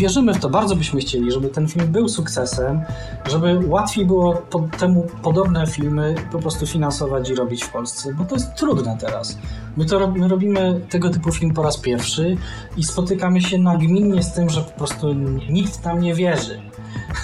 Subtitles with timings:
[0.00, 2.80] wierzymy w to, bardzo byśmy chcieli, żeby ten film był sukcesem,
[3.26, 8.24] żeby łatwiej było po, temu podobne filmy po prostu finansować i robić w Polsce, bo
[8.24, 9.38] to jest trudne teraz.
[9.76, 12.36] My, to, my robimy tego typu film po raz pierwszy
[12.76, 15.12] i spotykamy się nagminnie z tym, że po prostu
[15.50, 16.60] nikt nam nie wierzy.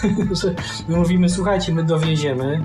[0.88, 2.64] my mówimy, słuchajcie, my dowieziemy,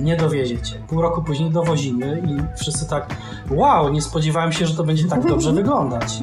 [0.00, 0.74] nie dowieziecie.
[0.88, 3.16] Pół roku później dowozimy i wszyscy tak,
[3.50, 6.22] wow, nie spodziewałem się, że to będzie tak dobrze wyglądać.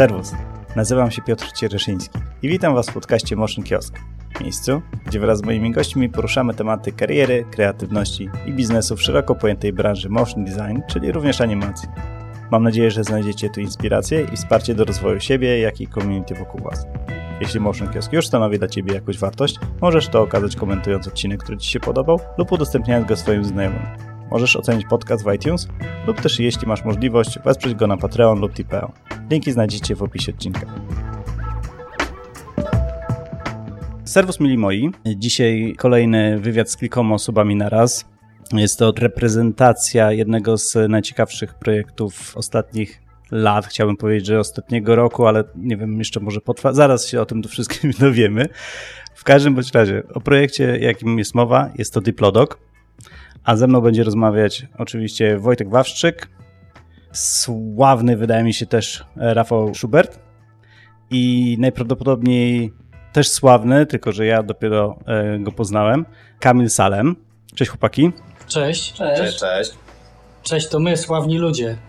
[0.00, 0.32] Serwus,
[0.76, 3.98] nazywam się Piotr Ciereszyński i witam Was w podcaście Motion Kiosk.
[4.40, 9.72] Miejscu, gdzie wraz z moimi gośćmi poruszamy tematy kariery, kreatywności i biznesu w szeroko pojętej
[9.72, 11.88] branży motion design, czyli również animacji.
[12.50, 16.60] Mam nadzieję, że znajdziecie tu inspirację i wsparcie do rozwoju siebie, jak i community wokół
[16.60, 16.86] Was.
[17.40, 21.58] Jeśli Motion Kiosk już stanowi dla Ciebie jakąś wartość, możesz to okazać komentując odcinek, który
[21.58, 24.09] Ci się podobał lub udostępniając go swoim znajomym.
[24.30, 25.68] Możesz ocenić podcast w iTunes
[26.06, 28.92] lub też jeśli masz możliwość wesprzeć go na Patreon lub Tipeo.
[29.30, 30.66] Linki znajdziecie w opisie odcinka.
[34.04, 34.90] Serwus mili moi.
[35.16, 38.04] Dzisiaj kolejny wywiad z kilkoma osobami na raz.
[38.52, 45.44] Jest to reprezentacja jednego z najciekawszych projektów ostatnich lat, chciałbym powiedzieć, że ostatniego roku, ale
[45.56, 46.72] nie wiem, jeszcze może potrwa.
[46.72, 48.48] Zaraz się o tym wszystkim dowiemy.
[49.14, 52.69] W każdym bądź razie, o projekcie, jakim jest mowa, jest to Diplodok,
[53.44, 56.28] a ze mną będzie rozmawiać oczywiście Wojtek Wawszczyk,
[57.12, 60.18] sławny wydaje mi się też Rafał Schubert
[61.10, 62.72] i najprawdopodobniej
[63.12, 66.06] też sławny, tylko że ja dopiero e, go poznałem,
[66.38, 67.16] Kamil Salem.
[67.54, 68.12] Cześć chłopaki.
[68.46, 68.92] Cześć.
[68.92, 69.20] Cześć.
[69.20, 69.74] Cześć, cześć.
[70.42, 71.76] Cześć, to my, sławni ludzie.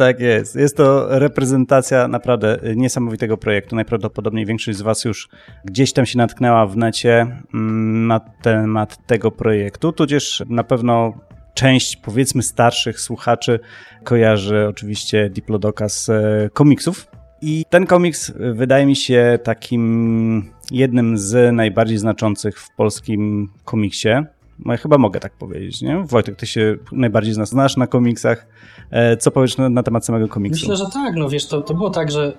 [0.00, 0.56] Tak jest.
[0.56, 3.76] Jest to reprezentacja naprawdę niesamowitego projektu.
[3.76, 5.28] Najprawdopodobniej większość z Was już
[5.64, 11.12] gdzieś tam się natknęła w necie mm, na temat tego projektu, tudzież na pewno
[11.54, 13.60] część powiedzmy starszych słuchaczy
[14.04, 17.06] kojarzy oczywiście Diplodoka z e, komiksów.
[17.42, 24.08] I ten komiks wydaje mi się takim jednym z najbardziej znaczących w polskim komiksie.
[24.64, 26.02] No, ja chyba mogę tak powiedzieć, nie?
[26.04, 28.46] Wojtek, ty się najbardziej znasz na komiksach.
[28.90, 30.60] E, co powiesz na, na, temat samego komiksu?
[30.60, 31.14] Myślę, że tak.
[31.16, 32.32] No wiesz, to, to było tak, że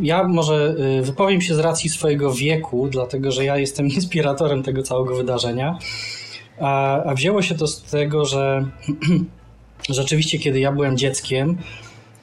[0.00, 4.82] ja może y, wypowiem się z racji swojego wieku, dlatego że ja jestem inspiratorem tego
[4.82, 5.78] całego wydarzenia.
[6.60, 8.66] A, a wzięło się to z tego, że
[9.88, 11.58] rzeczywiście, kiedy ja byłem dzieckiem,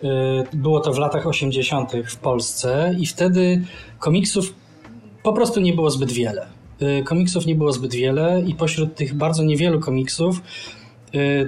[0.04, 0.08] y,
[0.54, 1.92] było to w latach 80.
[2.08, 3.64] w Polsce i wtedy
[4.00, 4.54] komiksów
[5.24, 6.48] po prostu nie było zbyt wiele.
[6.82, 10.42] Y, komiksów nie było zbyt wiele i pośród tych bardzo niewielu komiksów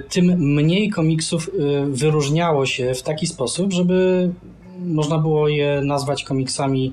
[0.08, 1.50] tym mniej komiksów
[1.88, 4.30] wyróżniało się w taki sposób, żeby
[4.86, 6.92] można było je nazwać komiksami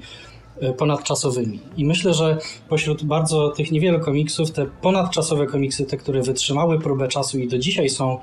[0.78, 1.60] ponadczasowymi.
[1.78, 2.38] I myślę, że
[2.70, 7.58] pośród bardzo tych niewielu komiksów, te ponadczasowe komiksy, te, które wytrzymały próbę czasu i do
[7.58, 8.18] dzisiaj są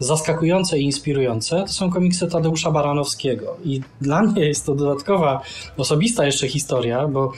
[0.00, 3.56] zaskakujące i inspirujące, to są komiksy Tadeusza Baranowskiego.
[3.64, 5.40] I dla mnie jest to dodatkowa,
[5.76, 7.32] osobista jeszcze historia, bo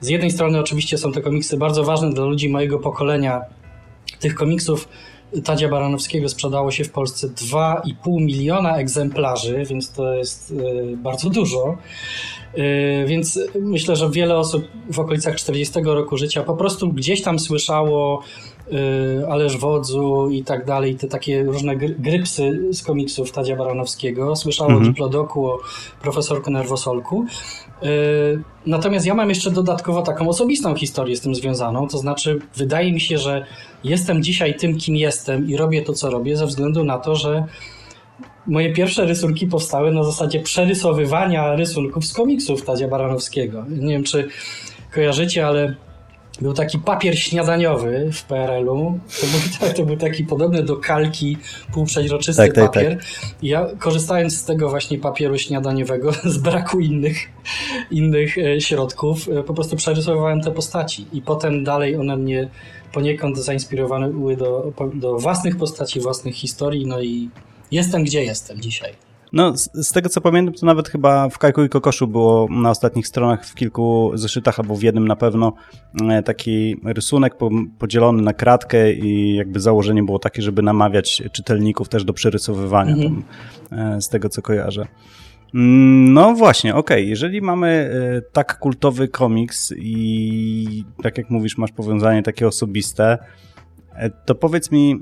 [0.00, 3.40] z jednej strony oczywiście są te komiksy bardzo ważne dla ludzi mojego pokolenia.
[4.20, 4.88] Tych komiksów
[5.44, 11.76] Tadzia Baranowskiego sprzedało się w Polsce 2,5 miliona egzemplarzy, więc to jest y, bardzo dużo.
[12.58, 17.38] Y, więc myślę, że wiele osób w okolicach 40 roku życia po prostu gdzieś tam
[17.38, 18.22] słyszało
[18.72, 24.36] y, Ależ Wodzu i tak dalej, te takie różne grypsy z komiksów Tadzia Baranowskiego.
[24.36, 24.88] Słyszało mhm.
[24.88, 25.58] o Diplodoku, o
[26.02, 27.26] profesorku Nerwosolku.
[27.82, 32.92] Y, natomiast ja mam jeszcze dodatkowo taką osobistą historię z tym związaną, to znaczy wydaje
[32.92, 33.46] mi się, że
[33.84, 37.44] jestem dzisiaj tym, kim jestem i robię to, co robię ze względu na to, że
[38.46, 43.64] moje pierwsze rysunki powstały na zasadzie przerysowywania rysunków z komiksów Tadzia Baranowskiego.
[43.68, 44.28] Nie wiem, czy
[44.94, 45.74] kojarzycie, ale
[46.40, 48.98] był taki papier śniadaniowy w PRL-u.
[49.20, 51.36] To był, to był taki podobny do kalki,
[51.72, 52.96] półprzeźroczysty tak, tak, papier.
[52.96, 53.06] Tak.
[53.42, 57.16] Ja korzystając z tego właśnie papieru śniadaniowego, z braku innych,
[57.90, 61.06] innych e, środków, e, po prostu przerysowywałem te postaci.
[61.12, 62.48] I potem dalej one mnie
[62.92, 67.30] poniekąd zainspirowane były do, do własnych postaci, własnych historii, no i
[67.70, 69.09] jestem gdzie jestem dzisiaj.
[69.32, 72.70] No, z, z, tego co pamiętam, to nawet chyba w Kajku i Kokoszu było na
[72.70, 75.52] ostatnich stronach w kilku zeszytach, albo w jednym na pewno,
[76.08, 77.34] e, taki rysunek
[77.78, 83.22] podzielony na kratkę i jakby założenie było takie, żeby namawiać czytelników też do przerysowywania mhm.
[83.70, 84.86] tam, e, z tego co kojarzę.
[85.54, 87.08] Mm, no właśnie, okej, okay.
[87.08, 93.18] jeżeli mamy e, tak kultowy komiks i tak jak mówisz, masz powiązanie takie osobiste,
[94.26, 95.00] to powiedz mi,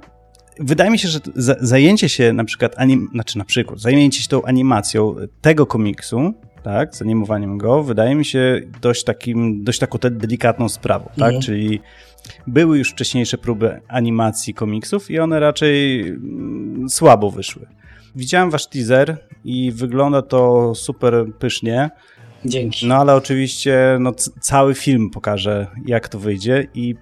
[0.60, 1.20] wydaje mi się, że
[1.60, 6.96] zajęcie się na przykład, anim, znaczy na przykład, zajęcie się tą animacją tego komiksu, tak,
[6.96, 11.40] zanimowaniem go, wydaje mi się dość takim, dość taką delikatną sprawą, tak, mhm.
[11.42, 11.80] czyli
[12.46, 17.66] były już wcześniejsze próby animacji komiksów i one raczej mm, słabo wyszły.
[18.16, 21.90] Widziałem wasz teaser i wygląda to super pysznie.
[22.44, 22.86] Dzięki.
[22.86, 26.94] No ale oczywiście no, cały film pokaże, jak to wyjdzie i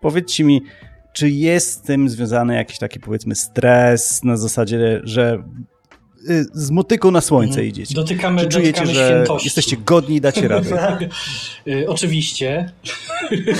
[0.00, 0.62] powiedzcie mi,
[1.12, 5.42] czy jest z tym związany jakiś taki powiedzmy stres na zasadzie, że
[6.30, 7.68] y, z motyką na słońce mhm.
[7.68, 7.94] idziecie.
[7.94, 9.46] Dotykamy, Czy czujecie, dotykamy że świętości.
[9.46, 10.98] jesteście godni i dacie radę?
[11.68, 12.72] y, oczywiście.
[13.32, 13.54] y,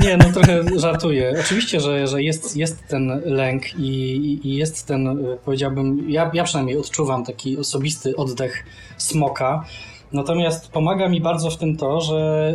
[0.00, 1.34] nie, no trochę żartuję.
[1.40, 6.78] Oczywiście, że, że jest, jest ten lęk i, i jest ten, powiedziałbym, ja, ja przynajmniej
[6.78, 8.64] odczuwam taki osobisty oddech
[8.96, 9.64] smoka.
[10.12, 12.54] Natomiast pomaga mi bardzo w tym to, że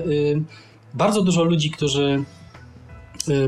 [0.93, 2.23] bardzo dużo ludzi, którzy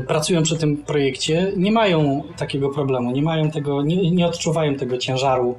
[0.06, 4.98] pracują przy tym projekcie, nie mają takiego problemu, nie mają tego, nie, nie odczuwają tego
[4.98, 5.54] ciężaru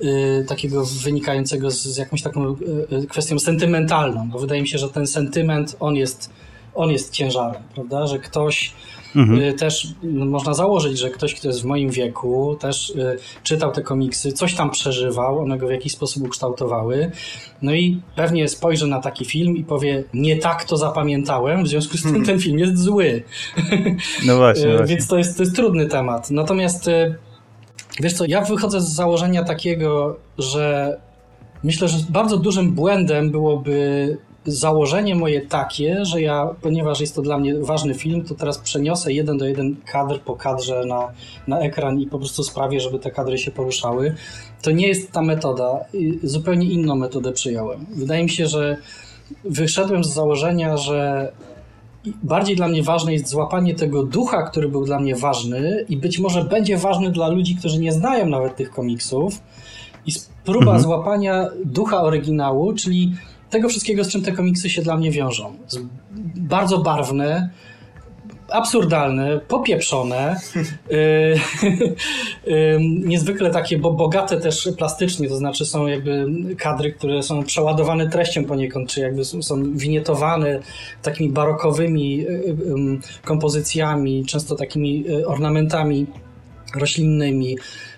[0.00, 2.56] y, takiego wynikającego z, z jakąś taką y,
[2.96, 6.30] y kwestią sentymentalną, bo wydaje mi się, że ten sentyment, on jest,
[6.78, 8.74] on jest ciężarem, prawda, że ktoś
[9.16, 9.42] Mhm.
[9.42, 13.72] Y, też no, można założyć, że ktoś, kto jest w moim wieku, też y, czytał
[13.72, 17.10] te komiksy, coś tam przeżywał, one go w jakiś sposób ukształtowały.
[17.62, 21.96] No i pewnie spojrzy na taki film i powie, nie tak to zapamiętałem, w związku
[21.96, 22.26] z tym hmm.
[22.26, 23.22] ten film jest zły.
[24.26, 24.66] No właśnie.
[24.66, 24.86] Y, właśnie.
[24.86, 26.30] Więc to jest, to jest trudny temat.
[26.30, 26.90] Natomiast
[28.00, 30.96] wiesz co, ja wychodzę z założenia takiego, że
[31.64, 37.38] myślę, że bardzo dużym błędem byłoby założenie moje takie, że ja, ponieważ jest to dla
[37.38, 41.08] mnie ważny film, to teraz przeniosę jeden do jeden kadr po kadrze na,
[41.46, 44.14] na ekran i po prostu sprawię, żeby te kadry się poruszały.
[44.62, 45.80] To nie jest ta metoda.
[46.22, 47.86] Zupełnie inną metodę przyjąłem.
[47.90, 48.76] Wydaje mi się, że
[49.44, 51.32] wyszedłem z założenia, że
[52.22, 56.18] bardziej dla mnie ważne jest złapanie tego ducha, który był dla mnie ważny i być
[56.18, 59.40] może będzie ważny dla ludzi, którzy nie znają nawet tych komiksów.
[60.06, 60.12] I
[60.44, 60.80] próba mhm.
[60.80, 63.12] złapania ducha oryginału, czyli
[63.50, 65.56] tego wszystkiego, z czym te komiksy się dla mnie wiążą.
[66.36, 67.50] Bardzo barwne,
[68.48, 70.40] absurdalne, popieprzone,
[72.46, 76.26] yy, niezwykle takie bo bogate też plastycznie, to znaczy są jakby
[76.58, 80.60] kadry, które są przeładowane treścią poniekąd, czy jakby są winietowane
[81.02, 82.26] takimi barokowymi yy,
[83.24, 86.06] kompozycjami, często takimi y, ornamentami
[86.74, 87.56] roślinnymi,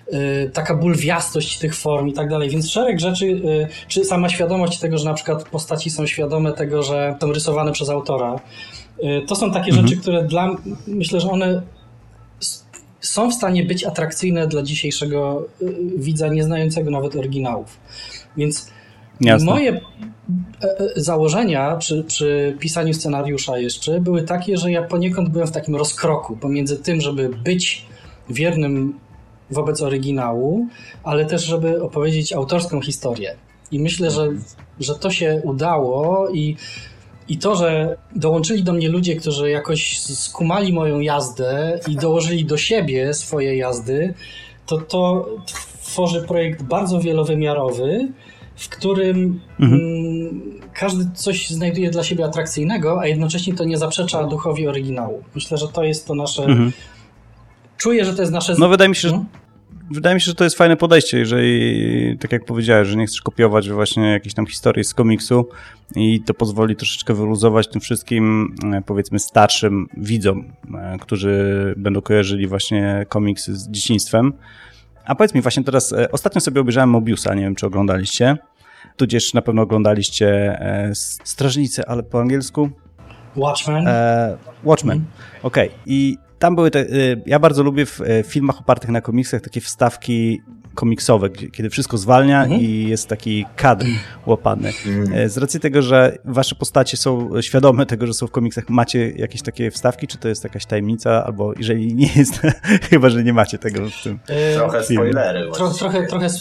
[0.53, 4.97] taka bulwiastość tych form i tak dalej, więc szereg rzeczy, y, czy sama świadomość tego,
[4.97, 8.39] że na przykład postaci są świadome tego, że są rysowane przez autora,
[9.03, 9.87] y, to są takie mhm.
[9.87, 10.55] rzeczy, które dla,
[10.87, 11.61] myślę, że one
[13.01, 15.45] są w stanie być atrakcyjne dla dzisiejszego
[15.97, 17.77] widza, nie znającego nawet oryginałów.
[18.37, 18.71] Więc
[19.21, 19.45] Jasne.
[19.45, 19.79] moje e,
[20.63, 25.75] e, założenia przy, przy pisaniu scenariusza jeszcze były takie, że ja poniekąd byłem w takim
[25.75, 27.85] rozkroku pomiędzy tym, żeby być
[28.29, 28.99] wiernym
[29.51, 30.67] wobec oryginału,
[31.03, 33.35] ale też, żeby opowiedzieć autorską historię.
[33.71, 34.27] I myślę, że,
[34.79, 36.55] że to się udało i,
[37.27, 42.57] i to, że dołączyli do mnie ludzie, którzy jakoś skumali moją jazdę i dołożyli do
[42.57, 44.13] siebie swoje jazdy,
[44.65, 45.29] to to
[45.81, 48.07] tworzy projekt bardzo wielowymiarowy,
[48.55, 49.81] w którym mhm.
[49.81, 50.41] mm,
[50.73, 55.23] każdy coś znajduje dla siebie atrakcyjnego, a jednocześnie to nie zaprzecza duchowi oryginału.
[55.35, 56.43] Myślę, że to jest to nasze.
[56.43, 56.71] Mhm.
[57.77, 58.55] Czuję, że to jest nasze.
[58.59, 59.29] No, wydaje mi się, że, hmm?
[59.93, 63.21] Wydaje mi się, że to jest fajne podejście, jeżeli, tak jak powiedziałeś, że nie chcesz
[63.21, 65.49] kopiować właśnie jakiejś tam historii z komiksu
[65.95, 72.47] i to pozwoli troszeczkę wyluzować tym wszystkim, e, powiedzmy, starszym widzom, e, którzy będą kojarzyli
[72.47, 74.33] właśnie komiksy z dzieciństwem.
[75.05, 78.37] A powiedz mi właśnie teraz, e, ostatnio sobie obejrzałem Mobiusa, nie wiem, czy oglądaliście,
[78.97, 80.59] tudzież na pewno oglądaliście
[81.23, 82.69] Strażnicy, ale po angielsku?
[83.35, 83.85] Watchmen.
[84.63, 85.03] Watchmen,
[85.43, 85.67] okej.
[85.67, 85.79] Okay.
[85.85, 89.61] I tam były te, y, ja bardzo lubię w y, filmach opartych na komiksach takie
[89.61, 90.41] wstawki
[90.75, 92.61] komiksowe, kiedy wszystko zwalnia mhm.
[92.61, 93.85] i jest taki kadr
[94.25, 94.71] łapany.
[94.85, 95.29] Mhm.
[95.29, 99.41] Z racji tego, że wasze postacie są świadome tego, że są w komiksach, macie jakieś
[99.41, 102.41] takie wstawki, czy to jest jakaś tajemnica, albo jeżeli nie jest,
[102.89, 104.19] chyba, że nie macie tego w tym
[104.55, 105.11] Trochę filmie.
[105.11, 105.51] spoilery.
[105.51, 106.27] Tro, trochę, trochę...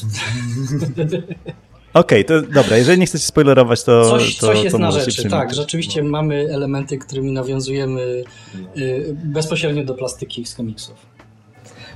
[1.94, 4.11] Okej, okay, to dobra, jeżeli nie chcecie spoilerować, to.
[4.11, 5.54] Coś, to, coś to jest na rzeczy, tak.
[5.54, 8.25] Rzeczywiście mamy elementy, którymi nawiązujemy
[8.76, 11.11] y, bezpośrednio do plastyki z komiksów.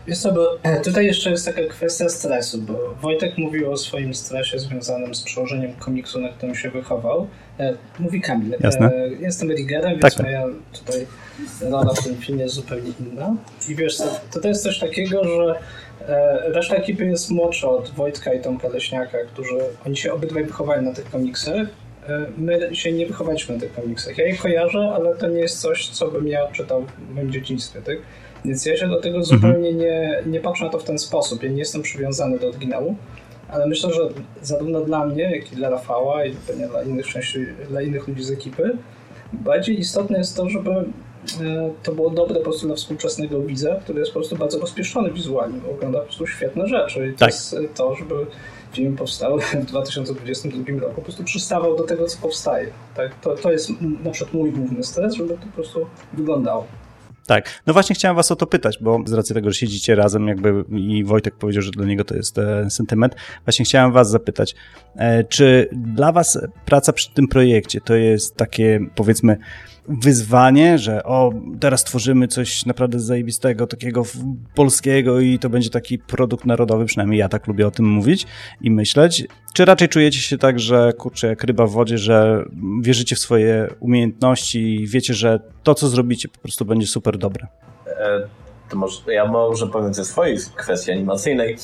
[0.07, 4.15] Wiesz co, bo e, tutaj jeszcze jest taka kwestia stresu, bo Wojtek mówił o swoim
[4.15, 7.27] stresie związanym z przełożeniem komiksu, na którym się wychował.
[7.61, 8.55] E, mówi Kamil.
[8.55, 8.91] E, Jasne.
[9.21, 10.27] Jestem Rigerem, więc tak.
[10.27, 11.07] moja tutaj
[11.61, 13.37] rola w tym filmie jest zupełnie inna.
[13.69, 14.05] I wiesz co,
[14.41, 15.55] to jest coś takiego, że
[16.45, 19.55] reszta ekipy jest młodsza od Wojtka i Tomka Leśniaka, którzy
[19.87, 21.67] oni się obydwaj wychowali na tych komiksach.
[22.09, 24.19] E, my się nie wychowaliśmy na tych komiksach.
[24.19, 27.83] Ja je kojarzę, ale to nie jest coś, co bym ja czytał w moim dzieciństwie.
[27.83, 27.97] Tak?
[28.45, 29.25] Więc ja się do tego mhm.
[29.25, 31.43] zupełnie nie, nie patrzę na to w ten sposób.
[31.43, 32.97] Ja nie jestem przywiązany do oryginału,
[33.49, 34.09] ale myślę, że
[34.43, 38.25] zarówno dla mnie, jak i dla Rafała i pewnie dla innych, części, dla innych ludzi
[38.25, 38.77] z ekipy,
[39.33, 40.71] bardziej istotne jest to, żeby
[41.83, 45.61] to było dobre po prostu dla współczesnego widza, który jest po prostu bardzo rozpieszczony wizualnie,
[45.61, 47.09] bo ogląda po prostu świetne rzeczy.
[47.09, 47.29] I to Tak.
[47.29, 48.15] jest to, żeby
[48.73, 52.67] film powstał w 2022 roku, po prostu przystawał do tego, co powstaje.
[52.97, 53.21] Tak?
[53.21, 53.71] To, to jest
[54.05, 56.67] na przykład mój główny stres, żeby to po prostu wyglądało.
[57.27, 60.29] Tak, no właśnie chciałem was o to pytać, bo z racji tego, że siedzicie razem
[60.29, 63.15] jakby i Wojtek powiedział, że dla niego to jest e, sentyment,
[63.45, 64.55] właśnie chciałem was zapytać,
[64.97, 69.37] e, czy dla was praca przy tym projekcie to jest takie powiedzmy
[69.89, 74.03] wyzwanie, że o, teraz tworzymy coś naprawdę zajebistego, takiego
[74.55, 78.27] polskiego i to będzie taki produkt narodowy, przynajmniej ja tak lubię o tym mówić
[78.61, 82.45] i myśleć, czy raczej czujecie się tak, że kurczę, jak ryba w wodzie, że
[82.83, 87.47] wierzycie w swoje umiejętności i wiecie, że to, co zrobicie, po prostu będzie super dobre?
[88.69, 91.57] To może, ja może powiem ze swojej kwestii animacyjnej.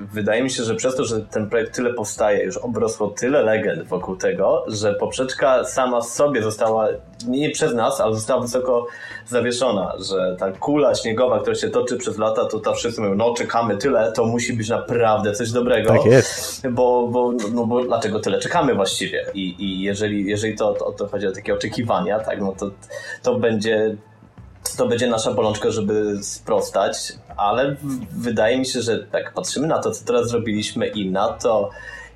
[0.00, 3.88] Wydaje mi się, że przez to, że ten projekt tyle powstaje, już obrosło tyle legend
[3.88, 6.88] wokół tego, że poprzeczka sama sobie została,
[7.28, 8.86] nie przez nas, ale została wysoko
[9.26, 13.34] zawieszona, że ta kula śniegowa, która się toczy przez lata, to ta wszyscy mówią, no
[13.34, 15.88] czekamy tyle, to musi być naprawdę coś dobrego.
[15.88, 16.68] Tak jest.
[16.68, 19.24] Bo, bo, no bo dlaczego tyle czekamy właściwie?
[19.34, 22.70] I, i jeżeli, jeżeli to, to, to chodzi o takie oczekiwania, tak, no to,
[23.22, 23.96] to będzie
[24.76, 27.76] to będzie nasza bolączka, żeby sprostać, ale
[28.10, 31.70] wydaje mi się, że jak patrzymy na to, co teraz zrobiliśmy i na to,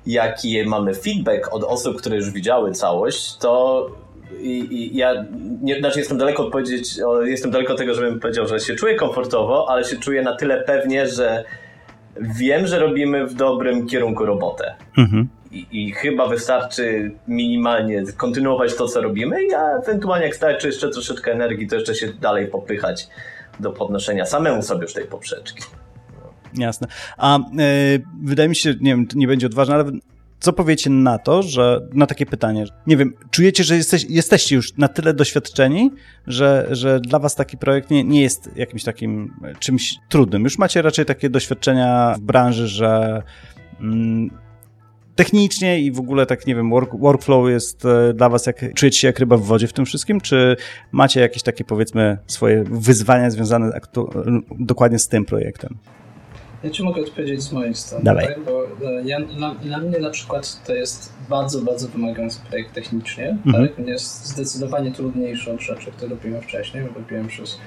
[0.05, 3.87] jaki mamy feedback od osób, które już widziały całość, to
[4.41, 5.25] i, i ja
[5.61, 9.69] nie, znaczy jestem daleko odpowiedzieć, o, jestem daleko tego, żebym powiedział, że się czuję komfortowo,
[9.69, 11.43] ale się czuję na tyle pewnie, że
[12.19, 14.75] wiem, że robimy w dobrym kierunku robotę.
[14.97, 15.27] Mhm.
[15.53, 21.67] I, chyba wystarczy minimalnie kontynuować to, co robimy, a ewentualnie jak starczy jeszcze troszeczkę energii,
[21.67, 23.07] to jeszcze się dalej popychać
[23.59, 25.63] do podnoszenia samemu sobie już tej poprzeczki.
[26.53, 26.87] Jasne.
[27.17, 27.41] A e,
[28.23, 29.91] wydaje mi się, nie wiem, nie będzie odważne, ale
[30.39, 34.77] co powiecie na to, że na takie pytanie, nie wiem, czujecie, że jesteś, jesteście już
[34.77, 35.91] na tyle doświadczeni,
[36.27, 40.43] że, że dla was taki projekt nie, nie jest jakimś takim czymś trudnym.
[40.43, 43.23] Już macie raczej takie doświadczenia w branży, że
[43.79, 44.29] mm,
[45.15, 48.99] technicznie i w ogóle tak, nie wiem, work, workflow jest e, dla was, jak czujecie
[48.99, 50.55] się jak ryba w wodzie w tym wszystkim, czy
[50.91, 53.79] macie jakieś takie, powiedzmy, swoje wyzwania związane
[54.59, 55.77] dokładnie z tym projektem?
[56.63, 58.27] Ja ci mogę odpowiedzieć z mojej strony, Dawaj.
[58.27, 58.43] tak?
[58.45, 63.37] bo e, ja, dla, dla mnie na przykład to jest bardzo, bardzo wymagający projekt technicznie.
[63.45, 63.67] Mhm.
[63.67, 63.87] Tak?
[63.87, 66.83] Jest zdecydowanie trudniejszy od rzeczy, które robiłem wcześniej.
[66.95, 67.57] Robiłem przez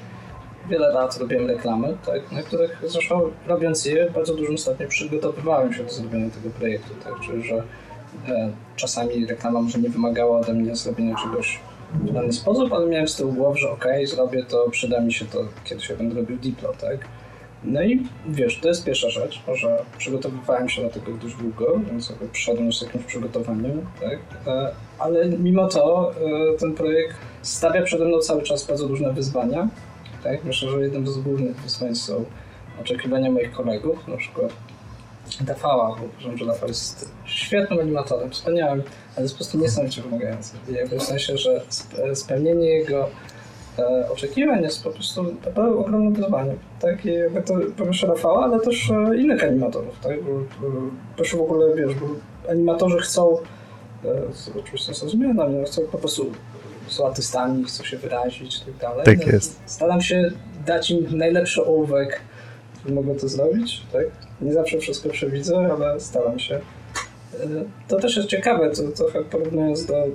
[0.70, 2.32] wiele lat, robiłem reklamy, tak?
[2.32, 6.94] na których zresztą robiąc je w bardzo dużym stopniu przygotowywałem się do zrobienia tego projektu.
[7.04, 7.12] Tak?
[7.20, 7.62] Czyli, że
[8.28, 11.60] e, czasami reklama może nie wymagała ode mnie zrobienia czegoś
[11.94, 15.24] w dany sposób, ale miałem z tyłu głowy, że okej, zrobię to, przyda mi się
[15.24, 16.98] to, kiedy się będę robił Diplo, tak?
[17.64, 22.10] No i wiesz, to jest pierwsza rzecz, że przygotowywałem się do tego dość długo, więc
[22.10, 24.18] jakby przyszedłem z jakimś przygotowaniem, tak?
[24.46, 26.12] E, Ale mimo to
[26.54, 29.68] e, ten projekt stawia przede mną cały czas bardzo różne wyzwania,
[30.22, 30.44] tak?
[30.44, 32.24] Myślę, że jednym z głównych wyzwań są
[32.80, 34.52] oczekiwania moich kolegów, na przykład
[35.40, 38.82] Dafała, bo uważam, że Dafał jest świetnym animatorem, wspaniałym,
[39.16, 40.56] ale jest po prostu niesamowicie wymagający.
[40.70, 43.08] Jakby w sensie, że sp- spełnienie jego
[43.78, 46.58] e, oczekiwań jest po prostu ogromnym wyzwaniem.
[46.80, 47.06] Tak?
[47.06, 50.00] I jakby to proszę Rafała, ale też e, innych animatorów.
[50.00, 50.16] Tak?
[51.16, 52.06] Proszę w ogóle, wiesz, bo
[52.50, 53.38] animatorzy chcą,
[54.04, 56.26] e, oczywiście są zmianami, ale chcą po prostu
[56.88, 59.04] są artystami, chcą się wyrazić i tak dalej.
[59.04, 59.60] Tak No, jest.
[59.66, 60.30] Staram się
[60.66, 62.20] dać im najlepszy ołówek,
[62.78, 64.04] który mogę to zrobić, tak?
[64.40, 66.54] Nie zawsze wszystko przewidzę, ale staram się.
[66.54, 66.60] E,
[67.88, 70.08] To też jest ciekawe, to trochę porównując do e,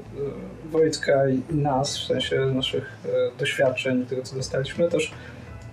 [0.72, 3.10] Wojtka i nas, w sensie naszych e,
[3.40, 5.12] doświadczeń, tego co dostaliśmy, też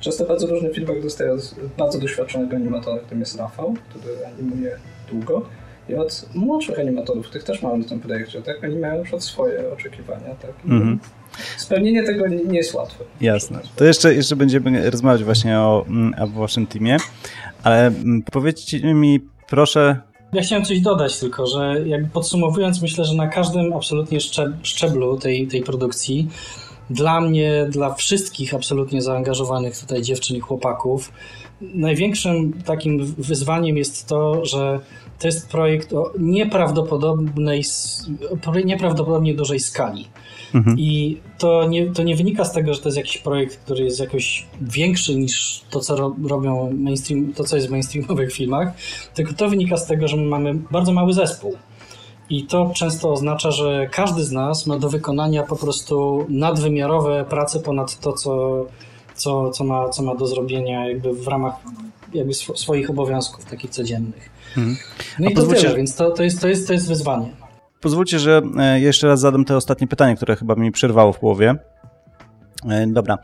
[0.00, 4.76] często bardzo różny feedback dostaję od bardzo doświadczonego animatora, którym jest Rafał, który animuje
[5.10, 5.46] długo.
[5.88, 8.64] I od młodszych animatorów, których też mamy w tym projekcie, tak?
[8.64, 10.50] Oni mają na przykład swoje oczekiwania, tak?
[10.64, 10.98] I Mhm.
[11.56, 13.04] Spełnienie tego nie, nie jest łatwe.
[13.20, 13.60] Jasne.
[13.76, 16.96] To jeszcze, jeszcze będziemy rozmawiać właśnie o, mm, o waszym teamie,
[17.62, 20.00] ale mm, powiedzcie mi proszę,
[20.32, 25.16] Ja chciałem coś dodać tylko, że jakby podsumowując, myślę, że na każdym absolutnie szczeb- szczeblu
[25.18, 26.28] tej, tej produkcji,
[26.90, 31.12] dla mnie, dla wszystkich absolutnie zaangażowanych tutaj dziewczyn i chłopaków,
[31.60, 34.80] największym takim wyzwaniem jest to, że
[35.18, 37.64] to jest projekt o nieprawdopodobnej,
[38.64, 40.08] nieprawdopodobnie dużej skali.
[40.54, 40.76] Mhm.
[40.78, 44.00] I to nie, to nie wynika z tego, że to jest jakiś projekt, który jest
[44.00, 48.72] jakoś większy niż to, co ro, robią mainstream, to, co jest w mainstreamowych filmach,
[49.14, 51.56] tylko to wynika z tego, że my mamy bardzo mały zespół.
[52.30, 57.60] I to często oznacza, że każdy z nas ma do wykonania po prostu nadwymiarowe prace
[57.60, 58.64] ponad to, co,
[59.14, 61.54] co, co, ma, co ma do zrobienia jakby w ramach
[62.14, 64.37] jakby sw- swoich obowiązków takich codziennych.
[64.56, 64.76] Mhm.
[65.18, 67.26] No i to tyle, więc to, to, jest, to, jest, to jest wyzwanie.
[67.80, 71.54] pozwólcie, że e, jeszcze raz zadam te ostatnie pytanie, które chyba mi przerwało w połowie.
[72.68, 73.18] E, dobra.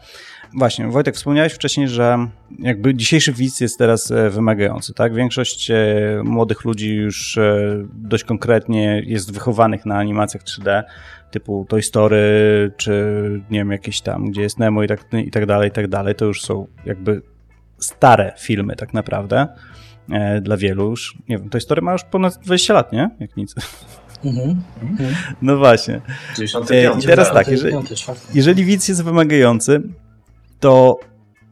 [0.56, 2.28] Właśnie, Wojtek, wspomniałeś wcześniej, że
[2.58, 5.14] jakby dzisiejszy widz jest teraz e, wymagający, tak?
[5.14, 5.70] Większość
[6.24, 7.38] młodych ludzi już
[7.94, 10.82] dość konkretnie jest wychowanych na animacjach 3D,
[11.30, 12.92] typu Toy Story, czy
[13.50, 16.14] nie wiem, jakieś tam, gdzie jest Nemo i tak, i tak dalej, i tak dalej.
[16.14, 17.22] To już są jakby
[17.78, 19.48] stare filmy tak naprawdę
[20.40, 21.18] dla wielu już.
[21.28, 23.10] Nie wiem, Toy Story ma już ponad 20 lat, nie?
[23.20, 23.54] Jak nic.
[24.24, 24.62] Mhm.
[25.42, 26.00] No właśnie.
[26.36, 27.04] 95.
[27.04, 27.76] I teraz tak, jeżeli,
[28.34, 29.82] jeżeli widz jest wymagający,
[30.60, 30.98] to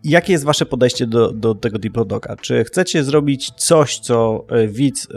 [0.04, 2.36] jakie jest wasze podejście do, do tego Diplodoga?
[2.36, 5.08] Czy chcecie zrobić coś, co e, widz,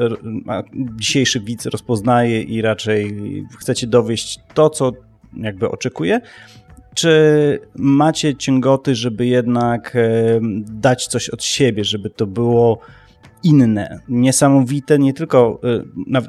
[0.96, 3.18] dzisiejszy widz rozpoznaje i raczej
[3.60, 4.92] chcecie dowieść to, co
[5.38, 6.22] jakby oczekuje?
[6.94, 10.00] Czy macie ciągoty, żeby jednak e,
[10.60, 12.80] dać coś od siebie, żeby to było
[13.46, 15.84] inne, niesamowite, nie tylko e,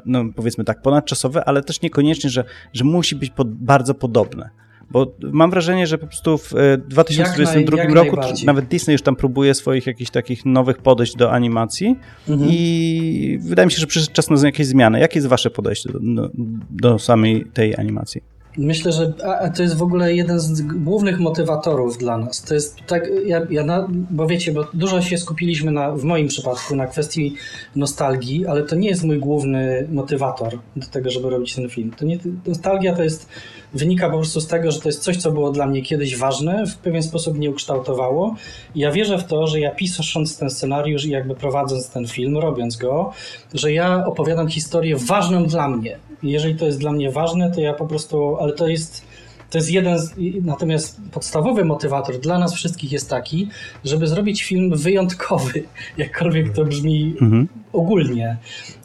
[0.05, 2.43] no, powiedzmy tak ponadczasowe, ale też niekoniecznie, że,
[2.73, 4.49] że musi być pod, bardzo podobne?
[4.91, 6.53] Bo mam wrażenie, że po prostu w
[6.87, 11.95] 2022 naj, roku nawet Disney już tam próbuje swoich jakichś takich nowych podejść do animacji
[12.29, 12.49] mhm.
[12.53, 14.99] i wydaje mi się, że przyszedł czas na jakieś zmiany.
[14.99, 16.29] Jakie jest wasze podejście do, do,
[16.69, 18.36] do samej tej animacji?
[18.57, 19.13] Myślę, że
[19.55, 22.41] to jest w ogóle jeden z głównych motywatorów dla nas.
[22.41, 26.27] To jest tak, ja, ja na, bo wiecie, bo dużo się skupiliśmy na, w moim
[26.27, 27.35] przypadku na kwestii
[27.75, 31.91] nostalgii, ale to nie jest mój główny motywator do tego, żeby robić ten film.
[31.97, 33.29] To nie, nostalgia to jest
[33.73, 36.67] wynika po prostu z tego, że to jest coś, co było dla mnie kiedyś ważne,
[36.67, 38.35] w pewien sposób mnie ukształtowało.
[38.75, 42.37] I ja wierzę w to, że ja pisząc ten scenariusz i jakby prowadząc ten film,
[42.37, 43.13] robiąc go,
[43.53, 45.97] że ja opowiadam historię ważną dla mnie.
[46.23, 49.07] Jeżeli to jest dla mnie ważne, to ja po prostu, ale to jest
[49.49, 53.47] to jest jeden z, natomiast podstawowy motywator dla nas wszystkich jest taki,
[53.85, 55.63] żeby zrobić film wyjątkowy,
[55.97, 57.47] jakkolwiek to brzmi mhm.
[57.73, 58.37] ogólnie,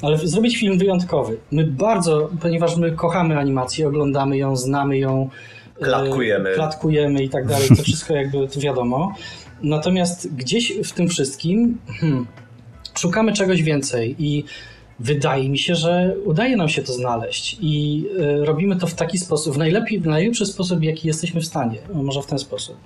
[0.02, 1.36] ale zrobić film wyjątkowy.
[1.50, 5.30] My bardzo, ponieważ my kochamy animację, oglądamy ją, znamy ją,
[5.80, 9.14] e, klatkujemy, klatkujemy i tak dalej, to wszystko jakby to wiadomo.
[9.62, 12.26] Natomiast gdzieś w tym wszystkim hmm,
[12.98, 14.44] szukamy czegoś więcej i
[15.00, 18.04] wydaje mi się, że udaje nam się to znaleźć i
[18.40, 21.78] y, robimy to w taki sposób, w najlepiej, w najlepszy sposób, jaki jesteśmy w stanie.
[21.94, 22.76] Może w ten sposób.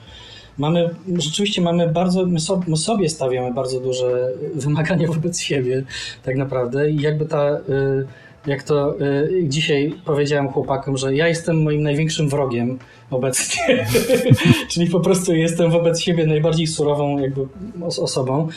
[0.59, 5.83] Mamy, rzeczywiście mamy bardzo, my sobie, my sobie stawiamy bardzo duże wymagania wobec siebie,
[6.23, 6.91] tak naprawdę.
[6.91, 8.07] I jakby ta, y,
[8.47, 8.95] jak to
[9.43, 12.79] dzisiaj powiedziałem chłopakom, że ja jestem moim największym wrogiem
[13.11, 13.87] obecnie.
[14.71, 17.41] Czyli po prostu jestem wobec siebie najbardziej surową jakby
[17.81, 18.49] osobą.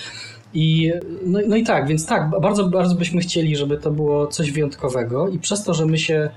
[0.54, 0.92] I,
[1.26, 5.28] no, no, i tak, więc tak, bardzo, bardzo byśmy chcieli, żeby to było coś wyjątkowego
[5.28, 6.30] i przez to, że my się,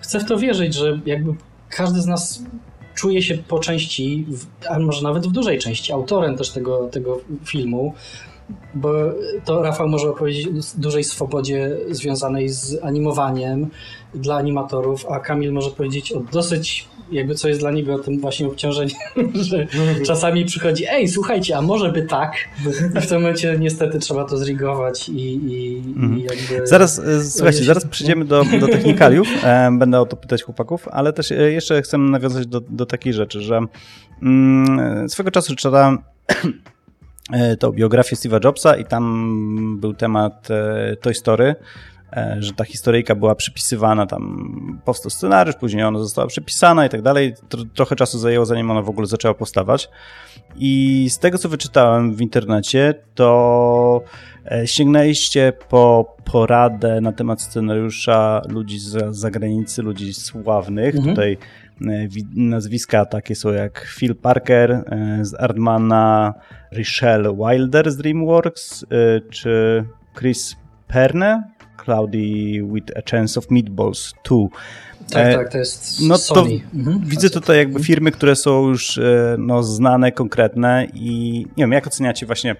[0.00, 1.34] chcę w to wierzyć, że jakby
[1.68, 2.42] każdy z nas
[2.94, 4.26] czuje się po części,
[4.70, 7.94] a może nawet w dużej części, autorem też tego, tego filmu,
[8.74, 8.92] bo
[9.44, 13.70] to Rafał może opowiedzieć o dużej swobodzie związanej z animowaniem
[14.14, 18.46] dla animatorów, a Kamil może powiedzieć o dosyć jakby co jest dla niego tym właśnie
[18.46, 18.98] obciążeniem,
[19.34, 19.66] że
[20.06, 22.34] czasami przychodzi, ej, słuchajcie, a może by tak?
[22.98, 26.18] I w tym momencie niestety trzeba to zrigować i, i, mhm.
[26.18, 26.66] i jakby...
[26.66, 31.12] Zaraz, e, słuchajcie, zaraz przejdziemy do, do technikaliów, e, będę o to pytać chłopaków, ale
[31.12, 33.60] też e, jeszcze chcę nawiązać do, do takiej rzeczy, że
[34.22, 35.98] mm, swego czasu czytałem
[37.58, 40.48] tą biografię Steve'a Jobsa i tam był temat
[41.00, 41.54] Toy Story,
[42.12, 47.02] E, że ta historyjka była przypisywana, tam powstał scenariusz, później ona została przepisana i tak
[47.02, 47.34] dalej.
[47.74, 49.88] Trochę czasu zajęło, zanim ona w ogóle zaczęła powstawać.
[50.56, 54.02] I z tego, co wyczytałem w internecie, to
[54.50, 60.94] e, sięgnęliście po poradę na temat scenariusza ludzi z zagranicy, ludzi sławnych.
[60.94, 61.14] Mhm.
[61.14, 61.36] Tutaj e,
[62.34, 64.84] nazwiska takie są jak Phil Parker
[65.22, 66.34] z Artmana,
[66.72, 68.84] Richelle Wilder z DreamWorks,
[69.30, 69.84] czy
[70.18, 70.56] Chris
[70.88, 71.42] Perne
[71.84, 74.48] Cloudy with a Chance of Meatballs 2.
[75.10, 76.60] Tak, e, tak, to jest no Sony.
[76.60, 81.64] To mhm, widzę tutaj jakby firmy, które są już e, no, znane, konkretne i nie
[81.64, 82.56] wiem, jak oceniacie właśnie,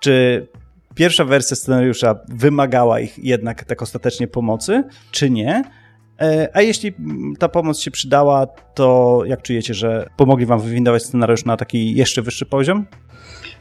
[0.00, 0.46] czy
[0.94, 5.64] pierwsza wersja scenariusza wymagała ich jednak tak ostatecznie pomocy, czy nie?
[6.20, 6.92] E, a jeśli
[7.38, 12.22] ta pomoc się przydała, to jak czujecie, że pomogli wam wywindować scenariusz na taki jeszcze
[12.22, 12.86] wyższy poziom?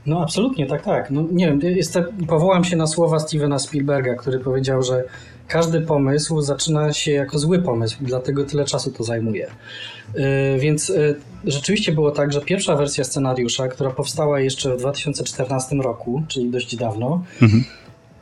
[0.05, 1.11] No absolutnie, tak, tak.
[1.11, 5.03] No, nie wiem, jestem, powołam się na słowa Stevena Spielberga, który powiedział, że
[5.47, 9.47] każdy pomysł zaczyna się jako zły pomysł, dlatego tyle czasu to zajmuje.
[10.15, 10.23] Yy,
[10.59, 16.23] więc yy, rzeczywiście było tak, że pierwsza wersja scenariusza, która powstała jeszcze w 2014 roku,
[16.27, 17.63] czyli dość dawno, mhm.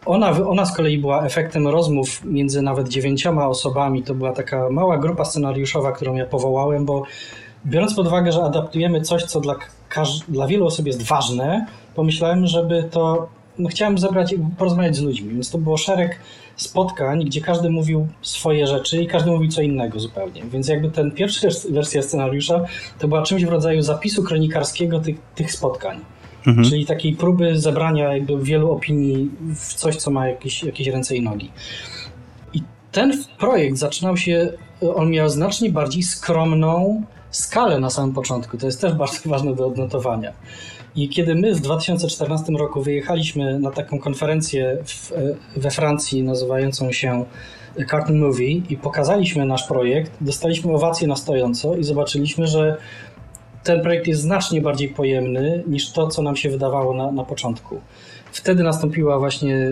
[0.06, 4.04] Ona, ona z kolei była efektem rozmów między nawet dziewięcioma osobami.
[4.04, 7.04] To była taka mała grupa scenariuszowa, którą ja powołałem, bo
[7.66, 9.56] biorąc pod uwagę, że adaptujemy coś, co dla,
[10.28, 15.52] dla wielu osób jest ważne, pomyślałem, żeby to no, chciałem zebrać, porozmawiać z ludźmi, więc
[15.52, 16.20] to było szereg
[16.56, 20.44] spotkań, gdzie każdy mówił swoje rzeczy i każdy mówił co innego zupełnie.
[20.44, 22.62] Więc jakby ten pierwsza wersja scenariusza
[23.00, 26.00] to była czymś w rodzaju zapisu kronikarskiego tych, tych spotkań.
[26.48, 26.70] Mhm.
[26.70, 31.22] Czyli takiej próby zebrania jakby wielu opinii w coś, co ma jakieś, jakieś ręce i
[31.22, 31.52] nogi.
[32.54, 34.54] I ten projekt zaczynał się,
[34.96, 38.58] on miał znacznie bardziej skromną skalę na samym początku.
[38.58, 40.34] To jest też bardzo ważne do odnotowania.
[40.96, 45.12] I kiedy my w 2014 roku wyjechaliśmy na taką konferencję w,
[45.58, 47.26] we Francji nazywającą się
[47.90, 52.78] Cartoon Movie i pokazaliśmy nasz projekt, dostaliśmy owację na stojąco i zobaczyliśmy, że
[53.64, 57.82] ten projekt jest znacznie bardziej pojemny niż to, co nam się wydawało na, na początku.
[58.32, 59.72] Wtedy nastąpiła właśnie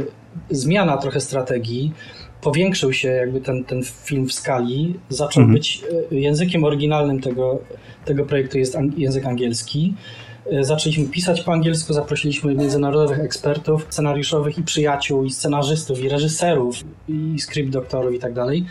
[0.50, 1.94] zmiana trochę strategii,
[2.42, 5.58] powiększył się jakby ten, ten film w skali, zaczął mhm.
[5.58, 7.60] być e, językiem oryginalnym tego,
[8.06, 9.94] tego projektu jest język angielski.
[10.52, 16.76] E, zaczęliśmy pisać po angielsku, zaprosiliśmy międzynarodowych ekspertów scenariuszowych i przyjaciół, i scenarzystów, i reżyserów,
[17.10, 18.66] i script doktorów i tak dalej.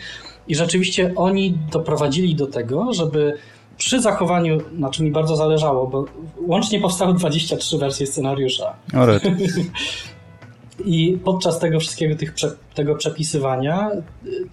[0.49, 3.35] I rzeczywiście oni doprowadzili do tego, żeby
[3.81, 6.05] przy zachowaniu, na czym mi bardzo zależało, bo
[6.47, 8.75] łącznie powstały 23 wersje scenariusza.
[10.85, 12.35] I podczas tego wszystkiego, tych,
[12.75, 13.90] tego przepisywania,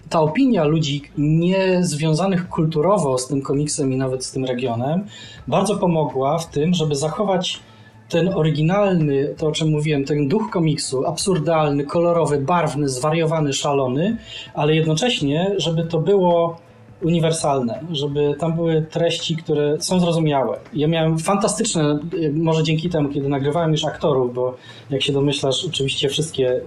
[0.08, 5.06] ta opinia ludzi nie związanych kulturowo z tym komiksem i nawet z tym regionem
[5.46, 7.60] bardzo pomogła w tym, żeby zachować
[8.08, 14.16] ten oryginalny, to o czym mówiłem, ten duch komiksu, absurdalny, kolorowy, barwny, zwariowany, szalony,
[14.54, 16.67] ale jednocześnie, żeby to było
[17.02, 20.58] uniwersalne, żeby tam były treści, które są zrozumiałe.
[20.72, 21.98] Ja miałem fantastyczne,
[22.32, 24.56] może dzięki temu, kiedy nagrywałem już aktorów, bo
[24.90, 26.60] jak się domyślasz, oczywiście wszystkie,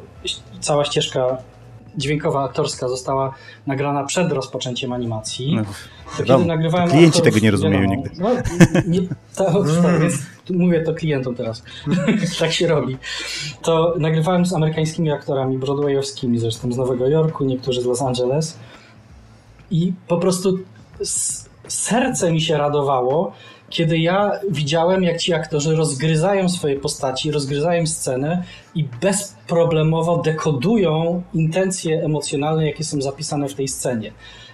[0.59, 1.37] cała ścieżka
[1.97, 3.33] dźwiękowa, aktorska została
[3.67, 5.55] nagrana przed rozpoczęciem animacji.
[5.55, 5.63] No,
[6.17, 8.21] kiedy nagrywałem klienci aktorów, tego nie rozumieją wiadomo, nigdy.
[8.21, 8.29] No,
[8.87, 8.99] nie,
[9.35, 9.63] to,
[10.45, 11.63] to, mówię to klientom teraz.
[12.39, 12.97] tak się robi.
[13.61, 18.57] To nagrywałem z amerykańskimi aktorami, broadwayowskimi zresztą z Nowego Jorku, niektórzy z Los Angeles
[19.71, 20.59] i po prostu
[21.67, 23.31] serce mi się radowało,
[23.69, 28.43] kiedy ja widziałem, jak ci aktorzy rozgryzają swoje postaci, rozgryzają scenę
[28.75, 34.11] i bezproblemowo dekodują intencje emocjonalne, jakie są zapisane w tej scenie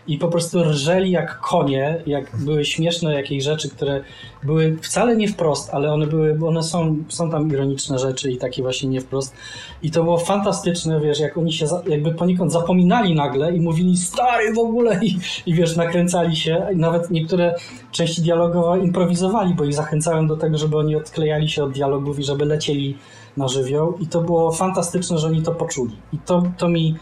[0.07, 4.01] i po prostu rżeli jak konie, jak były śmieszne jakieś rzeczy, które
[4.43, 8.61] były wcale nie wprost, ale one były, one są, są tam ironiczne rzeczy i takie
[8.61, 9.35] właśnie nie wprost.
[9.83, 14.53] I to było fantastyczne, wiesz, jak oni się jakby poniekąd zapominali nagle i mówili stary
[14.53, 16.67] w ogóle i, i wiesz, nakręcali się.
[16.73, 17.55] I nawet niektóre
[17.91, 22.23] części dialogowe improwizowali, bo ich zachęcałem do tego, żeby oni odklejali się od dialogów i
[22.23, 22.97] żeby lecieli
[23.37, 23.97] na żywioł.
[23.99, 25.95] I to było fantastyczne, że oni to poczuli.
[26.13, 26.95] I to, to mi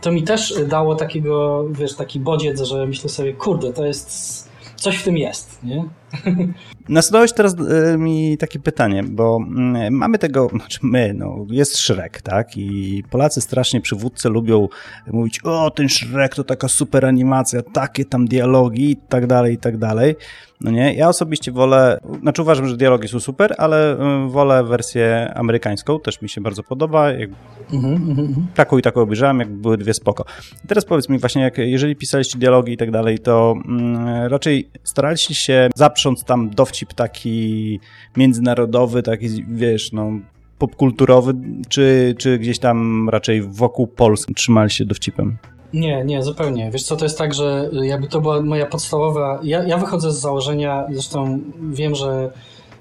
[0.00, 4.96] to mi też dało takiego, wiesz, taki bodziec, że myślę sobie, kurde, to jest, coś
[4.96, 5.84] w tym jest, nie?
[6.88, 7.56] Nasadałeś teraz
[7.94, 12.56] e, mi takie pytanie, bo mm, mamy tego, znaczy my, no, jest Shrek, tak?
[12.56, 14.68] I Polacy strasznie przywódcy lubią
[15.06, 19.58] mówić, o, ten Shrek to taka super animacja, takie tam dialogi i tak dalej, i
[19.58, 20.16] tak dalej.
[20.60, 25.32] No nie, ja osobiście wolę, znaczy uważam, że dialogi są super, ale y, wolę wersję
[25.34, 27.12] amerykańską, też mi się bardzo podoba.
[27.12, 27.30] Jak...
[27.72, 28.34] Mm -hmm.
[28.54, 30.24] Taką i taką obejrzałem, jak były dwie spoko.
[30.68, 35.34] teraz powiedz mi właśnie, jak, jeżeli pisaliście dialogi i tak dalej, to mm, raczej staraliście
[35.34, 35.68] się
[35.98, 37.80] zaprząc tam dowcip taki
[38.16, 40.10] międzynarodowy, taki, wiesz, no
[40.58, 41.34] popkulturowy,
[41.68, 45.38] czy, czy gdzieś tam raczej wokół Polski trzymali się dowcipem?
[45.72, 46.70] Nie, nie, zupełnie.
[46.70, 49.40] Wiesz co, to jest tak, że jakby to była moja podstawowa...
[49.42, 52.30] Ja, ja wychodzę z założenia, zresztą wiem, że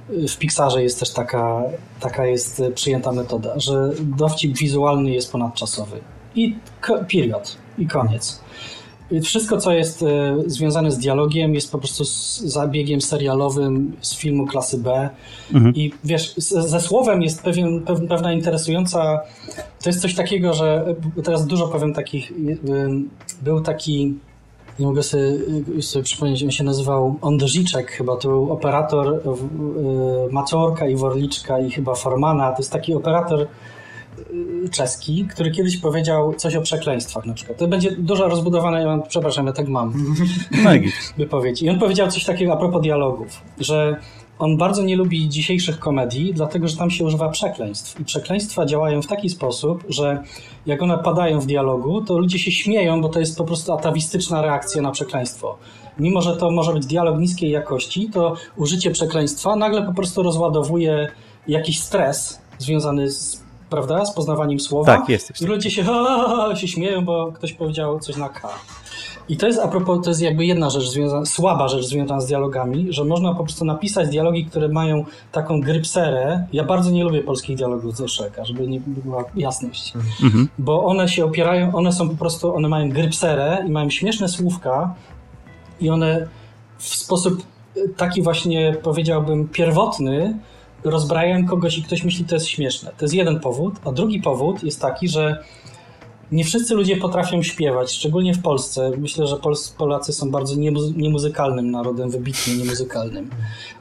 [0.09, 1.63] w Pixarze jest też taka,
[1.99, 5.99] taka jest przyjęta metoda, że dowcip wizualny jest ponadczasowy.
[6.35, 6.55] I
[7.11, 7.57] period.
[7.77, 8.41] I koniec.
[9.23, 12.03] Wszystko, co jest e, związane z dialogiem, jest po prostu
[12.49, 15.09] zabiegiem serialowym z filmu klasy B.
[15.53, 15.75] Mhm.
[15.75, 19.19] I wiesz, ze słowem jest pewien, pewna interesująca.
[19.83, 22.31] To jest coś takiego, że e, teraz dużo powiem takich.
[22.31, 22.35] E,
[23.41, 24.13] był taki.
[24.79, 25.21] Nie mogę sobie,
[25.81, 29.21] sobie przypomnieć, on się nazywał Ondrziczek chyba, to był operator
[30.31, 32.51] Maciorka i Worliczka i chyba Formana.
[32.51, 33.47] To jest taki operator
[34.71, 37.57] czeski, który kiedyś powiedział coś o przekleństwach na przykład.
[37.57, 39.93] To będzie dużo rozbudowane, ja mam, przepraszam, ja tak mam
[40.63, 40.69] no
[41.17, 41.61] wypowiedź.
[41.61, 43.99] I on powiedział coś takiego a propos dialogów, że
[44.39, 47.99] on bardzo nie lubi dzisiejszych komedii, dlatego że tam się używa przekleństw.
[47.99, 50.23] I przekleństwa działają w taki sposób, że
[50.65, 54.41] jak one padają w dialogu, to ludzie się śmieją, bo to jest po prostu atawistyczna
[54.41, 55.57] reakcja na przekleństwo.
[55.99, 61.07] Mimo, że to może być dialog niskiej jakości, to użycie przekleństwa nagle po prostu rozładowuje
[61.47, 64.05] jakiś stres związany z prawda?
[64.05, 64.97] Z poznawaniem słowa.
[64.97, 65.41] Tak, jest.
[65.41, 68.49] I ludzie się, ha, się śmieją, bo ktoś powiedział coś na K.
[69.29, 72.27] I to jest a propos, to jest jakby jedna rzecz związana, słaba rzecz związana z
[72.27, 76.45] dialogami, że można po prostu napisać dialogi, które mają taką grypserę.
[76.53, 79.93] Ja bardzo nie lubię polskich dialogów z Oszeka, żeby nie była jasność.
[80.23, 80.47] Mhm.
[80.57, 84.93] Bo one się opierają, one są po prostu, one mają grypserę i mają śmieszne słówka
[85.81, 86.27] i one
[86.77, 87.43] w sposób
[87.97, 90.37] taki właśnie powiedziałbym pierwotny
[90.89, 92.91] rozbrajają kogoś i ktoś myśli, to jest śmieszne.
[92.97, 93.73] To jest jeden powód.
[93.85, 95.43] A drugi powód jest taki, że
[96.31, 98.91] nie wszyscy ludzie potrafią śpiewać, szczególnie w Polsce.
[98.97, 99.37] Myślę, że
[99.77, 100.55] Polacy są bardzo
[100.95, 103.29] niemuzykalnym narodem, wybitnie niemuzykalnym.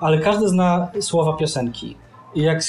[0.00, 1.96] Ale każdy zna słowa piosenki.
[2.34, 2.62] I jak,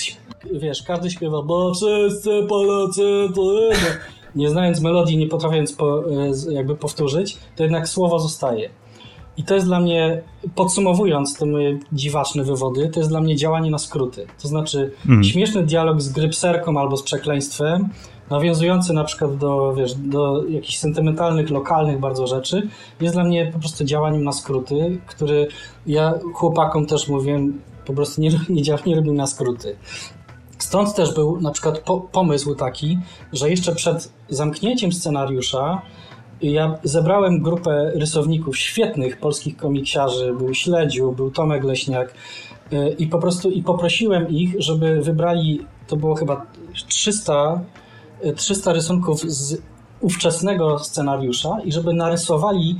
[0.54, 3.42] wiesz, każdy śpiewa, bo wszyscy Polacy to
[4.36, 8.70] nie znając melodii, nie potrafiąc po, e, jakby powtórzyć, to jednak słowo zostaje.
[9.38, 10.22] I to jest dla mnie,
[10.56, 14.28] podsumowując te moje dziwaczne wywody, to jest dla mnie działanie na skróty.
[14.42, 15.24] To znaczy mm.
[15.24, 17.90] śmieszny dialog z grypserką albo z przekleństwem,
[18.30, 22.68] nawiązujący na przykład do, wiesz, do jakichś sentymentalnych, lokalnych bardzo rzeczy,
[23.02, 25.48] jest dla mnie po prostu działaniem na skróty, który
[25.88, 29.76] ja chłopakom też mówiłem, po prostu nie, nie, nie robię na skróty.
[30.58, 33.00] Stąd też był na przykład po, pomysł taki,
[33.34, 35.82] że jeszcze przed zamknięciem scenariusza
[36.42, 42.14] ja zebrałem grupę rysowników, świetnych polskich komiksiarzy, był Śledziu, był Tomek Leśniak.
[42.74, 46.46] Y, i po prostu i poprosiłem ich, żeby wybrali, to było chyba
[46.88, 47.62] 300
[48.36, 49.62] 300 rysunków z
[50.02, 52.80] ówczesnego scenariusza i żeby narysowali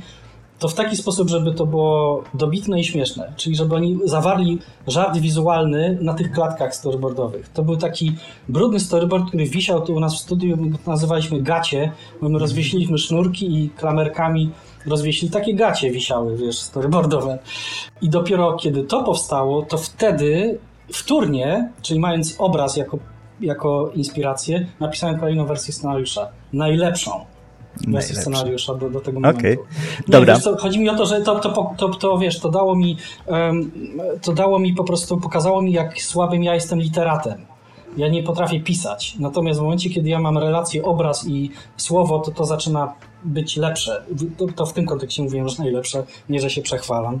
[0.58, 3.32] to w taki sposób, żeby to było dobitne i śmieszne.
[3.36, 7.48] Czyli żeby oni zawarli żart wizualny na tych klatkach storyboardowych.
[7.48, 8.12] To był taki
[8.48, 11.92] brudny storyboard, który wisiał tu u nas w studiu, nazywaliśmy gacie,
[12.22, 14.50] bo my rozwiesiliśmy sznurki i klamerkami
[14.86, 17.38] rozwiesili takie gacie wisiały, wiesz, storyboardowe.
[18.02, 20.58] I dopiero kiedy to powstało, to wtedy
[20.92, 22.98] wtórnie, czyli mając obraz jako
[23.40, 26.28] jako inspirację napisałem kolejną wersję scenariusza.
[26.52, 27.24] Najlepszą
[27.88, 29.40] wersję scenariusza do, do tego momentu.
[29.40, 29.56] Okay.
[30.08, 30.40] Dobra.
[30.40, 33.70] Co, chodzi mi o to, że to, to, to, to, wiesz, to dało mi um,
[34.22, 37.46] to dało mi po prostu, pokazało mi jak słabym ja jestem literatem.
[37.96, 39.16] Ja nie potrafię pisać.
[39.18, 44.04] Natomiast w momencie, kiedy ja mam relację obraz i słowo, to to zaczyna być lepsze.
[44.38, 47.20] To, to, w tym kontekście mówiłem, że najlepsze, nie, że się przechwalam.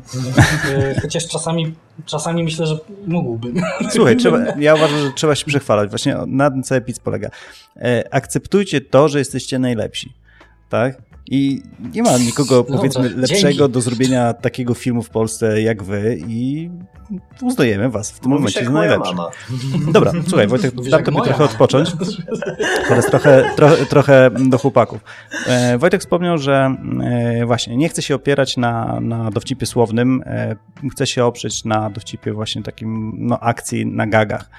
[0.68, 1.74] E, chociaż czasami,
[2.06, 3.60] czasami myślę, że mógłbym.
[3.90, 5.90] Słuchaj, trzeba, ja uważam, że trzeba się przechwalać.
[5.90, 7.30] Właśnie na tym cały PIC polega.
[7.76, 10.12] E, akceptujcie to, że jesteście najlepsi.
[10.68, 11.08] Tak?
[11.30, 11.62] I
[11.94, 13.72] nie ma nikogo, powiedzmy, Dobrze, lepszego dzięki.
[13.72, 16.70] do zrobienia takiego filmu w Polsce jak wy i
[17.42, 19.12] uznajemy was w tym Mówi momencie za najlepszy.
[19.92, 21.92] Dobra, słuchaj, Wojtek, dam tobie trochę odpocząć.
[22.88, 25.00] Teraz trochę, trochę, trochę do chłopaków.
[25.46, 30.56] E, Wojtek wspomniał, że e, właśnie nie chce się opierać na, na dowcipie słownym, e,
[30.92, 34.50] chce się oprzeć na dowcipie właśnie takim, no, akcji na gagach.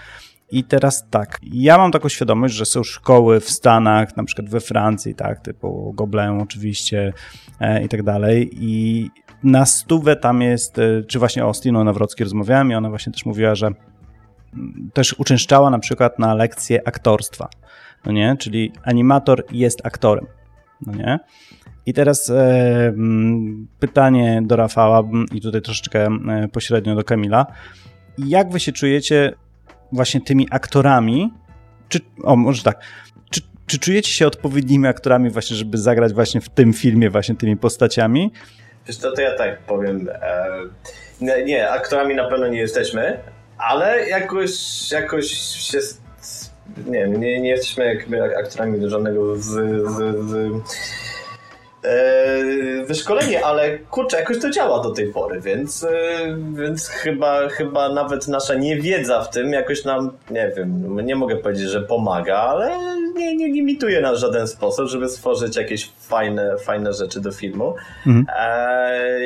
[0.52, 4.60] I teraz tak, ja mam taką świadomość, że są szkoły w Stanach, na przykład we
[4.60, 7.14] Francji, tak, typu Gobelin oczywiście
[7.60, 9.10] e, i tak dalej i
[9.44, 13.26] na stówę tam jest, e, czy właśnie o Stino Nawrockiej rozmawiałem i ona właśnie też
[13.26, 17.50] mówiła, że mm, też uczęszczała na przykład na lekcje aktorstwa,
[18.06, 20.26] no nie, czyli animator jest aktorem,
[20.86, 21.20] no nie.
[21.86, 27.46] I teraz e, mm, pytanie do Rafała i tutaj troszeczkę e, pośrednio do Kamila.
[28.18, 29.34] Jak wy się czujecie
[29.92, 31.34] właśnie tymi aktorami,
[31.90, 32.80] czy, o może tak,
[33.30, 37.58] czy, czy czujecie się odpowiednimi aktorami właśnie, żeby zagrać właśnie w tym filmie właśnie tymi
[37.58, 38.32] postaciami?
[38.88, 40.46] Wiesz to, to ja tak powiem, e,
[41.22, 43.20] nie, nie, aktorami na pewno nie jesteśmy,
[43.58, 44.52] ale jakoś,
[44.92, 45.80] jakoś się
[46.88, 50.62] nie nie, nie jesteśmy jakby aktorami do żadnego z, z, z
[51.84, 55.90] E, wyszkolenie, ale kurczę, jakoś to działa do tej pory, więc, e,
[56.54, 61.70] więc chyba, chyba nawet nasza niewiedza w tym jakoś nam, nie wiem, nie mogę powiedzieć,
[61.70, 62.72] że pomaga, ale
[63.16, 67.76] nie, nie limituje nas w żaden sposób, żeby stworzyć jakieś fajne, fajne rzeczy do filmu.
[68.08, 68.26] Mhm.
[68.40, 69.20] E,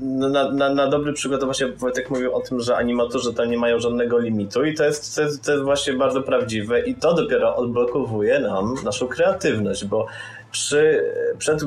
[0.00, 3.50] no, na, na, na dobry przykład to właśnie Wojtek mówił o tym, że animatorzy tam
[3.50, 6.94] nie mają żadnego limitu i to jest, to jest, to jest właśnie bardzo prawdziwe i
[6.94, 10.06] to dopiero odblokowuje nam naszą kreatywność, bo
[10.52, 11.66] przy, przed e,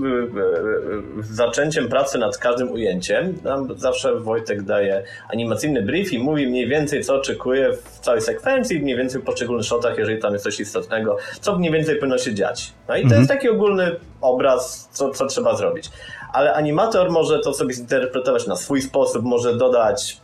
[1.22, 7.04] zaczęciem pracy nad każdym ujęciem, nam zawsze Wojtek daje animacyjny brief i mówi mniej więcej,
[7.04, 11.18] co oczekuje w całej sekwencji, mniej więcej w poszczególnych shotach, jeżeli tam jest coś istotnego,
[11.42, 12.74] co mniej więcej powinno się dziać.
[12.88, 13.22] No i to mhm.
[13.22, 15.90] jest taki ogólny obraz, co, co trzeba zrobić.
[16.34, 20.18] Ale animator może to sobie zinterpretować na swój sposób, może dodać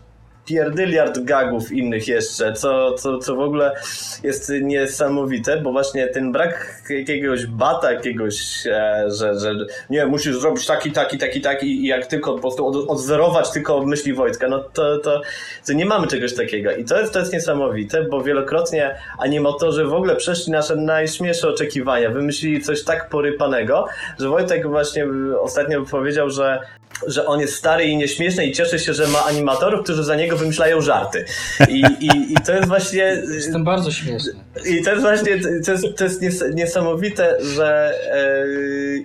[0.45, 3.75] pierdyliard gagów innych jeszcze, co, co, co w ogóle
[4.23, 9.55] jest niesamowite, bo właśnie ten brak jakiegoś bata, jakiegoś, e, że, że
[9.89, 13.85] nie, musisz zrobić taki, taki, taki, taki i jak tylko po prostu od, odzerować tylko
[13.85, 15.21] myśli Wojtka, no to, to,
[15.67, 16.71] to nie mamy czegoś takiego.
[16.71, 22.09] I to jest, to jest niesamowite, bo wielokrotnie animatorzy w ogóle przeszli nasze najśmielsze oczekiwania,
[22.09, 23.85] wymyślili coś tak porypanego,
[24.19, 25.05] że Wojtek właśnie
[25.41, 26.59] ostatnio powiedział, że
[27.07, 30.37] że on jest stary i nieśmieszny i cieszy się, że ma animatorów, którzy za niego
[30.37, 31.25] wymyślają żarty.
[31.69, 33.23] I, i, i to jest właśnie...
[33.33, 34.33] Jestem bardzo śmieszny.
[34.65, 36.21] I to jest właśnie, to jest, to jest
[36.53, 38.45] niesamowite, że e,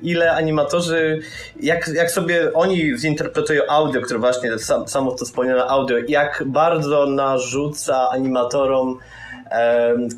[0.02, 1.20] ile animatorzy,
[1.60, 7.06] jak, jak sobie oni zinterpretują audio, które właśnie sam, samo to wspomniane audio, jak bardzo
[7.06, 8.98] narzuca animatorom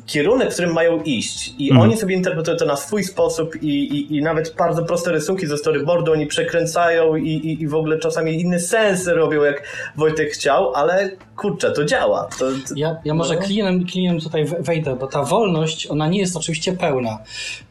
[0.05, 1.53] kierunek, w którym mają iść.
[1.57, 1.81] I mm.
[1.81, 5.57] oni sobie interpretują to na swój sposób i, i, i nawet bardzo proste rysunki ze
[5.57, 9.63] storyboardu oni przekręcają i, i, i w ogóle czasami inne sensy robią, jak
[9.97, 12.29] Wojtek chciał, ale kurczę, to działa.
[12.39, 13.41] To, to, ja, ja może no.
[13.41, 17.17] klinem, klinem tutaj wejdę, bo ta wolność, ona nie jest oczywiście pełna.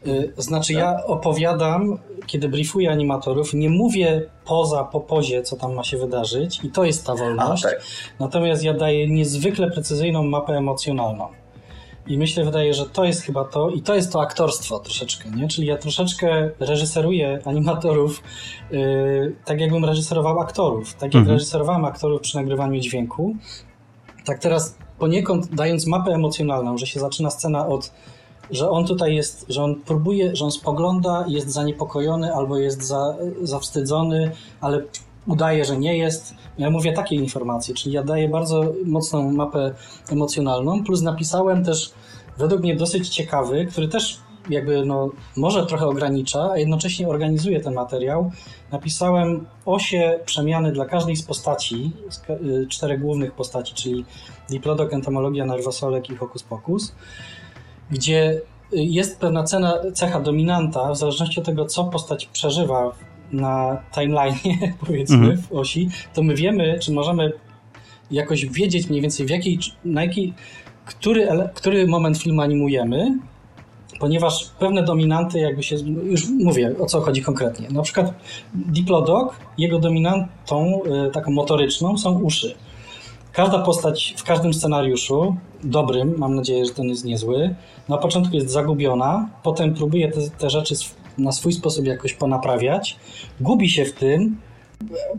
[0.07, 0.83] Y, znaczy tak.
[0.83, 6.59] ja opowiadam, kiedy briefuję animatorów, nie mówię poza, po pozie, co tam ma się wydarzyć
[6.63, 7.65] i to jest ta wolność.
[7.65, 7.81] A, tak.
[8.19, 11.27] Natomiast ja daję niezwykle precyzyjną mapę emocjonalną.
[12.09, 15.47] I myślę, wydaje, że to jest chyba to, i to jest to aktorstwo troszeczkę, nie?
[15.47, 18.23] Czyli ja troszeczkę reżyseruję animatorów,
[18.71, 20.93] yy, tak jakbym reżyserował aktorów.
[20.93, 21.37] Tak jak mhm.
[21.37, 23.35] reżyserowałem aktorów przy nagrywaniu dźwięku,
[24.25, 27.91] tak teraz poniekąd dając mapę emocjonalną, że się zaczyna scena od
[28.51, 33.15] że on tutaj jest, że on próbuje, że on spogląda, jest zaniepokojony albo jest za,
[33.41, 34.81] zawstydzony, ale
[35.27, 36.33] udaje, że nie jest.
[36.57, 39.73] Ja mówię takie informacje, czyli ja daję bardzo mocną mapę
[40.11, 41.91] emocjonalną, plus napisałem też
[42.39, 47.73] według mnie dosyć ciekawy, który też jakby no, może trochę ogranicza, a jednocześnie organizuje ten
[47.73, 48.31] materiał.
[48.71, 54.05] Napisałem osie przemiany dla każdej z postaci, z y, czterech głównych postaci, czyli
[54.49, 56.95] Diplodok, Entomologia, Narwasolek i Hokus Pokus,
[57.91, 62.91] gdzie y, jest pewna cena, cecha dominanta, w zależności od tego, co postać przeżywa
[63.31, 64.37] na timeline,
[64.85, 65.37] powiedzmy, -hmm.
[65.37, 67.31] w osi, to my wiemy, czy możemy
[68.11, 70.33] jakoś wiedzieć mniej więcej w jakiej, na jaki,
[70.89, 73.17] który, który moment filmu animujemy,
[73.99, 77.67] ponieważ pewne dominanty jakby się, już mówię o co chodzi konkretnie.
[77.69, 78.13] Na przykład
[78.53, 82.55] Diplodok, jego dominantą y, taką motoryczną są uszy.
[83.31, 87.55] Każda postać w każdym scenariuszu, dobrym, mam nadzieję, że ten jest niezły,
[87.89, 90.75] na początku jest zagubiona, potem próbuje te, te rzeczy
[91.17, 92.95] na swój sposób jakoś ponaprawiać,
[93.41, 94.37] gubi się w tym,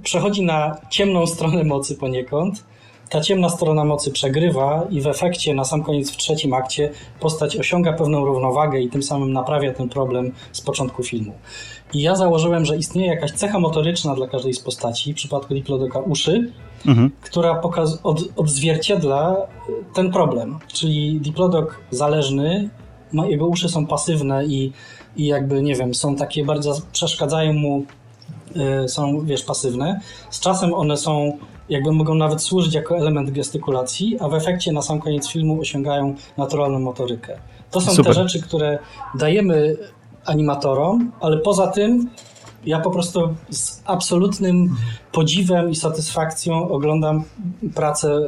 [0.02, 2.64] przechodzi na ciemną stronę mocy poniekąd,
[3.11, 7.57] ta ciemna strona mocy przegrywa i w efekcie na sam koniec w trzecim akcie postać
[7.57, 11.33] osiąga pewną równowagę i tym samym naprawia ten problem z początku filmu.
[11.92, 15.99] I ja założyłem, że istnieje jakaś cecha motoryczna dla każdej z postaci, w przypadku Diplodoka
[15.99, 16.53] uszy,
[16.87, 17.11] mhm.
[17.20, 19.37] która pokaz- od- odzwierciedla
[19.94, 20.59] ten problem.
[20.73, 22.68] Czyli Diplodok zależny,
[23.12, 24.73] jego uszy są pasywne i,
[25.16, 27.85] i jakby, nie wiem, są takie bardzo, przeszkadzają mu,
[28.55, 30.01] yy, są, wiesz, pasywne.
[30.31, 31.38] Z czasem one są
[31.70, 36.14] jakby mogą nawet służyć jako element gestykulacji, a w efekcie na sam koniec filmu osiągają
[36.37, 37.38] naturalną motorykę.
[37.70, 38.14] To są Super.
[38.14, 38.78] te rzeczy, które
[39.14, 39.76] dajemy
[40.24, 42.11] animatorom, ale poza tym
[42.66, 44.76] ja po prostu z absolutnym
[45.12, 47.24] podziwem i satysfakcją oglądam
[47.74, 48.26] pracę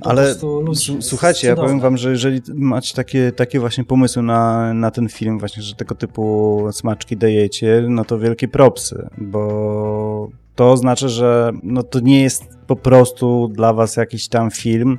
[0.00, 0.96] po Ale prostu ludzi.
[1.00, 5.38] Słuchajcie, ja powiem wam, że jeżeli macie takie, takie właśnie pomysły na, na ten film,
[5.38, 11.82] właśnie, że tego typu smaczki dajecie, no to wielkie propsy, bo to oznacza, że no
[11.82, 14.98] to nie jest po prostu dla was jakiś tam film,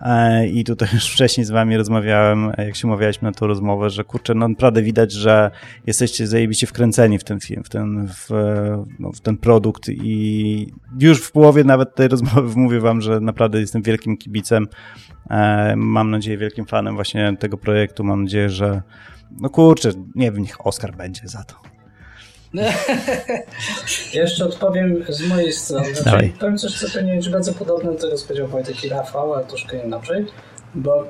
[0.00, 4.04] e, i tutaj już wcześniej z wami rozmawiałem, jak się umawialiśmy na tą rozmowę, że
[4.04, 5.50] kurczę, no naprawdę widać, że
[5.86, 8.28] jesteście zajebiście wkręceni w ten film, w ten, w,
[8.98, 10.66] no, w ten produkt i
[11.00, 14.68] już w połowie nawet tej rozmowy mówię wam, że naprawdę jestem wielkim kibicem.
[15.30, 18.04] E, mam nadzieję, wielkim fanem właśnie tego projektu.
[18.04, 18.82] Mam nadzieję, że
[19.40, 21.69] no kurczę, nie wiem, niech Oscar będzie za to.
[24.14, 25.94] Jeszcze odpowiem z mojej strony.
[25.94, 29.34] Znaczy, powiem coś, co pewnie jest bardzo podobne do tego, co powiedział Wojtek i Rafał,
[29.34, 30.26] ale troszkę inaczej,
[30.74, 31.04] bo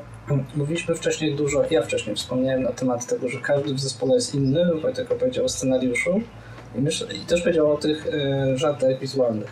[0.56, 4.74] mówiliśmy wcześniej dużo, ja wcześniej wspomniałem na temat tego, że każdy w zespole jest inny,
[4.74, 6.20] Wojtek opowiedział o scenariuszu
[6.74, 9.50] i, myślę, i też powiedział o tych y, żartach wizualnych.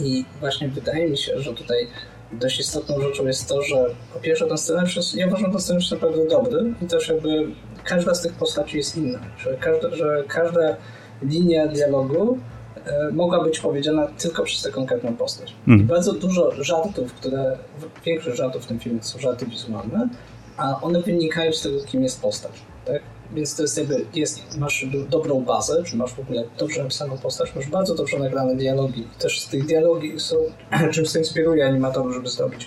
[0.00, 1.88] I właśnie wydaje mi się, że tutaj
[2.32, 3.76] dość istotną rzeczą jest to, że
[4.14, 7.46] po pierwsze ten scenariusz jest, ja uważam ten scenariusz naprawdę dobry i też jakby
[7.86, 10.76] każda z tych postaci jest inna, że każda, że każda
[11.22, 12.38] linia dialogu
[12.86, 15.54] e, mogła być powiedziana tylko przez tę konkretną postać.
[15.68, 15.86] Mm.
[15.86, 17.56] Bardzo dużo żartów, które,
[18.04, 20.08] większość żartów w tym filmie są żarty wizualne,
[20.56, 22.52] a one wynikają z tego, kim jest postać.
[22.84, 23.02] Tak?
[23.34, 27.54] Więc to jest jakby, jest, masz dobrą bazę, czy masz w ogóle dobrze napisaną postać,
[27.56, 29.00] masz bardzo dobrze nagrane dialogi.
[29.00, 30.36] I też z tych dialogi są,
[30.94, 32.66] czymś co inspiruje animatorów, żeby zrobić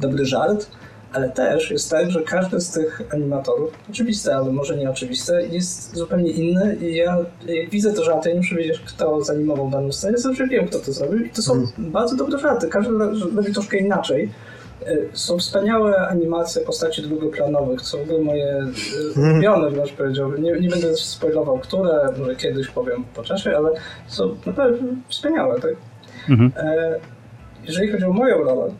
[0.00, 0.66] dobry żart,
[1.12, 5.96] ale też jest tak, że każdy z tych animatorów, oczywiste, ale może nie oczywiste, jest
[5.96, 10.18] zupełnie inny i ja jak widzę te żarty, nie muszę wiedzieć, kto zanimował daną scenę,
[10.18, 11.92] zawsze wiem, kto to zrobił i to są hmm.
[11.92, 12.90] bardzo dobre żarty, każdy
[13.36, 14.30] robi troszkę inaczej.
[14.86, 19.32] E, są wspaniałe animacje postaci drugoplanowych, są w moje e, mhm.
[19.32, 20.42] ulubione, wręcz powiedziałbym.
[20.42, 23.70] Nie, nie będę spoilował, które, może kiedyś powiem po czasie, ale
[24.06, 25.60] są naprawdę wspaniałe.
[25.60, 25.72] Tak?
[26.28, 26.52] Mhm.
[26.56, 27.00] E,
[27.64, 28.72] jeżeli chodzi o moją rolę,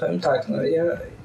[0.00, 0.84] powiem tak, no ja,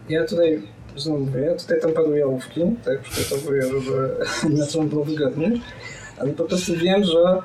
[0.10, 0.62] ja tutaj
[0.97, 5.51] znowu mówię, ja tutaj tam paruję ołówki, tak przygotowuję, żeby animacją było wygodnie,
[6.20, 7.41] ale po prostu wiem, że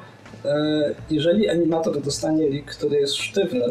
[1.10, 3.64] jeżeli animator dostanie lik, który jest sztywny,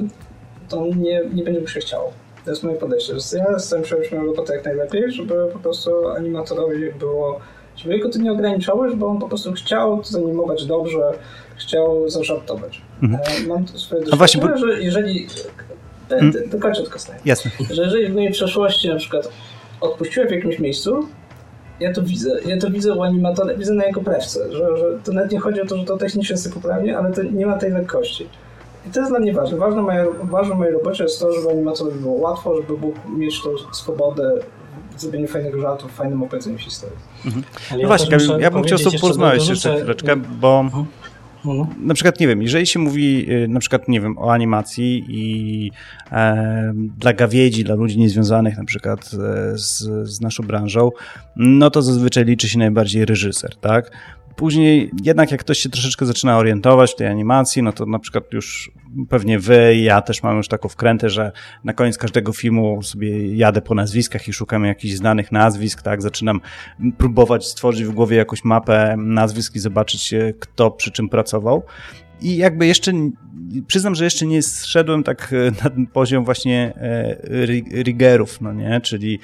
[0.69, 2.13] to nie, nie będzie mu się chciało.
[2.45, 3.13] To jest moje podejście.
[3.33, 7.39] Ja staram się robić moją robotę jak najlepiej, żeby po prostu animatorowi było...
[7.75, 11.11] Żeby jego to nie ograniczałeś, bo on po prostu chciał zanimować dobrze,
[11.55, 12.81] chciał zażartować.
[13.03, 13.23] Mhm.
[13.23, 14.57] E, mam swoje doświadczenie, właśnie, bo...
[14.57, 15.27] że jeżeli...
[16.09, 16.49] Hmm?
[16.49, 17.19] Dokończę tylko zdanie.
[17.25, 17.51] Jasne.
[17.69, 19.29] Że jeżeli w mojej przeszłości na przykład
[19.81, 21.07] odpuściłem w jakimś miejscu,
[21.79, 22.39] ja to widzę.
[22.45, 25.61] Ja to widzę u animatora, widzę na jego prewce, że, że to nawet nie chodzi
[25.61, 28.27] o to, że to technicznie jest poprawnie, ale to nie ma tej lekkości.
[28.87, 29.57] I to jest dla mnie ważne.
[29.57, 33.41] Ważne, moje, ważne w mojej robocie jest to, żeby animatorowi było łatwo, żeby mógł mieć
[33.43, 34.39] tą swobodę
[34.97, 36.97] w zrobieniu fajnego żartu, w fajnym opowiedzeniu historii.
[37.25, 37.43] Mhm.
[37.71, 40.85] No ja właśnie, ja, ja bym chciał z tobą porozmawiać jeszcze chwileczkę, bo mhm.
[41.51, 41.87] Mhm.
[41.87, 45.71] na przykład, nie wiem, jeżeli się mówi y, na przykład, nie wiem, o animacji i
[46.11, 49.77] e, dla gawiedzi, dla ludzi niezwiązanych na przykład e, z,
[50.09, 50.89] z naszą branżą,
[51.35, 53.91] no to zazwyczaj liczy się najbardziej reżyser, tak?
[54.37, 58.33] Później jednak jak ktoś się troszeczkę zaczyna orientować w tej animacji, no to na przykład
[58.33, 58.71] już
[59.09, 61.31] pewnie wy i ja też mamy już taką wkrętę, że
[61.63, 66.01] na koniec każdego filmu sobie jadę po nazwiskach i szukam jakichś znanych nazwisk, tak?
[66.01, 66.41] Zaczynam
[66.97, 71.63] próbować stworzyć w głowie jakąś mapę nazwisk i zobaczyć, kto przy czym pracował.
[72.21, 72.91] I jakby jeszcze,
[73.67, 77.45] przyznam, że jeszcze nie zszedłem tak e, na ten poziom właśnie e,
[77.83, 78.81] rigerów, no nie?
[78.81, 79.19] Czyli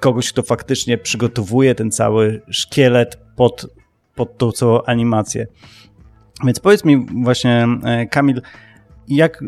[0.00, 3.81] kogoś, kto faktycznie przygotowuje ten cały szkielet pod
[4.14, 5.46] pod tą całą animację.
[6.44, 8.42] Więc powiedz mi właśnie, e, Kamil,
[9.08, 9.44] jak,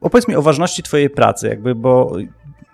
[0.00, 2.16] opowiedz mi o ważności twojej pracy, jakby, bo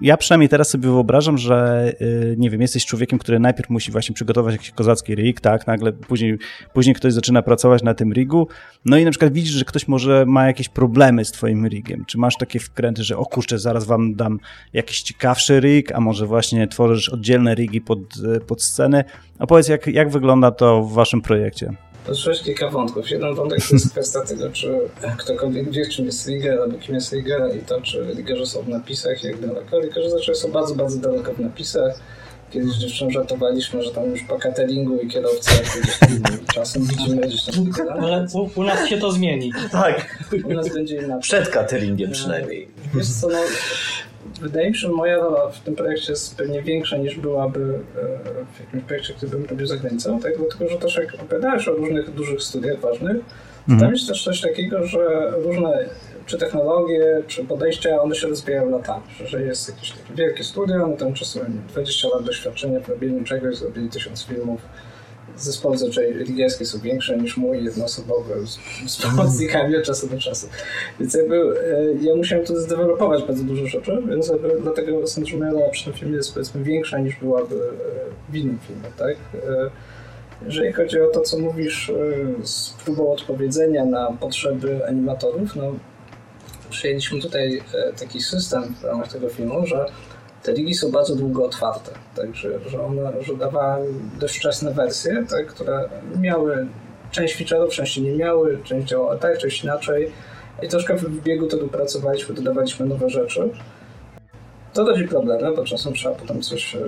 [0.02, 4.14] ja przynajmniej teraz sobie wyobrażam, że y, nie wiem, jesteś człowiekiem, który najpierw musi właśnie
[4.14, 6.38] przygotować jakiś kozacki rig, tak, nagle później,
[6.72, 8.48] później ktoś zaczyna pracować na tym rigu,
[8.84, 12.04] no i na przykład widzisz, że ktoś może ma jakieś problemy z twoim rigiem.
[12.06, 14.38] Czy masz takie wkręty, że o kurczę, zaraz wam dam
[14.72, 17.98] jakiś ciekawszy rig, a może właśnie tworzysz oddzielne rigi pod,
[18.46, 19.04] pod scenę?
[19.38, 21.74] Opowiedz, jak, jak wygląda to w waszym projekcie?
[22.04, 23.10] Poruszyłeś kilka wątków.
[23.10, 24.78] Jeden wątek to jest kwestia tego, czy
[25.18, 28.68] ktokolwiek wie, czym jest Rigger, albo kim jest Rigger i to, czy Riggerzy są w
[28.68, 29.80] napisach, jak daleko.
[29.80, 31.94] Riggerzy zaczęli są bardzo, bardzo daleko w napisach.
[32.50, 35.50] Kiedyś dziewczyn żartowaliśmy, że tam już po cateringu i kierowcy
[35.82, 37.88] gdzieś tam czasem widzimy gdzieś tam.
[38.00, 39.52] Ale u, u, nas się to zmieni.
[39.72, 40.24] Tak.
[40.44, 41.20] U nas będzie inaczej.
[41.20, 42.68] Przed cateringiem przynajmniej.
[42.94, 43.38] Wiesz co, no,
[44.42, 48.44] wydaje mi się, że moja rola w tym projekcie jest pewnie większa niż byłaby e,
[48.52, 50.32] w jakimś projekcie, który bym robił za granicą, tak?
[50.38, 53.16] dlatego że też jak opowiadałeś o różnych dużych studiach ważnych,
[53.68, 53.80] mhm.
[53.80, 55.88] tam jest też coś takiego, że różne
[56.26, 59.02] czy technologie, czy podejścia, one się rozwijają latami.
[59.26, 63.56] Że jest jakieś takie wielkie studio, no tam czasem 20 lat doświadczenia w robieniu czegoś,
[63.56, 64.60] zrobili tysiąc filmów,
[65.36, 68.58] zespoły zazwyczaj ligielskie są większe niż mój jednoosobowy z,
[68.92, 70.48] z pomocnikami od czasu do czasu.
[71.00, 74.92] Więc jakby e, ja musiałem tu zdevelopować bardzo dużo rzeczy, więc jakby dlatego
[75.40, 79.16] rola przy tym filmie jest powiedzmy większa niż byłaby e, w innym filmie, tak?
[79.34, 79.70] E,
[80.46, 81.92] jeżeli chodzi o to, co mówisz
[82.42, 85.74] z próbą odpowiedzenia na potrzeby animatorów, no
[86.70, 87.62] przyjęliśmy tutaj
[88.00, 89.86] taki system w ramach tego filmu, że
[90.42, 93.88] te ligi są bardzo długo otwarte, także że one że dawały
[94.20, 95.88] dość wczesne wersje, tak, które
[96.20, 96.66] miały
[97.10, 100.12] część feature'ów, część nie miały, część działała tak, część inaczej
[100.62, 103.50] i troszkę w biegu to dopracowaliśmy, dodawaliśmy nowe rzeczy.
[104.72, 106.78] To rodzi problemy, bo czasem trzeba potem coś e,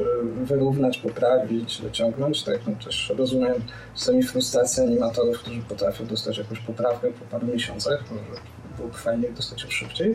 [0.44, 2.42] wyrównać, poprawić, dociągnąć.
[2.42, 2.58] Tak?
[2.66, 3.54] No też rozumiem
[3.94, 8.40] czasami frustrację animatorów, którzy potrafią dostać jakąś poprawkę po paru miesiącach, może
[8.76, 10.14] byłoby fajnie dostać ją szybciej.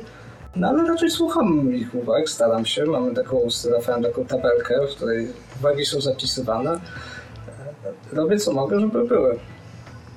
[0.56, 2.86] No ale raczej słucham ich uwag, staram się.
[2.86, 5.28] Mamy taką, stworzyłem taką tabelkę, w której
[5.60, 6.80] uwagi są zapisywane.
[8.14, 9.39] Robię co mogę, żeby były.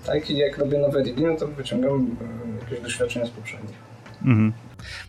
[0.06, 3.76] Tak i jak robię nowe ligi, no to wyciągam e, jakieś doświadczenia z poprzednich.
[4.24, 4.52] Mhm.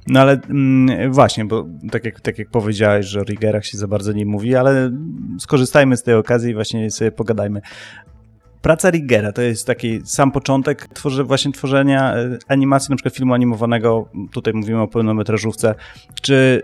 [0.07, 3.87] No ale mm, właśnie, bo tak jak, tak jak powiedziałeś, że o Rigerach się za
[3.87, 4.91] bardzo nie mówi, ale
[5.39, 7.61] skorzystajmy z tej okazji i właśnie sobie pogadajmy.
[8.63, 13.33] Praca Riggera to jest taki sam początek tworzy, właśnie tworzenia e, animacji, na przykład filmu
[13.33, 15.75] animowanego, tutaj mówimy o pełnometrażówce.
[16.21, 16.61] Czy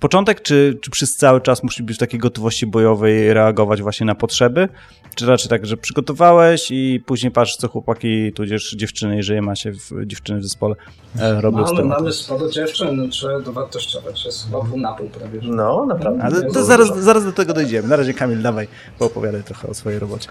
[0.00, 4.14] początek, czy, czy przez cały czas musi być w takiej gotowości bojowej reagować właśnie na
[4.14, 4.68] potrzeby?
[5.14, 10.06] Czy raczej tak, że przygotowałeś i później patrzysz, co chłopaki, tudzież dziewczyny, jeżeli macie w,
[10.06, 10.74] dziewczyny w zespole,
[11.18, 14.24] e, robią mamy, mamy sporo dziewczyn, no, trzeba dowartościować.
[14.24, 15.40] Jest chyba pół na pół prawie.
[15.42, 16.22] No, naprawdę.
[16.22, 17.88] Ale to zaraz, zaraz do tego dojdziemy.
[17.88, 18.68] Na razie Kamil, dawaj,
[18.98, 20.28] poopowiadaj trochę o swojej robocie.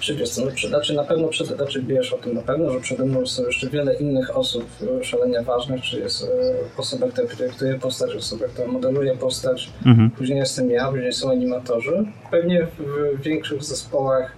[0.00, 3.04] Czy wiesz co, znaczy na pewno przed, znaczy wiesz o tym na pewno, że przede
[3.04, 4.64] mną są jeszcze wiele innych osób
[5.00, 6.26] e, szalenie ważnych, czy jest e,
[6.76, 10.10] osoba, która projektuje postać, osoba, która modeluje postać, mhm.
[10.10, 12.04] później jestem ja, później są animatorzy.
[12.30, 14.32] Pewnie w większych zespołach,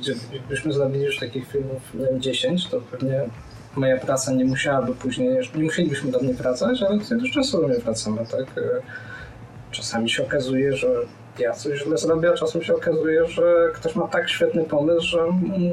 [0.00, 0.14] gdzie
[0.48, 3.20] byśmy zrobili już takich filmów nie wiem, 10, to pewnie
[3.76, 7.78] moja praca nie musiałaby później, nie musielibyśmy do mnie wracać, ale też często do mnie
[7.78, 8.58] wracamy, tak?
[8.58, 8.62] E,
[9.70, 10.88] czasami się okazuje, że
[11.38, 13.42] ja coś źle zrobię, a czasem się okazuje, że
[13.74, 15.18] ktoś ma tak świetny pomysł, że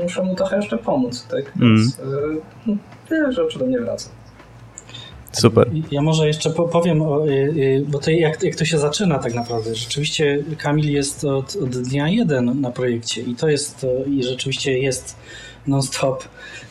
[0.04, 1.52] muszę mu trochę jeszcze pomóc, tak?
[1.62, 1.78] Mm.
[1.78, 2.80] Więc mm.
[3.12, 4.10] wiele rzeczy do mnie wraca.
[5.32, 5.72] Super.
[5.92, 9.76] Ja może jeszcze powiem, y, y, bo to jak, jak to się zaczyna tak naprawdę.
[9.76, 15.16] Rzeczywiście Kamil jest od, od dnia jeden na projekcie i to jest, i rzeczywiście jest
[15.68, 16.24] non-stop.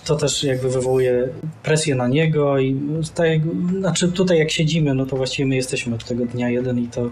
[0.05, 1.29] To też jakby wywołuje
[1.63, 2.81] presję na niego i
[3.15, 3.29] tak,
[3.79, 7.11] znaczy tutaj jak siedzimy, no to właściwie my jesteśmy od tego dnia jeden i to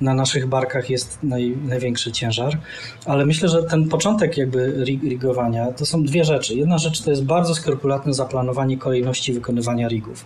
[0.00, 2.58] na naszych barkach jest naj, największy ciężar,
[3.06, 6.54] ale myślę, że ten początek jakby rigowania to są dwie rzeczy.
[6.54, 10.24] Jedna rzecz to jest bardzo skrupulatne zaplanowanie kolejności wykonywania rigów.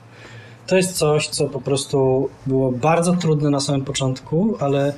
[0.67, 4.95] To jest coś, co po prostu było bardzo trudne na samym początku, ale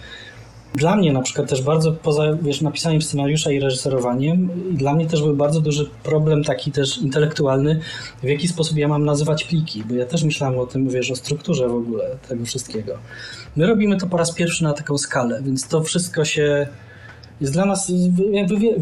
[0.74, 5.22] dla mnie na przykład też bardzo poza wiesz, napisaniem scenariusza i reżyserowaniem, dla mnie też
[5.22, 7.80] był bardzo duży problem taki też intelektualny,
[8.22, 11.16] w jaki sposób ja mam nazywać pliki, bo ja też myślałem o tym, wiesz, o
[11.16, 12.98] strukturze w ogóle tego wszystkiego.
[13.56, 16.66] My robimy to po raz pierwszy na taką skalę, więc to wszystko się
[17.40, 17.92] jest dla nas,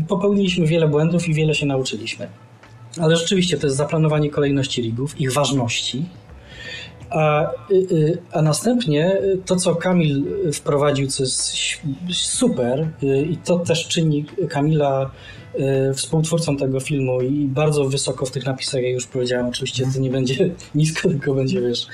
[0.09, 2.28] popełniliśmy wiele błędów i wiele się nauczyliśmy.
[3.01, 6.05] Ale rzeczywiście to jest zaplanowanie kolejności rigów, ich ważności,
[7.11, 11.53] a, y, y, a następnie to, co Kamil wprowadził, co jest
[12.09, 15.11] super, y, i to też czyni Kamila
[15.95, 20.11] współtwórcą tego filmu i bardzo wysoko w tych napisach, jak już powiedziałem, oczywiście to nie
[20.11, 21.87] będzie nisko, tylko będzie, wiesz,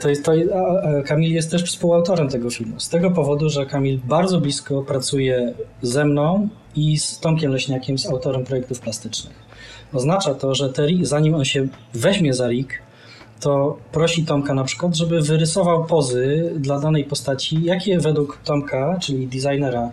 [0.00, 0.32] to jest, to,
[1.06, 2.80] Kamil jest też współautorem tego filmu.
[2.80, 8.06] Z tego powodu, że Kamil bardzo blisko pracuje ze mną i z Tomkiem Leśniakiem, z
[8.06, 9.44] autorem projektów plastycznych.
[9.92, 12.83] Oznacza to, że te, zanim on się weźmie za RIG,
[13.44, 19.26] to prosi Tomka na przykład, żeby wyrysował pozy dla danej postaci, jakie według Tomka, czyli
[19.26, 19.90] designera,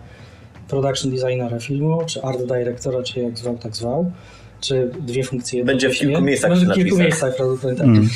[0.68, 4.12] production designera filmu, czy art directora, czy jak zwał, tak zwał,
[4.60, 5.64] czy dwie funkcje.
[5.64, 6.50] Będzie w kilku miejscach.
[6.50, 7.84] Będzie w kilku miejscach prawdopodobnie.
[7.84, 8.08] Mm.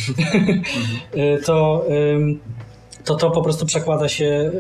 [1.47, 1.85] to,
[3.05, 4.53] to to po prostu przekłada się y,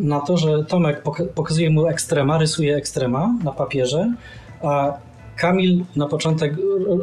[0.00, 1.02] na to, że Tomek
[1.34, 4.14] pokazuje mu ekstrema, rysuje ekstrema na papierze,
[4.62, 4.98] a
[5.36, 6.54] Kamil na początek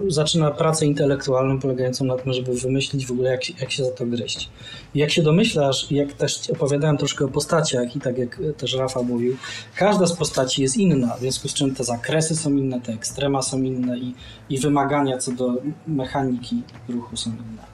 [0.07, 4.05] zaczyna pracę intelektualną polegającą na tym, żeby wymyślić w ogóle, jak, jak się za to
[4.05, 4.49] gryźć.
[4.95, 9.01] I jak się domyślasz, jak też opowiadałem troszkę o postaciach i tak jak też Rafa
[9.01, 9.37] mówił,
[9.75, 13.41] każda z postaci jest inna, w związku z czym te zakresy są inne, te ekstrema
[13.41, 14.13] są inne i,
[14.49, 15.53] i wymagania co do
[15.87, 17.71] mechaniki ruchu są inne.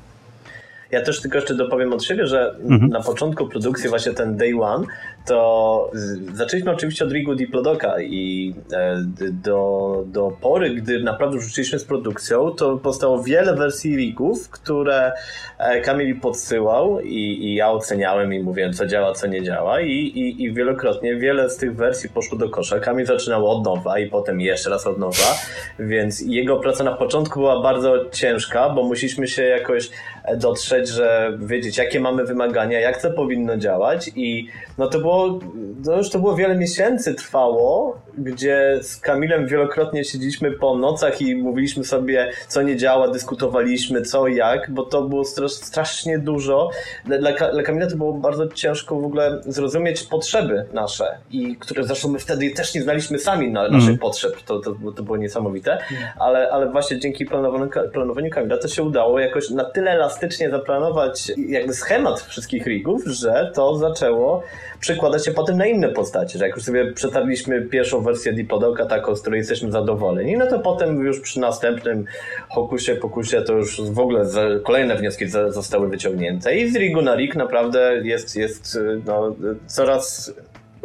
[0.92, 2.92] Ja też tylko jeszcze dopowiem od siebie, że mhm.
[2.92, 4.86] na początku produkcji, właśnie ten day one,
[5.28, 5.92] to
[6.34, 12.52] zaczęliśmy oczywiście od Rigu Diplodoka i e, do, do pory, gdy naprawdę rzuciliśmy z produkcją,
[12.52, 15.12] to powstało wiele wersji Rigów, które
[15.58, 19.92] e, Kamil podsyłał i, i ja oceniałem i mówiłem, co działa, co nie działa i,
[19.92, 22.80] i, i wielokrotnie wiele z tych wersji poszło do kosza.
[22.80, 25.36] Kamil zaczynał od nowa i potem jeszcze raz od nowa,
[25.80, 29.90] więc jego praca na początku była bardzo ciężka, bo musieliśmy się jakoś
[30.36, 34.48] dotrzeć, że wiedzieć, jakie mamy wymagania, jak to powinno działać i
[34.78, 35.17] no to było,
[35.86, 41.36] no już to było wiele miesięcy trwało, gdzie z Kamilem wielokrotnie siedzieliśmy po nocach i
[41.36, 46.70] mówiliśmy sobie, co nie działa, dyskutowaliśmy, co jak, bo to było strasznie dużo.
[47.06, 52.10] Dla, dla Kamila to było bardzo ciężko w ogóle zrozumieć potrzeby nasze, i które zresztą
[52.10, 54.00] my wtedy też nie znaliśmy sami na, naszych mm.
[54.00, 55.78] potrzeb, to, to, to było niesamowite,
[56.20, 61.32] ale, ale właśnie dzięki planowaniu, planowaniu Kamila to się udało jakoś na tyle elastycznie zaplanować
[61.38, 64.44] jakby schemat wszystkich rigów, że to zaczęło
[64.80, 69.16] przekłada się potem na inne postacie, że jak już sobie przetarliśmy pierwszą wersję Dipodoka, taką,
[69.16, 72.06] z której jesteśmy zadowoleni, no to potem już przy następnym
[72.50, 74.26] Hokusie, Pokusie to już w ogóle
[74.64, 76.56] kolejne wnioski zostały wyciągnięte.
[76.56, 79.36] I z Rigu na Rig naprawdę jest, jest no,
[79.68, 80.34] coraz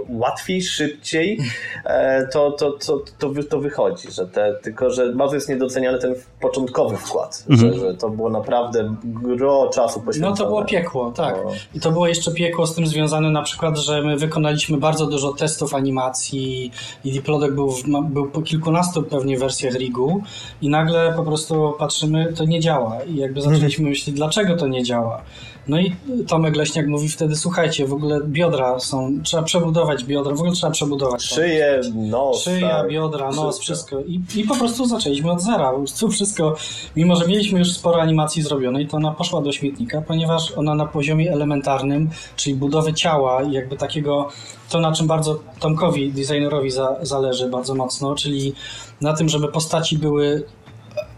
[0.09, 1.38] łatwiej, szybciej,
[1.84, 6.14] e, to, to, to, to, to wychodzi, że te, tylko że bardzo jest niedoceniany ten
[6.40, 7.72] początkowy wkład, mhm.
[7.72, 10.30] że, że to było naprawdę gro czasu poświęcone.
[10.30, 11.36] No to było piekło, tak.
[11.44, 11.50] No.
[11.74, 15.32] I to było jeszcze piekło z tym związane na przykład, że my wykonaliśmy bardzo dużo
[15.32, 16.72] testów animacji
[17.05, 20.22] i Diplodok był, w, był po kilkunastu pewnie wersjach Rigu
[20.62, 24.82] i nagle po prostu patrzymy, to nie działa i jakby zaczęliśmy myśleć, dlaczego to nie
[24.82, 25.22] działa.
[25.68, 25.94] No i
[26.28, 30.72] Tomek Leśniak mówi wtedy, słuchajcie, w ogóle biodra są, trzeba przebudować biodra, w ogóle trzeba
[30.72, 31.22] przebudować.
[31.22, 32.42] Szyję, nos.
[32.42, 34.00] Szyja, tak, biodra, nos, wszystko.
[34.00, 35.72] I, I po prostu zaczęliśmy od zera.
[36.00, 36.56] To wszystko,
[36.96, 40.86] mimo że mieliśmy już sporo animacji zrobionej, to ona poszła do śmietnika, ponieważ ona na
[40.86, 44.28] poziomie elementarnym, czyli budowy ciała i jakby takiego,
[44.70, 48.54] to na czym bardzo Tomkowi, designerowi za, zależy bardzo mocno, czyli
[49.00, 50.42] na tym, żeby postaci były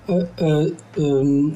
[0.09, 0.67] e, e, e,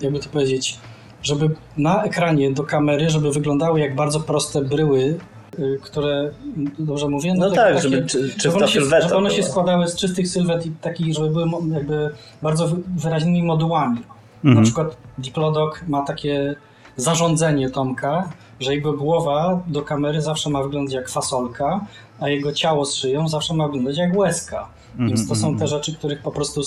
[0.01, 0.79] jakby to powiedzieć,
[1.23, 5.19] żeby na ekranie do kamery, żeby wyglądały jak bardzo proste bryły,
[5.59, 6.31] y, które,
[6.79, 7.35] dobrze mówię?
[7.35, 9.97] No, no tak, takie, żeby czy, czysta żeby one, się, żeby one się składały z
[9.97, 12.11] czystych sylwet i takich, żeby były jakby
[12.43, 13.99] bardzo wyraźnymi modułami.
[14.45, 14.55] Mhm.
[14.55, 16.55] Na przykład Diplodok ma takie
[16.97, 18.29] zarządzenie Tomka,
[18.61, 21.81] że jego głowa do kamery zawsze ma wyglądać jak fasolka,
[22.21, 24.69] a jego ciało z szyją zawsze ma wyglądać jak łezka.
[24.99, 25.69] Więc to są te mhm.
[25.69, 26.61] rzeczy, których po prostu.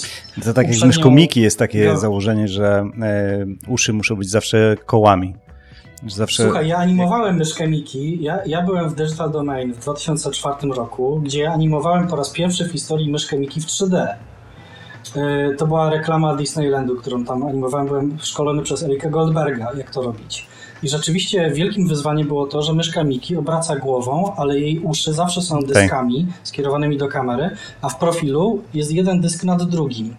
[0.43, 4.75] To tak jak z myszką Miki jest takie założenie, że e, uszy muszą być zawsze
[4.86, 5.36] kołami.
[6.07, 6.43] Zawsze...
[6.43, 8.23] Słuchaj, ja animowałem myszkę Miki.
[8.23, 12.71] Ja, ja byłem w Digital Domain w 2004 roku, gdzie animowałem po raz pierwszy w
[12.71, 14.07] historii myszkę Miki w 3D.
[15.15, 17.88] E, to była reklama Disneylandu, którą tam animowałem.
[17.88, 20.47] Byłem szkolony przez Erika Goldberga, jak to robić.
[20.84, 25.41] I rzeczywiście wielkim wyzwaniem było to, że myszka Miki obraca głową, ale jej uszy zawsze
[25.41, 26.34] są dyskami okay.
[26.43, 27.49] skierowanymi do kamery,
[27.82, 30.15] a w profilu jest jeden dysk nad drugim.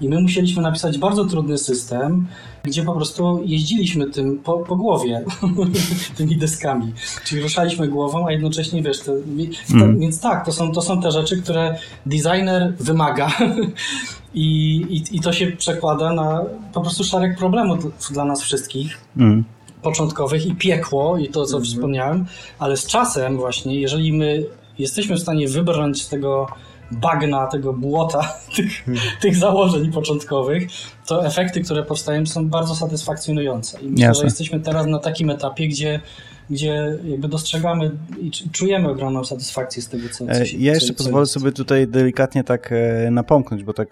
[0.00, 2.26] I my musieliśmy napisać bardzo trudny system,
[2.64, 5.24] gdzie po prostu jeździliśmy tym po, po głowie,
[6.16, 6.92] tymi deskami.
[7.24, 9.12] Czyli ruszaliśmy głową, a jednocześnie wiesz, to,
[9.72, 9.98] mm.
[9.98, 13.30] więc tak, to są, to są te rzeczy, które designer wymaga.
[14.34, 18.98] I, i, I to się przekłada na po prostu szereg problemów dla nas wszystkich.
[19.16, 19.44] Mm
[19.82, 21.64] początkowych i piekło, i to, co mhm.
[21.64, 22.26] wspomniałem,
[22.58, 24.46] ale z czasem właśnie, jeżeli my
[24.78, 26.46] jesteśmy w stanie wybrnąć z tego
[26.90, 29.16] bagna, tego błota, tych, mhm.
[29.20, 30.68] tych założeń początkowych,
[31.06, 33.80] to efekty, które powstają są bardzo satysfakcjonujące.
[33.80, 34.20] I myślę, Jasne.
[34.20, 36.00] że jesteśmy teraz na takim etapie, gdzie
[36.50, 37.90] gdzie jakby dostrzegamy
[38.20, 41.32] i czujemy ogromną satysfakcję z tego, co, co e, się, Ja jeszcze co, pozwolę co
[41.32, 43.88] sobie tutaj delikatnie tak e, napomknąć, bo tak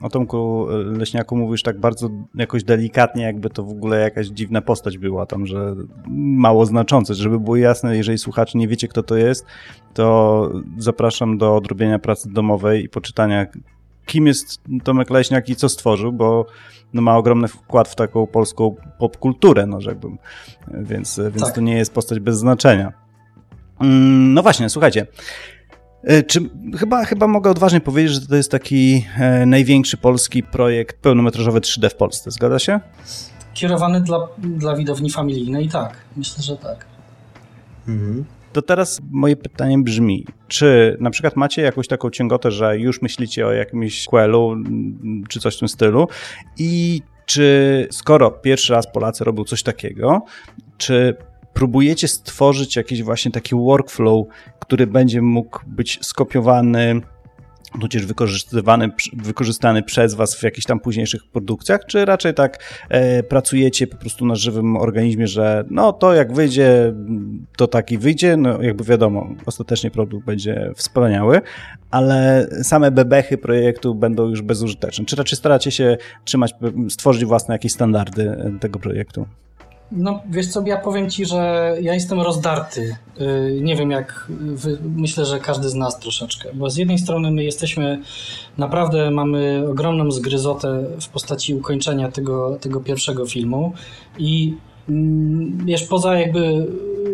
[0.00, 4.62] o Tomku e, Leśniaku mówisz tak bardzo jakoś delikatnie, jakby to w ogóle jakaś dziwna
[4.62, 5.74] postać była tam, że
[6.08, 7.14] mało znaczące.
[7.14, 9.46] Żeby było jasne, jeżeli słuchacze nie wiecie, kto to jest,
[9.94, 13.46] to zapraszam do odrobienia pracy domowej i poczytania
[14.06, 16.46] kim jest Tomek Leśniak i co stworzył, bo
[16.92, 20.18] no, ma ogromny wkład w taką polską popkulturę, no rzekłbym.
[20.68, 21.54] Więc, więc tak.
[21.54, 22.92] to nie jest postać bez znaczenia.
[23.80, 25.06] Mm, no właśnie, słuchajcie.
[26.04, 26.40] E, czy
[26.78, 31.90] chyba, chyba mogę odważnie powiedzieć, że to jest taki e, największy polski projekt pełnometrażowy 3D
[31.90, 32.80] w Polsce, zgadza się?
[33.54, 35.96] Kierowany dla, dla widowni familijnej, tak.
[36.16, 36.86] Myślę, że tak.
[37.88, 38.24] Mhm.
[38.56, 43.46] To teraz moje pytanie brzmi, czy na przykład macie jakąś taką ciągotę, że już myślicie
[43.46, 46.08] o jakimś sequelu mm, czy coś w tym stylu?
[46.58, 50.24] I czy skoro pierwszy raz Polacy robią coś takiego,
[50.78, 51.16] czy
[51.52, 54.26] próbujecie stworzyć jakiś właśnie taki workflow,
[54.60, 57.00] który będzie mógł być skopiowany
[57.80, 62.58] tudzież wykorzystywany, wykorzystany przez Was w jakichś tam późniejszych produkcjach, czy raczej tak
[62.88, 66.94] e, pracujecie po prostu na żywym organizmie, że no to jak wyjdzie,
[67.56, 71.40] to taki wyjdzie, no jakby wiadomo, ostatecznie produkt będzie wspaniały,
[71.90, 75.04] ale same bebechy projektu będą już bezużyteczne.
[75.04, 76.54] Czy raczej staracie się trzymać,
[76.88, 79.26] stworzyć własne jakieś standardy tego projektu?
[79.92, 82.96] No, wiesz co, ja powiem ci, że ja jestem rozdarty.
[83.20, 87.30] Y, nie wiem, jak wy, myślę, że każdy z nas troszeczkę, bo z jednej strony
[87.30, 88.02] my jesteśmy,
[88.58, 93.72] naprawdę mamy ogromną zgryzotę w postaci ukończenia tego, tego pierwszego filmu
[94.18, 94.54] i
[94.88, 96.66] mm, wiesz, poza jakby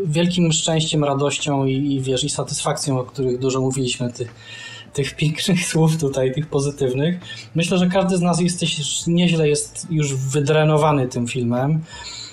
[0.06, 4.34] wielkim szczęściem, radością i, i wiesz, i satysfakcją, o których dużo mówiliśmy, tych,
[4.92, 7.20] tych pięknych słów tutaj, tych pozytywnych.
[7.54, 11.80] Myślę, że każdy z nas jesteś, nieźle jest już wydrenowany tym filmem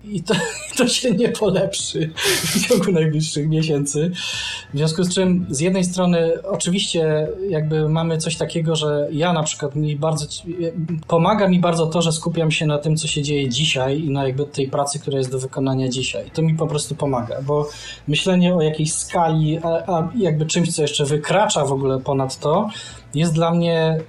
[0.03, 0.33] i to,
[0.77, 4.11] to się nie polepszy w ciągu najbliższych miesięcy.
[4.73, 9.43] W związku z czym z jednej strony oczywiście jakby mamy coś takiego, że ja na
[9.43, 10.25] przykład mi bardzo
[11.07, 14.27] pomaga mi bardzo to, że skupiam się na tym, co się dzieje dzisiaj i na
[14.27, 16.31] jakby tej pracy, która jest do wykonania dzisiaj.
[16.33, 17.69] To mi po prostu pomaga, bo
[18.07, 22.69] myślenie o jakiejś skali, a, a jakby czymś, co jeszcze wykracza w ogóle ponad to,
[23.13, 23.99] jest dla mnie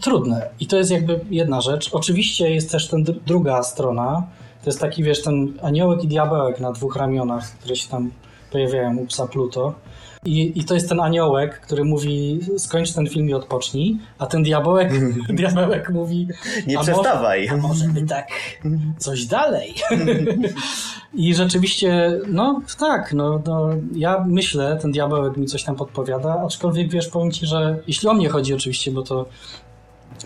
[0.00, 0.48] trudne.
[0.60, 1.90] I to jest jakby jedna rzecz.
[1.92, 4.26] Oczywiście jest też ta druga strona,
[4.64, 8.10] to jest taki, wiesz, ten aniołek i diabełek na dwóch ramionach, które się tam
[8.50, 9.74] pojawiają u psa Pluto.
[10.24, 14.42] I, I to jest ten aniołek, który mówi skończ ten film i odpocznij, a ten
[14.42, 14.92] diabełek,
[15.28, 16.28] diabełek mówi
[16.66, 17.48] nie przestawaj.
[17.50, 18.28] Może, a może by tak
[18.98, 19.74] coś dalej.
[21.14, 26.90] I rzeczywiście, no tak, no, no, ja myślę, ten diabełek mi coś tam podpowiada, aczkolwiek
[26.90, 29.26] wiesz, powiem ci, że jeśli o mnie chodzi oczywiście, bo to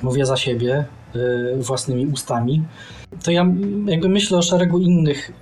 [0.03, 0.85] mówię za siebie,
[1.17, 2.63] y, własnymi ustami,
[3.25, 3.47] to ja
[3.87, 5.33] jakby myślę o szeregu innych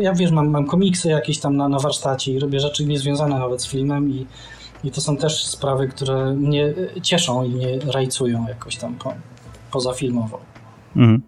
[0.00, 3.62] ja wiesz, mam, mam komiksy jakieś tam na, na warsztacie i robię rzeczy niezwiązane nawet
[3.62, 4.26] z filmem i,
[4.84, 9.14] i to są też sprawy, które mnie cieszą i mnie rajcują jakoś tam po,
[9.70, 10.40] pozafilmowo.
[10.96, 11.22] Mhm.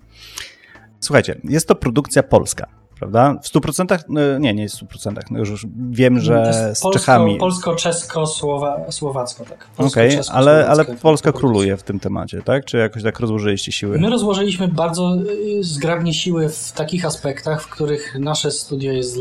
[1.00, 3.34] Słuchajcie, jest to produkcja polska prawda?
[3.42, 3.98] W 100%?
[4.08, 5.16] No, nie, nie jest w 100%.
[5.30, 7.38] No już wiem, że z polsko, Czechami.
[7.38, 9.66] Polsko-czesko-słowacko, tak.
[9.78, 12.64] Okej, okay, ale, ale Polska króluje w tym temacie, tak?
[12.64, 13.98] Czy jakoś tak rozłożyliście siły?
[13.98, 15.16] My rozłożyliśmy bardzo
[15.60, 19.18] y, zgrabnie siły w takich aspektach, w których nasze studio jest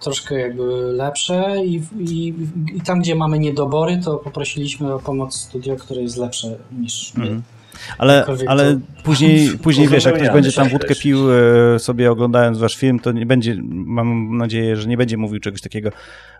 [0.00, 2.34] troszkę jakby lepsze i, i,
[2.74, 7.26] i tam, gdzie mamy niedobory, to poprosiliśmy o pomoc studio, które jest lepsze niż my.
[7.26, 7.42] Mm.
[7.98, 12.76] Ale, ale później, później wiesz, jak ktoś będzie tam wódkę pił e, sobie oglądając wasz
[12.76, 15.90] film, to nie będzie, mam nadzieję, że nie będzie mówił czegoś takiego,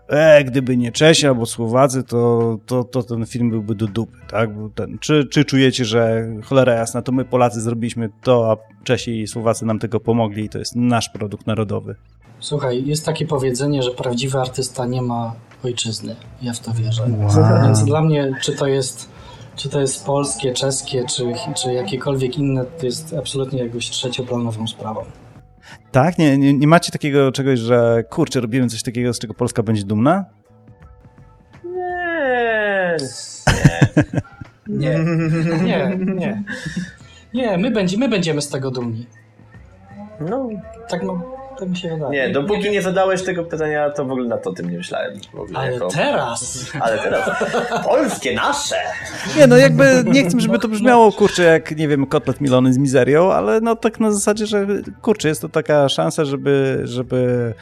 [0.09, 4.51] e, gdyby nie Czesi albo Słowacy, to, to, to ten film byłby do dupy, tak?
[4.75, 9.27] Ten, czy, czy czujecie, że cholera jasna, to my Polacy zrobiliśmy to, a Czesi i
[9.27, 11.95] Słowacy nam tego pomogli i to jest nasz produkt narodowy?
[12.41, 15.35] Słuchaj, jest takie powiedzenie, że prawdziwy artysta nie ma
[15.65, 16.17] ojczyzny.
[16.43, 17.03] Ja w to wierzę.
[17.19, 17.63] Wow.
[17.63, 19.14] Więc dla mnie, czy to jest
[19.57, 25.05] czy to jest polskie, czeskie, czy, czy jakiekolwiek inne, to jest absolutnie jakąś trzecioplanową sprawą.
[25.93, 26.19] Tak?
[26.19, 29.85] Nie, nie, nie macie takiego czegoś, że kurczę, robimy coś takiego, z czego Polska będzie
[29.85, 30.25] dumna?
[31.65, 32.97] Nie.
[34.67, 34.99] Nie.
[35.63, 36.43] Nie, nie.
[37.35, 39.07] Nie, my, będzie, my będziemy z tego dumni.
[40.21, 40.49] No.
[40.89, 42.13] Tak, no, to mi się wydaje.
[42.13, 45.15] Nie, dopóki nie zadałeś tego pytania, to w ogóle na to tym nie myślałem.
[45.55, 45.89] Ale jako...
[45.89, 46.71] teraz!
[46.81, 47.31] Ale teraz.
[47.85, 48.77] Polskie, nasze!
[49.37, 52.79] Nie, no jakby nie chcę, żeby to brzmiało, kurczę, jak, nie wiem, kotlet milony z
[52.79, 54.67] mizerią, ale no tak na zasadzie, że
[55.03, 57.55] kurczę, jest to taka szansa, żeby, żeby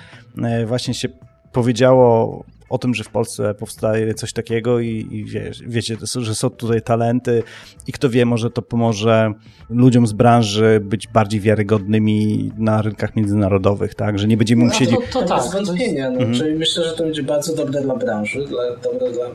[0.43, 1.09] e, właśnie się
[1.53, 6.51] powiedziało o tym, że w Polsce powstaje coś takiego i, i wie, wiecie, że są
[6.51, 7.43] tutaj talenty
[7.87, 9.33] i kto wie, może to pomoże
[9.71, 14.19] ludziom z branży być bardziej wiarygodnymi na rynkach międzynarodowych, tak?
[14.19, 14.97] Że nie będziemy no, musieli...
[15.13, 16.11] To, to, tak, wątpienia.
[16.11, 16.35] No, mhm.
[16.35, 19.27] Czyli myślę, że to będzie bardzo dobre dla branży, dla, dobre dla...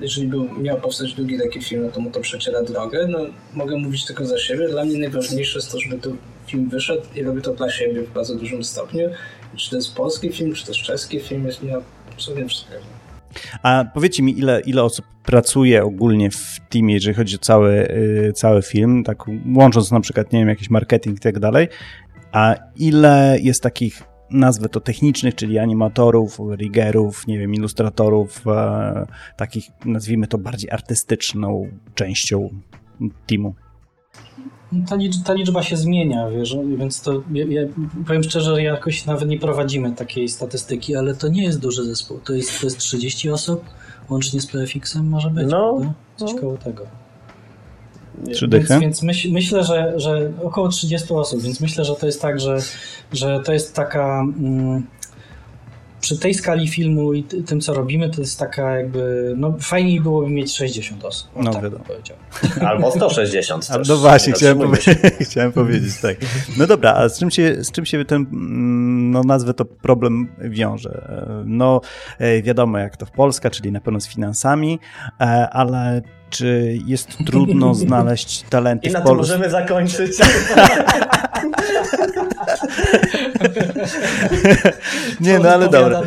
[0.00, 3.06] Jeżeli był, miał powstać drugi taki film, no to mu to przeciera drogę.
[3.08, 3.18] No,
[3.54, 4.68] mogę mówić tylko za siebie.
[4.68, 6.16] Dla mnie najważniejsze jest to, żeby tu
[6.46, 9.08] film wyszedł i robię to dla siebie w bardzo dużym stopniu.
[9.56, 11.70] Czy to jest polski film, czy to jest czeski film, jest mi
[13.62, 17.72] A powiedzcie mi, ile, ile osób pracuje ogólnie w teamie, jeżeli chodzi o cały,
[18.24, 19.18] yy, cały film, tak
[19.56, 21.68] łącząc na przykład, nie wiem, jakiś marketing i tak dalej,
[22.32, 29.06] a ile jest takich nazwę to technicznych, czyli animatorów, rigerów, nie wiem, ilustratorów, e,
[29.36, 32.50] takich nazwijmy to bardziej artystyczną częścią
[33.26, 33.54] teamu?
[34.88, 37.62] Ta, liczba, ta liczba się zmienia, wiesz, więc to ja, ja,
[38.06, 42.18] powiem szczerze, że jakoś nawet nie prowadzimy takiej statystyki, ale to nie jest duży zespół.
[42.18, 43.64] To jest, to jest 30 osób,
[44.10, 45.94] łącznie z PFX-em może być, no, prawda?
[46.16, 46.40] Coś no.
[46.40, 46.86] koło tego.
[48.32, 52.22] Trzy więc, więc myśl, myślę, że, że około 30 osób, więc myślę, że to jest
[52.22, 52.58] tak, że,
[53.12, 54.20] że to jest taka.
[54.20, 54.86] Mm,
[56.00, 60.30] przy tej skali filmu i tym, co robimy, to jest taka jakby, no fajniej byłoby
[60.30, 61.30] mieć 60 osób.
[61.36, 61.84] No tak wiadomo.
[61.84, 62.16] Powiedział.
[62.68, 63.66] Albo 160.
[63.70, 64.78] A, no właśnie, chciałem, powie
[65.30, 66.16] chciałem powiedzieć tak.
[66.58, 70.28] No dobra, a z czym się, z czym się ten, mm, no nazwę to problem
[70.38, 71.20] wiąże?
[71.46, 71.80] No
[72.18, 74.78] e, wiadomo jak to w Polska, czyli na pewno z finansami,
[75.20, 79.16] e, ale czy jest trudno znaleźć talenty I na w Polsce?
[79.16, 80.12] możemy zakończyć.
[85.20, 86.02] nie, no ale dobra.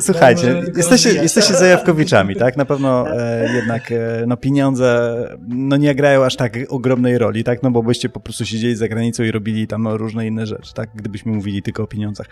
[0.00, 2.56] Słuchajcie, jesteście, jesteście zajawkowiczami, tak?
[2.56, 5.18] Na pewno e, jednak e, no, pieniądze
[5.48, 7.62] no, nie grają aż tak ogromnej roli, tak?
[7.62, 10.90] No bo byście po prostu siedzieli za granicą i robili tam różne inne rzeczy, tak?
[10.94, 12.26] Gdybyśmy mówili tylko o pieniądzach.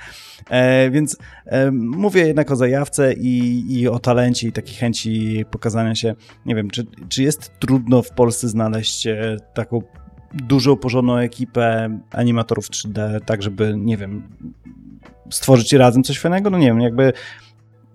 [0.50, 5.94] E, więc e, mówię jednak o zajawce i, i o talencie i takiej chęci pokazania
[5.94, 6.14] się.
[6.46, 9.82] Nie wiem, czy, czy jest trudno w Polsce znaleźć e, taką
[10.34, 14.22] dużo porządną ekipę animatorów 3D, tak żeby, nie wiem,
[15.30, 16.50] stworzyć razem coś fajnego?
[16.50, 17.12] No nie wiem, jakby,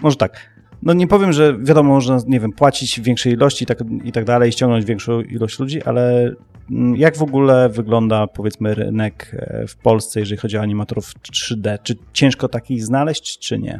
[0.01, 0.51] może tak.
[0.83, 4.25] No nie powiem, że wiadomo, można, nie wiem, płacić większej ilości i tak, i tak
[4.25, 6.31] dalej, ściągnąć większą ilość ludzi, ale
[6.71, 11.77] mm, jak w ogóle wygląda, powiedzmy, rynek e, w Polsce, jeżeli chodzi o animatorów 3D?
[11.83, 13.79] Czy ciężko takich znaleźć, czy nie?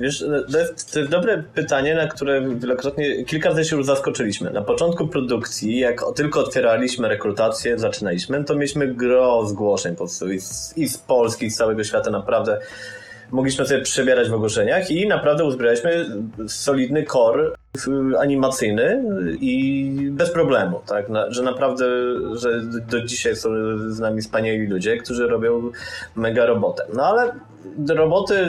[0.00, 4.50] Wiesz, to jest, dobre pytanie, na które wielokrotnie, kilka razy się już zaskoczyliśmy.
[4.50, 10.40] Na początku produkcji, jak tylko otwieraliśmy rekrutację, zaczynaliśmy, to mieliśmy gro zgłoszeń po prostu i
[10.40, 12.60] z, i z Polski, i z całego świata naprawdę
[13.30, 16.06] mogliśmy sobie przebierać w ogłoszeniach i naprawdę uzbieraliśmy
[16.48, 17.52] solidny core
[18.20, 19.04] animacyjny
[19.40, 21.84] i bez problemu, tak, na, że naprawdę,
[22.34, 23.50] że do dzisiaj są
[23.88, 25.70] z nami wspaniali ludzie, którzy robią
[26.16, 26.84] mega robotę.
[26.94, 27.32] No ale
[27.76, 28.46] do roboty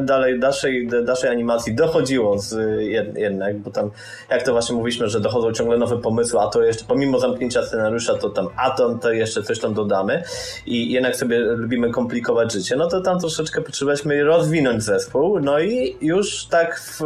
[0.00, 2.80] dalej, dalszej, dalszej animacji dochodziło z,
[3.16, 3.90] jednak, bo tam
[4.30, 8.14] jak to właśnie mówiliśmy, że dochodzą ciągle nowe pomysły, a to jeszcze pomimo zamknięcia scenariusza,
[8.14, 10.22] to tam a to, to jeszcze coś tam dodamy
[10.66, 15.96] i jednak sobie lubimy komplikować życie, no to tam troszeczkę potrzebowaliśmy rozwinąć zespół, no i
[16.00, 17.00] już tak w,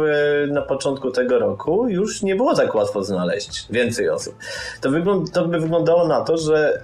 [0.51, 4.35] na początku tego roku już nie było tak łatwo znaleźć więcej osób.
[4.81, 6.81] To, wygląd, to by wyglądało na to, że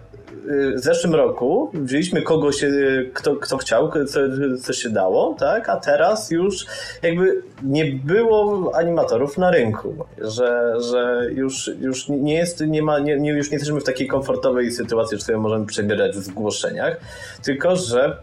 [0.76, 2.70] w zeszłym roku wzięliśmy kogoś, e,
[3.14, 4.20] kto, kto chciał, co,
[4.62, 5.70] co się dało, tak?
[5.70, 6.66] A teraz już
[7.04, 13.20] jakby nie było animatorów na rynku, że, że już, już nie jest, nie ma, nie,
[13.20, 16.98] nie, już nie jesteśmy w takiej komfortowej sytuacji, że sobie możemy przebierać w zgłoszeniach,
[17.44, 18.18] tylko że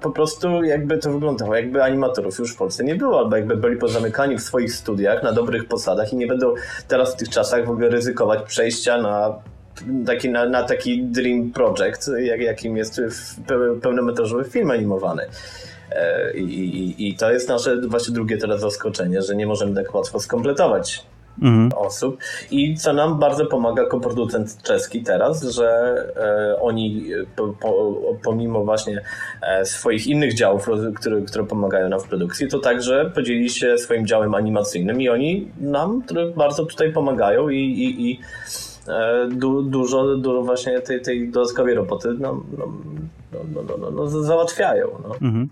[0.00, 3.76] po prostu jakby to wyglądało, jakby animatorów już w Polsce nie było, albo jakby byli
[3.76, 6.54] pozamykani w swoich studiach na dobrych posadach i nie będą
[6.88, 9.34] teraz w tych czasach w ogóle ryzykować przejścia na
[10.06, 13.00] taki, na, na taki dream project, jak, jakim jest
[13.82, 15.22] pełnometrażowy film animowany.
[15.92, 19.94] E, I, i, I to jest nasze właśnie drugie teraz zaskoczenie, że nie możemy tak
[19.94, 21.06] łatwo skompletować
[21.42, 21.70] mhm.
[21.76, 22.18] osób.
[22.50, 29.02] I co nam bardzo pomaga koproducent czeski teraz, że e, oni po, po, pomimo właśnie
[29.42, 34.06] e, swoich innych działów, które, które pomagają nam w produkcji, to także podzielili się swoim
[34.06, 36.02] działem animacyjnym i oni nam
[36.36, 38.20] bardzo tutaj pomagają i, i, i
[38.64, 38.73] E,
[39.30, 42.66] du, dużo, dużo właśnie tej, tej dodatkowej roboty no, no,
[43.66, 44.86] no, no, no załatwiają.
[45.22, 45.48] Mhm.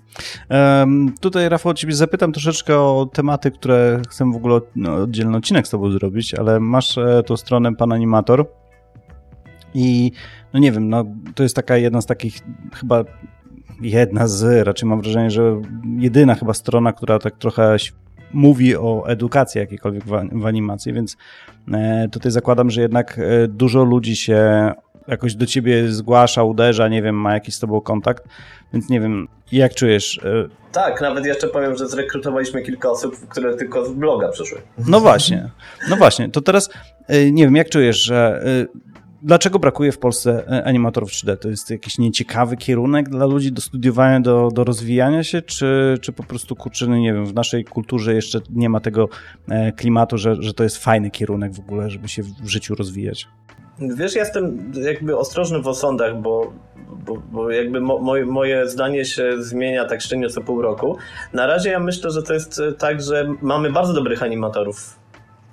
[0.51, 4.61] Um, tutaj, Rafał, ciebie zapytam troszeczkę o tematy, które chcę w ogóle
[5.03, 8.47] oddzielny odcinek z tobą zrobić, ale masz e, tą stronę Pan Animator
[9.75, 10.13] i
[10.53, 11.05] no nie wiem, no
[11.35, 12.39] to jest taka jedna z takich
[12.75, 13.05] chyba
[13.83, 15.61] jedna z, raczej mam wrażenie, że
[15.99, 17.79] jedyna chyba strona, która tak trochę
[18.33, 21.17] mówi o edukacji jakiejkolwiek w, animacji, więc
[21.73, 24.71] e, tutaj zakładam, że jednak e, dużo ludzi się
[25.09, 28.25] jakoś do ciebie zgłasza, uderza, nie wiem, ma jakiś z tobą kontakt,
[28.73, 30.21] więc nie wiem, jak czujesz?
[30.25, 34.59] E, tak, nawet jeszcze powiem, że zrekrutowaliśmy kilka osób, które tylko z bloga przyszły.
[34.87, 35.51] No właśnie,
[35.91, 36.71] no właśnie, to teraz
[37.33, 38.45] nie wiem, jak czujesz, że
[39.23, 41.37] dlaczego brakuje w Polsce e, animatorów 3D?
[41.37, 46.13] To jest jakiś nieciekawy kierunek dla ludzi do studiowania, do, do rozwijania się, czy, czy
[46.13, 49.09] po prostu, kurczę, no nie wiem, w naszej kulturze jeszcze nie ma tego
[49.49, 53.29] e, klimatu, że, że to jest fajny kierunek w ogóle, żeby się w życiu rozwijać?
[53.79, 56.53] Wiesz, jestem jakby ostrożny w osądach, bo,
[57.07, 60.97] bo, bo jakby mo, moje, moje zdanie się zmienia tak średnio co pół roku.
[61.33, 65.02] Na razie ja myślę, że to jest tak, że mamy bardzo dobrych animatorów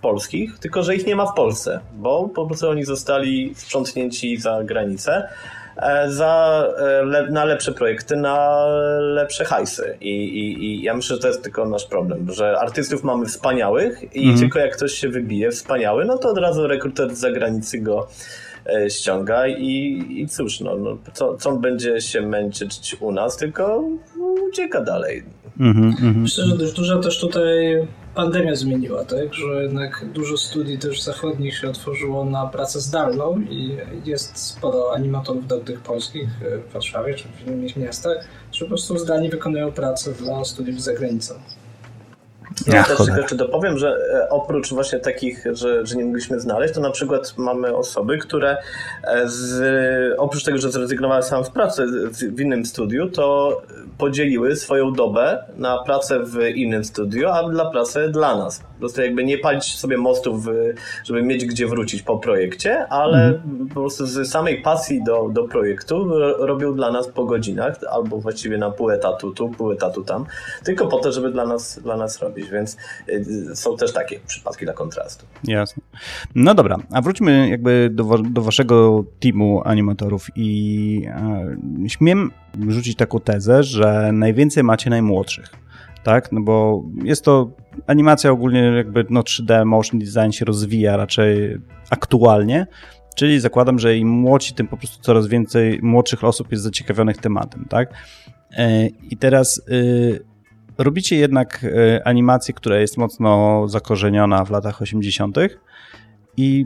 [0.01, 4.63] polskich, tylko że ich nie ma w Polsce, bo po prostu oni zostali sprzątnięci za
[4.63, 5.29] granicę
[5.77, 8.65] e, za, e, na lepsze projekty, na
[8.99, 9.97] lepsze hajsy.
[10.01, 14.15] I, i, I, ja myślę, że to jest tylko nasz problem, że artystów mamy wspaniałych
[14.15, 14.39] i mhm.
[14.39, 18.07] tylko jak ktoś się wybije wspaniały, no to od razu rekruter z zagranicy go
[18.65, 23.37] e, ściąga i, i cóż, no, no co, co on będzie się męczyć u nas,
[23.37, 23.83] tylko
[24.49, 25.23] ucieka dalej.
[25.59, 26.21] Mhm, mhm.
[26.21, 27.77] Myślę, że dość dużo też tutaj
[28.19, 29.33] pandemia zmieniła, tak?
[29.33, 35.47] Że jednak dużo studii też zachodnich się otworzyło na pracę zdalną i jest sporo animatorów
[35.47, 36.29] dobrych polskich
[36.69, 38.17] w Warszawie czy w innych miastach,
[38.49, 41.33] którzy po prostu zdalnie wykonują pracę dla studiów za granicą.
[42.67, 46.73] Ja też tylko jeszcze dopowiem, że e, oprócz właśnie takich, że, że nie mogliśmy znaleźć,
[46.73, 48.57] to na przykład mamy osoby, które
[49.03, 53.61] e, z, oprócz tego, że zrezygnowały sam z pracy w innym studiu, to
[53.97, 58.68] podzieliły swoją dobę na pracę w innym studiu, a dla pracy dla nas.
[58.79, 60.45] Po prostu jakby nie palić sobie mostów,
[61.03, 63.67] żeby mieć gdzie wrócić po projekcie, ale mhm.
[63.67, 66.09] po prostu z samej pasji do, do projektu
[66.39, 70.25] robią dla nas po godzinach, albo właściwie na pół etatu tu, pół etatu tam,
[70.63, 72.77] tylko po to, żeby dla nas, dla nas robić, więc
[73.09, 75.25] y, są też takie przypadki dla kontrastu.
[75.43, 75.83] Jasne.
[76.35, 81.01] No dobra, a wróćmy jakby do, do waszego teamu animatorów i
[81.85, 82.31] e, śmiem
[82.67, 85.51] rzucić taką tezę, że najwięcej macie najmłodszych
[86.03, 86.31] tak?
[86.31, 87.49] No bo jest to
[87.87, 91.57] animacja ogólnie jakby no 3D, motion design się rozwija raczej
[91.89, 92.67] aktualnie,
[93.15, 97.65] czyli zakładam, że im młodsi, tym po prostu coraz więcej młodszych osób jest zaciekawionych tematem,
[97.69, 97.93] tak?
[98.51, 100.25] E, I teraz y,
[100.77, 105.37] robicie jednak y, animację, która jest mocno zakorzeniona w latach 80.
[106.37, 106.65] i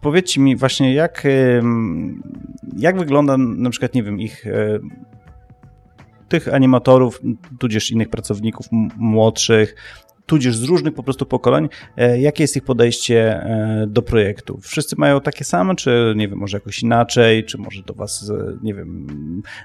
[0.00, 1.26] powiedzcie mi właśnie, jak,
[2.76, 4.80] jak wygląda na przykład, nie wiem, ich y,
[6.28, 7.20] tych animatorów,
[7.58, 9.74] tudzież innych pracowników młodszych,
[10.28, 14.58] tudzież z różnych po prostu pokoleń, e, jakie jest ich podejście e, do projektu?
[14.62, 18.56] Wszyscy mają takie same, czy nie wiem, może jakoś inaczej, czy może to was, e,
[18.62, 19.06] nie wiem,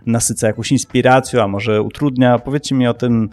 [0.06, 2.40] nasyca jakąś inspiracją, a może utrudnia?
[2.40, 3.30] Powiedzcie mi o tym,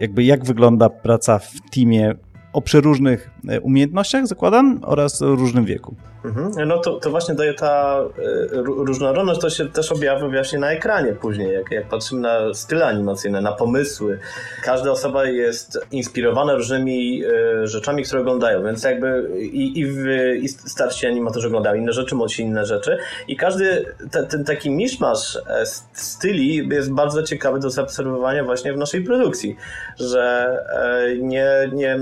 [0.00, 2.14] jakby jak wygląda praca w teamie
[2.52, 3.30] o przeróżnych
[3.62, 5.96] umiejętnościach, zakładam, oraz różnym wieku.
[6.24, 6.68] Mhm.
[6.68, 11.12] No to, to właśnie daje ta y, różnorodność, to się też objawia właśnie na ekranie
[11.12, 14.18] później, jak, jak patrzymy na style animacyjne, na pomysły.
[14.64, 20.06] Każda osoba jest inspirowana różnymi y, rzeczami, które oglądają, więc jakby i, i, w,
[20.42, 22.98] i starsi animatorzy oglądają inne rzeczy, młodsi inne rzeczy
[23.28, 28.76] i każdy te, ten taki miszmasz e, styli jest bardzo ciekawy do zaobserwowania właśnie w
[28.76, 29.56] naszej produkcji,
[29.96, 31.98] że e, nie, nie,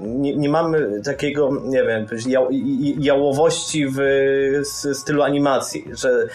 [0.00, 2.06] nie, nie mamy takiego, nie wiem,
[2.98, 3.59] jałowości
[3.96, 4.00] w
[4.94, 6.26] stylu animacji, że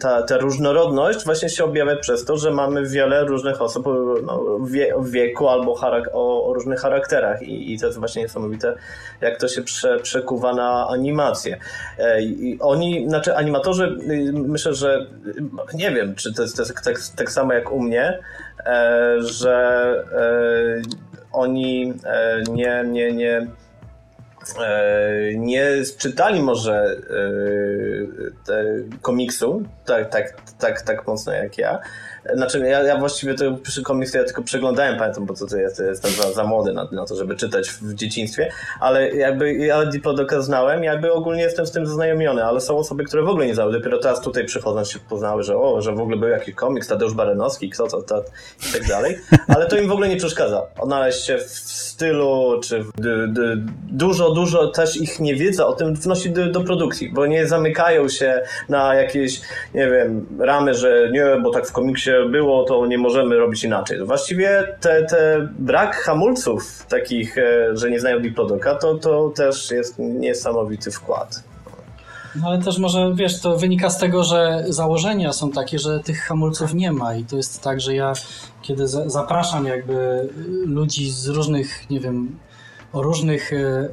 [0.00, 3.86] ta, ta różnorodność właśnie się objawia przez to, że mamy wiele różnych osób
[4.26, 4.58] no,
[4.98, 8.74] w wieku albo charak o, o, różnych charakterach I, i to jest właśnie niesamowite,
[9.20, 11.58] jak to się prze, przekuwa na animację.
[11.98, 15.06] E, I oni, znaczy animatorzy, y, myślę, że
[15.74, 18.18] nie wiem, czy to jest, to jest tak, tak samo jak u mnie,
[18.66, 20.82] e, że e,
[21.32, 21.94] oni
[22.50, 23.46] nie, nie, nie
[25.36, 25.66] nie
[25.98, 26.96] czytali może
[28.48, 28.54] e,
[29.02, 31.78] komiksu tak, tak, tak, tak mocno jak ja,
[32.34, 35.78] znaczy, ja, ja właściwie to przy komiksie ja tylko przeglądałem, pamiętam, bo to, to jest,
[35.78, 40.40] jestem za, za młody na, na, to, żeby czytać w dzieciństwie, ale jakby ja Diplodoka
[40.40, 43.72] znałem, jakby ogólnie jestem z tym zaznajomiony, ale są osoby, które w ogóle nie znały.
[43.72, 47.14] Dopiero teraz tutaj przychodząc się poznały, że o, że w ogóle był jakiś komiks, Tadeusz
[47.14, 48.24] Barenowski, kto to, to
[48.68, 49.18] i tak dalej,
[49.48, 50.62] ale to im w ogóle nie przeszkadza.
[50.78, 53.56] Odnaleźć się w stylu, czy w, d,
[54.30, 58.94] dużo, też ich niewiedza o tym wnosi do, do produkcji, bo nie zamykają się na
[58.94, 59.40] jakieś,
[59.74, 64.04] nie wiem, ramy, że nie, bo tak w komiksie było, to nie możemy robić inaczej.
[64.04, 69.98] Właściwie te, te brak hamulców takich, e, że nie znają Diplodoka, to, to też jest
[69.98, 71.42] niesamowity wkład.
[72.36, 76.22] No ale też może, wiesz, to wynika z tego, że założenia są takie, że tych
[76.22, 78.12] hamulców nie ma i to jest tak, że ja
[78.62, 80.28] kiedy zapraszam jakby
[80.66, 82.38] ludzi z różnych, nie wiem,
[82.92, 83.88] o różnych e, e,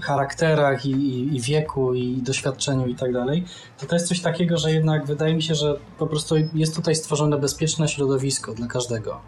[0.00, 3.44] charakterach i, i, i, wieku, i doświadczeniu i tak dalej,
[3.78, 6.94] to to jest coś takiego, że jednak wydaje mi się, że po prostu jest tutaj
[6.94, 9.20] stworzone bezpieczne środowisko dla każdego.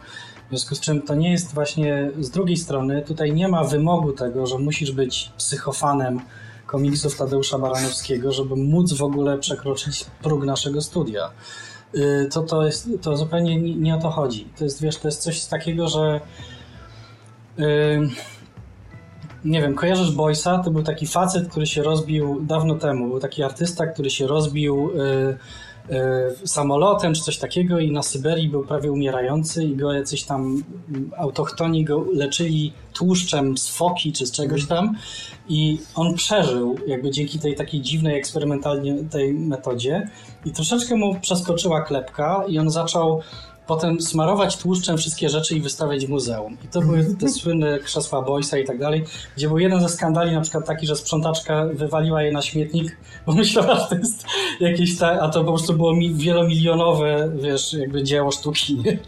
[0.47, 4.13] W związku z czym to nie jest właśnie z drugiej strony, tutaj nie ma wymogu
[4.13, 6.21] tego, że musisz być psychofanem
[6.67, 11.31] komiksów Tadeusza Baranowskiego, żeby móc w ogóle przekroczyć próg naszego studia.
[11.95, 14.49] Y, to, to, jest, to zupełnie nie, nie o to chodzi.
[14.59, 16.21] To jest, wiesz, to jest coś takiego, że
[17.59, 18.09] yy,
[19.45, 20.59] nie wiem, kojarzysz Boysa?
[20.59, 23.09] To był taki facet, który się rozbił dawno temu.
[23.09, 25.95] Był taki artysta, który się rozbił y,
[26.43, 30.63] y, samolotem czy coś takiego i na Syberii był prawie umierający i go jacyś tam
[31.17, 34.97] autochtoni go leczyli tłuszczem z foki czy z czegoś tam
[35.49, 40.09] i on przeżył jakby dzięki tej takiej dziwnej eksperymentalnej tej metodzie
[40.45, 43.21] i troszeczkę mu przeskoczyła klepka i on zaczął
[43.73, 46.57] potem smarować tłuszczem wszystkie rzeczy i wystawiać w muzeum.
[46.65, 49.05] I to były te słynne krzesła Boysa i tak dalej,
[49.37, 52.97] gdzie był jeden ze skandali na przykład taki, że sprzątaczka wywaliła je na śmietnik,
[53.27, 54.25] bo myślała, że to jest
[54.61, 58.77] jakieś ta, a to po prostu było mi, wielomilionowe, wiesz, jakby dzieło sztuki.
[58.85, 58.99] Nie?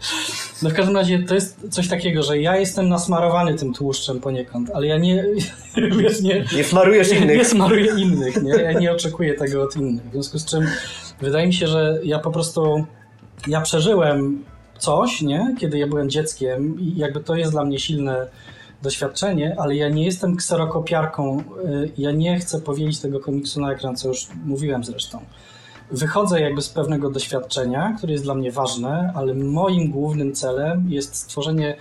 [0.61, 4.71] No w każdym razie to jest coś takiego, że ja jestem nasmarowany tym tłuszczem poniekąd,
[4.73, 5.25] ale ja nie,
[5.99, 6.45] wiesz, nie...
[6.55, 7.37] Nie smarujesz innych.
[7.37, 8.51] Nie smaruję innych, nie?
[8.51, 10.09] Ja nie oczekuję tego od innych.
[10.09, 10.67] W związku z czym
[11.21, 12.85] wydaje mi się, że ja po prostu
[13.47, 14.43] ja przeżyłem
[14.77, 15.55] coś, nie?
[15.59, 18.27] Kiedy ja byłem dzieckiem i jakby to jest dla mnie silne
[18.81, 21.39] doświadczenie, ale ja nie jestem kserokopiarką.
[21.39, 25.19] Y, ja nie chcę powielić tego komiksu na ekran, co już mówiłem zresztą.
[25.91, 31.15] Wychodzę jakby z pewnego doświadczenia, które jest dla mnie ważne, ale moim głównym celem jest
[31.15, 31.77] stworzenie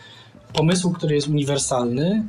[0.52, 2.24] pomysłu, który jest uniwersalny,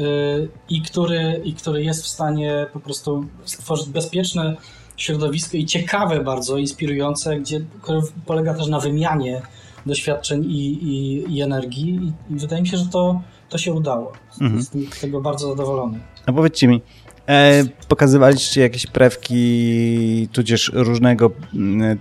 [0.00, 4.56] y, i który, i który jest w stanie po prostu stworzyć bezpieczne
[4.96, 9.42] środowisko i ciekawe bardzo, inspirujące, gdzie, które polega też na wymianie
[9.86, 14.12] doświadczeń i, i, i energii i, wydaje mi się, że to, to się udało.
[14.40, 14.56] Mhm.
[14.56, 16.00] Jestem z tego bardzo zadowolony.
[16.26, 16.82] A powiedzcie mi,
[17.28, 21.98] e, pokazywaliście jakieś prewki, tudzież różnego, mm,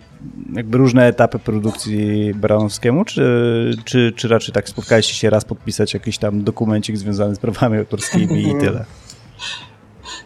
[0.53, 6.17] jakby różne etapy produkcji Baranowskiemu, czy, czy, czy raczej tak spotkaliście się raz podpisać jakiś
[6.17, 8.85] tam dokumencik związany z prawami autorskimi i tyle?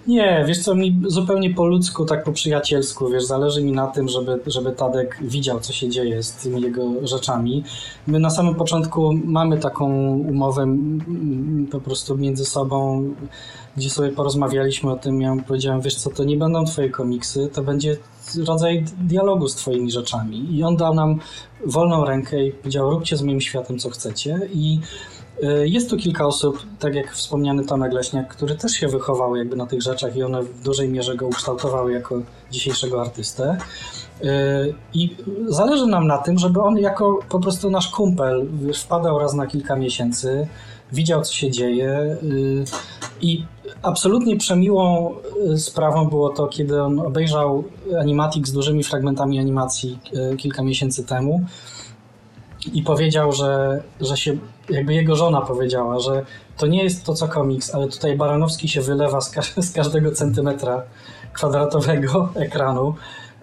[0.08, 4.08] Nie, wiesz co, mi zupełnie po ludzku, tak po przyjacielsku, wiesz, zależy mi na tym,
[4.08, 7.64] żeby, żeby Tadek widział, co się dzieje z tymi jego rzeczami.
[8.08, 9.88] My na samym początku mamy taką
[10.18, 10.68] umowę
[11.72, 13.03] po prostu między sobą,
[13.78, 17.49] gdzie sobie porozmawialiśmy o tym, ja mu powiedziałem, wiesz co, to nie będą twoje komiksy,
[17.53, 17.97] to będzie
[18.47, 20.55] rodzaj dialogu z twoimi rzeczami.
[20.55, 21.20] I on dał nam
[21.66, 24.80] wolną rękę i powiedział, róbcie z moim światem, co chcecie i
[25.66, 29.66] jest tu kilka osób, tak jak wspomniany Tomek Leśniak, który też się wychował jakby na
[29.66, 32.22] tych rzeczach i one w dużej mierze go ukształtowały jako
[32.52, 33.58] dzisiejszego artystę.
[34.24, 34.28] Y,
[34.94, 35.16] I
[35.48, 39.76] zależy nam na tym, żeby on jako po prostu nasz kumpel wpadał raz na kilka
[39.76, 40.48] miesięcy,
[40.92, 42.66] widział co się dzieje y,
[43.22, 43.46] i
[43.82, 45.16] absolutnie przemiłą
[45.58, 47.64] sprawą było to, kiedy on obejrzał
[48.00, 50.00] animatik z dużymi fragmentami animacji
[50.38, 51.46] kilka miesięcy temu
[52.74, 54.38] i powiedział, że, że się,
[54.70, 56.26] jakby jego żona powiedziała, że
[56.57, 60.11] to nie jest to co komiks, ale tutaj Baranowski się wylewa z, ka z każdego
[60.11, 60.84] centymetra
[61.34, 62.95] kwadratowego ekranu.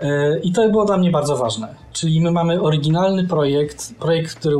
[0.02, 1.74] Y, I to było dla mnie bardzo ważne.
[1.92, 4.56] Czyli my mamy oryginalny projekt, projekt, który,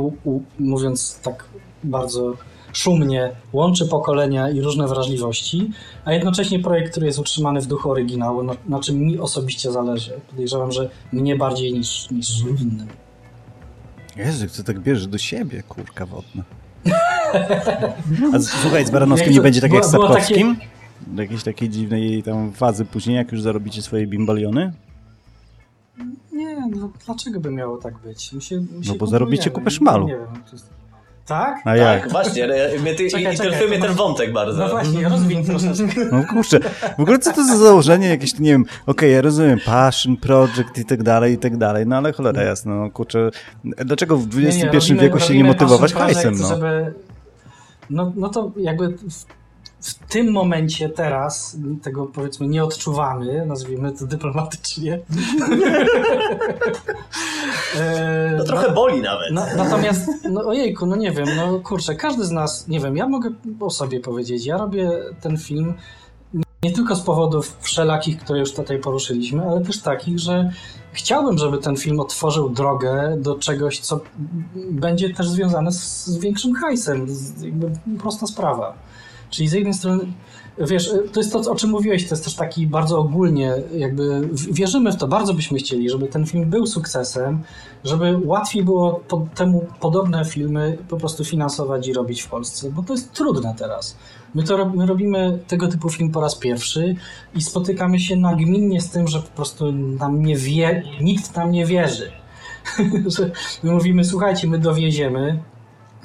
[0.59, 1.43] mówiąc tak
[1.83, 2.33] bardzo
[2.73, 5.71] szumnie łączy pokolenia i różne wrażliwości,
[6.05, 10.13] a jednocześnie projekt, który jest utrzymany w duchu oryginału, na, na czym mi osobiście zależy.
[10.29, 12.57] Podejrzewam, że mnie bardziej niż, niż mhm.
[12.61, 12.87] innym.
[14.15, 16.43] Jezu, ty tak bierzesz do siebie, kurka wodna.
[18.33, 20.55] A słuchaj, z Baranowskim nie będzie tak jak z Sapkowskim?
[20.55, 20.67] Takie...
[21.15, 24.73] Jakiejś takiej dziwnej tam fazy później, jak już zarobicie swoje bimbaliony?
[26.33, 28.33] Nie, no dlaczego by miało tak być?
[28.33, 30.07] My się, my no bo zarobicie kupę szmalu.
[30.07, 30.69] Nie wiem, to jest...
[31.25, 31.61] Tak?
[31.65, 32.01] A jak?
[32.01, 32.47] Tak, właśnie,
[32.81, 34.63] mnie ty, czekaj, interesuje mnie ten wątek bardzo.
[34.63, 36.05] No właśnie, rozwiń troszeczkę.
[36.11, 36.59] No kurczę,
[36.97, 40.77] w ogóle co to za założenie jakieś, nie wiem, okej, okay, ja rozumiem, passion, project
[40.77, 43.29] i tak dalej, i tak dalej, no ale cholera jasno, no kurczę,
[43.63, 46.47] dlaczego w XXI nie, nie, robimy, wieku się nie motywować hajsem, no?
[46.47, 46.93] Żeby,
[47.89, 48.13] no?
[48.15, 48.93] No to jakby
[49.81, 54.99] w tym momencie teraz tego powiedzmy nie odczuwamy, nazwijmy to dyplomatycznie.
[58.37, 59.31] No trochę boli nawet.
[59.31, 63.07] Na, natomiast, no ojejku, no nie wiem, no kurczę, każdy z nas, nie wiem, ja
[63.07, 65.73] mogę o sobie powiedzieć, ja robię ten film
[66.65, 70.51] nie tylko z powodów wszelakich, które już tutaj poruszyliśmy, ale też takich, że
[70.91, 73.99] chciałbym, żeby ten film otworzył drogę do czegoś, co
[74.71, 77.05] będzie też związane z, z większym hajsem.
[77.09, 78.73] Z, jakby prosta sprawa.
[79.29, 80.05] Czyli z jednej strony,
[80.57, 84.91] wiesz, to jest to, o czym mówiłeś, to jest też taki bardzo ogólnie, jakby wierzymy
[84.91, 87.43] w to, bardzo byśmy chcieli, żeby ten film był sukcesem,
[87.83, 92.83] żeby łatwiej było po, temu podobne filmy po prostu finansować i robić w Polsce, bo
[92.83, 93.97] to jest trudne teraz.
[94.35, 96.95] My, to, my robimy tego typu film po raz pierwszy
[97.35, 101.65] i spotykamy się nagminnie z tym, że po prostu nam nie wie, nikt nam nie
[101.65, 102.11] wierzy.
[103.63, 105.39] my mówimy, słuchajcie, my dowieziemy,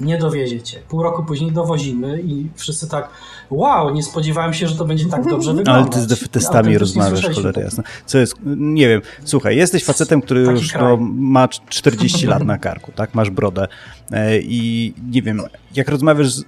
[0.05, 0.79] nie dowieziecie.
[0.89, 3.09] Pół roku później dowozimy i wszyscy tak,
[3.49, 5.83] wow, nie spodziewałem się, że to będzie tak dobrze wyglądać.
[5.83, 7.83] Ale ty z defetystami rozmawiasz, cholera jasna.
[8.05, 12.57] Co jest, nie wiem, słuchaj, jesteś facetem, który Taki już no, ma 40 lat na
[12.57, 13.67] karku, tak, masz brodę
[14.11, 15.41] e, i nie wiem,
[15.75, 16.43] jak rozmawiasz z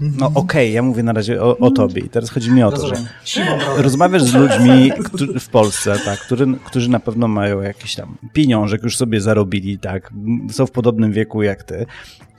[0.00, 2.72] no okej, okay, ja mówię na razie o, o, tobie i teraz chodzi mi o
[2.72, 2.94] to, że
[3.76, 4.92] rozmawiasz z ludźmi
[5.40, 10.12] w Polsce, tak, którzy, którzy na pewno mają jakiś tam pieniążek, już sobie zarobili, tak,
[10.50, 11.86] są w podobnym wieku jak ty.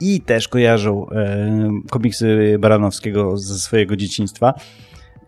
[0.00, 4.54] I też kojarzą e, komiksy Baranowskiego ze swojego dzieciństwa.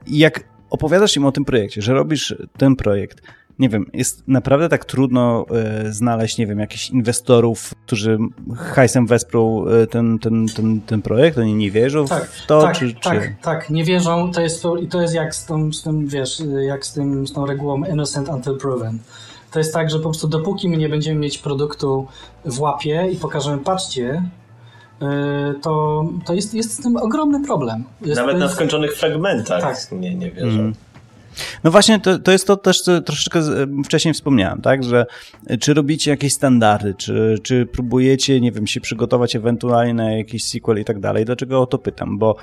[0.07, 3.23] I jak opowiadasz im o tym projekcie, że robisz ten projekt,
[3.61, 5.47] nie wiem, jest naprawdę tak trudno
[5.87, 8.19] y, znaleźć, nie wiem, jakichś inwestorów, którzy
[8.57, 12.79] hajsem wesprą e, ten, ten, ten, ten projekt, oni nie wierzą tak, w to, tak,
[12.79, 13.37] czy, tak, czy...
[13.43, 16.43] tak, nie wierzą, to jest, to, i to jest jak z, tą, z tym, wiesz,
[16.61, 18.99] jak z, tym, z tą regułą innocent until proven.
[19.51, 22.07] To jest tak, że po prostu dopóki my nie będziemy mieć produktu
[22.45, 24.23] w łapie i pokażemy, patrzcie,
[25.63, 27.85] to, to jest, jest z tym ogromny problem.
[28.01, 29.93] Jest, Nawet na skończonych fragmentach tak.
[29.93, 30.61] nie, nie wierzę.
[30.61, 30.75] Mm.
[31.65, 33.43] No właśnie, to, to jest to też, co troszeczkę
[33.85, 35.07] wcześniej wspomniałem, tak, że
[35.61, 40.81] czy robicie jakieś standardy, czy, czy próbujecie, nie wiem, się przygotować ewentualnie na jakiś sequel
[40.81, 41.25] i tak dalej.
[41.25, 42.19] Dlaczego o to pytam?
[42.19, 42.37] Bo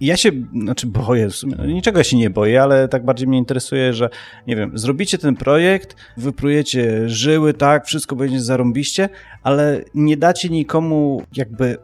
[0.00, 0.30] ja się,
[0.62, 4.10] znaczy boję, w sumie, no niczego się nie boję, ale tak bardziej mnie interesuje, że
[4.46, 9.08] nie wiem, zrobicie ten projekt, wyprujecie żyły, tak, wszystko będzie zarąbiście,
[9.42, 11.78] ale nie dacie nikomu jakby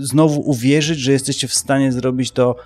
[0.00, 2.56] znowu uwierzyć, że jesteście w stanie zrobić to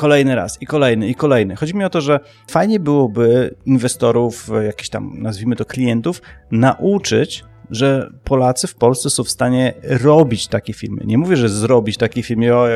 [0.00, 1.56] kolejny raz i kolejny i kolejny.
[1.56, 2.20] Chodzi mi o to, że
[2.50, 9.30] fajnie byłoby inwestorów, jakichś tam, nazwijmy to klientów, nauczyć, że Polacy w Polsce są w
[9.30, 11.02] stanie robić takie filmy.
[11.04, 12.68] Nie mówię, że zrobić takie filmy, o,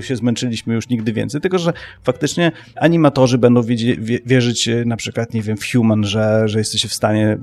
[0.00, 3.62] się zmęczyliśmy już nigdy więcej, tylko że faktycznie animatorzy będą
[4.26, 7.38] wierzyć e, na przykład, nie wiem, w Human, że, że jesteście w stanie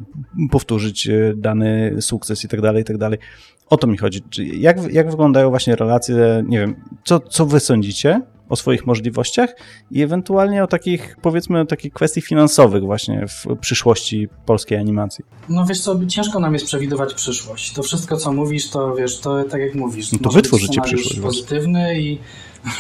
[0.51, 3.19] powtórzyć e, dany sukces i tak dalej, i tak dalej.
[3.67, 4.21] O to mi chodzi.
[4.53, 9.55] Jak, jak wyglądają właśnie relacje, nie wiem, co, co wy sądzicie o swoich możliwościach
[9.91, 15.25] i ewentualnie o takich, powiedzmy, o takich kwestii finansowych właśnie w przyszłości polskiej animacji.
[15.49, 17.73] No wiesz co, ciężko nam jest przewidywać przyszłość.
[17.73, 20.11] To wszystko, co mówisz, to wiesz, to tak jak mówisz.
[20.11, 21.19] No to wytworzycie przyszłość.
[21.19, 22.17] pozytywny i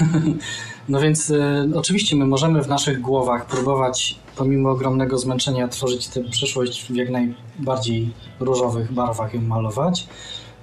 [0.89, 6.23] no więc e, oczywiście my możemy w naszych głowach próbować pomimo ogromnego zmęczenia tworzyć tę
[6.23, 10.07] przyszłość w jak najbardziej różowych barwach ją malować,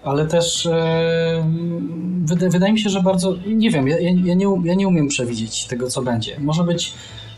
[0.07, 1.44] ale też e,
[2.50, 5.90] wydaje mi się, że bardzo, nie wiem, ja, ja, nie, ja nie umiem przewidzieć tego,
[5.90, 6.40] co będzie.
[6.40, 6.94] Może być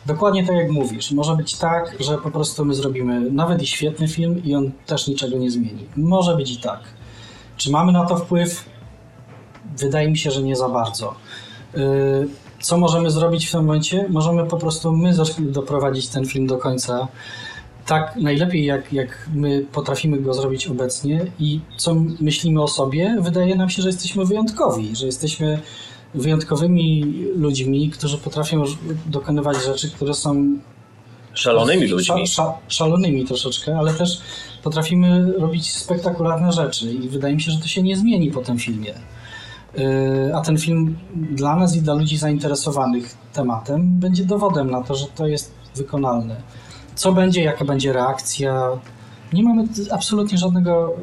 [0.07, 1.13] dokładnie tak, jak mówisz.
[1.13, 5.09] Może być tak, że po prostu my zrobimy nawet i świetny film i on też
[5.09, 5.87] niczego nie zmieni.
[5.97, 6.81] Może być i tak.
[7.57, 8.65] Czy mamy na to wpływ?
[9.79, 11.15] Wydaje mi się, że nie za bardzo.
[11.75, 11.81] E,
[12.61, 14.07] co możemy zrobić w tym momencie?
[14.09, 17.09] Możemy po prostu my doprowadzić ten film do końca
[17.89, 23.57] tak najlepiej, jak, jak my potrafimy go zrobić obecnie i co myślimy o sobie, wydaje
[23.57, 25.61] nam się, że jesteśmy wyjątkowi, że jesteśmy
[26.15, 28.65] wyjątkowymi ludźmi, którzy potrafią
[29.07, 30.59] dokonywać rzeczy, które są
[31.35, 32.27] szalonymi ludźmi.
[32.27, 34.21] Sza, szalonymi troszeczkę, ale też
[34.63, 38.59] potrafimy robić spektakularne rzeczy i wydaje mi się, że to się nie zmieni po tym
[38.59, 38.95] filmie.
[39.79, 44.95] Y, a ten film dla nas i dla ludzi zainteresowanych tematem będzie dowodem na to,
[44.95, 46.37] że to jest wykonalne.
[46.99, 48.71] Co będzie, jaka będzie reakcja,
[49.33, 50.97] nie mamy absolutnie żadnego,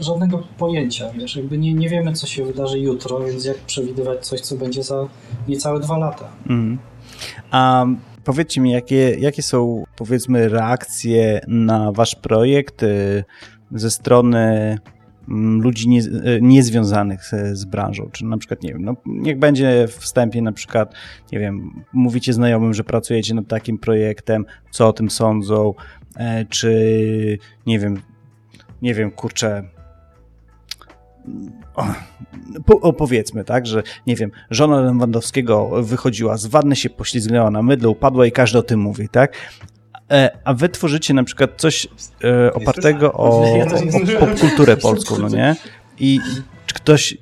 [0.00, 4.40] żadnego pojęcia, wiesz, jakby nie, nie wiemy, co się wydarzy jutro, więc jak przewidywać coś,
[4.40, 5.08] co będzie za
[5.48, 6.28] niecałe dwa lata.
[6.48, 6.78] Mm.
[7.50, 7.86] A
[8.24, 13.24] powiedzcie mi, jakie, jakie są, powiedzmy, reakcje na wasz projekt y,
[13.72, 14.78] ze strony
[15.60, 19.86] ludzi nie, y, niezwiązanych z, z, branżą, czy na przykład, nie wiem, no, niech będzie
[19.88, 20.94] w wstępie na przykład,
[21.32, 25.74] nie wiem, mówicie znajomym, że pracujecie nad takim projektem, co o tym sądzą,
[26.16, 28.02] E, czy nie wiem,
[28.82, 29.62] nie wiem, kurczę.
[32.82, 37.88] O, powiedzmy, tak, że nie wiem, żona Lewandowskiego wychodziła z wanny, się poślizgnęła na mydle,
[37.88, 39.36] upadła i każdy o tym mówi, tak?
[40.10, 41.86] E, a wy tworzycie na przykład coś
[42.24, 43.44] e, opartego o,
[44.20, 45.56] o popkulturę polską, no nie?
[45.98, 46.20] I
[46.66, 47.18] czy ktoś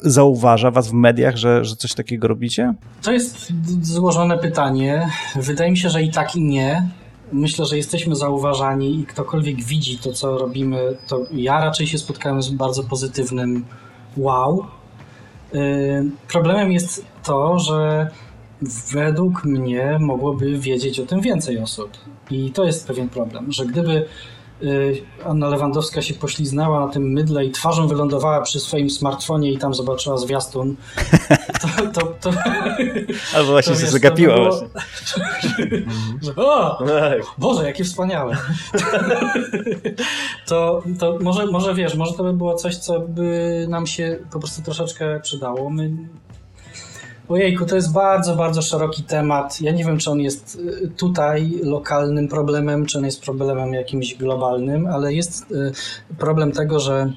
[0.00, 2.74] zauważa was w mediach, że, że coś takiego robicie?
[3.02, 5.08] To jest złożone pytanie.
[5.36, 6.88] Wydaje mi się, że i tak i nie
[7.32, 12.42] myślę, że jesteśmy zauważani i ktokolwiek widzi to, co robimy, to ja raczej się spotkałem
[12.42, 13.64] z bardzo pozytywnym
[14.16, 14.66] wow.
[15.54, 18.10] Y, problemem jest to, że
[18.92, 21.90] według mnie mogłoby wiedzieć o tym więcej osób.
[22.30, 24.04] I to jest pewien problem, że gdyby
[24.62, 29.58] Y, Anna Lewandowska się pośliznęła na tym mydle i twarzą wylądowała przy swoim smartfonie i
[29.58, 30.76] tam zobaczyła zwiastun.
[31.60, 32.30] To, to, to,
[33.36, 34.50] Albo właśnie to, się zagapiła było...
[34.50, 34.68] właśnie.
[36.22, 36.78] że, o,
[37.38, 38.36] Boże, jakie wspaniałe.
[40.48, 44.38] to, to może, może wiesz, może to by było coś, co by nam się po
[44.38, 45.70] prostu troszeczkę przydało.
[45.70, 45.90] My
[47.28, 49.60] Ojejku, to jest bardzo, bardzo szeroki temat.
[49.60, 54.14] Ja nie wiem, czy on jest y, tutaj lokalnym problemem, czy on jest problemem jakimś
[54.14, 55.72] globalnym, ale jest y,
[56.18, 57.12] problem tego, że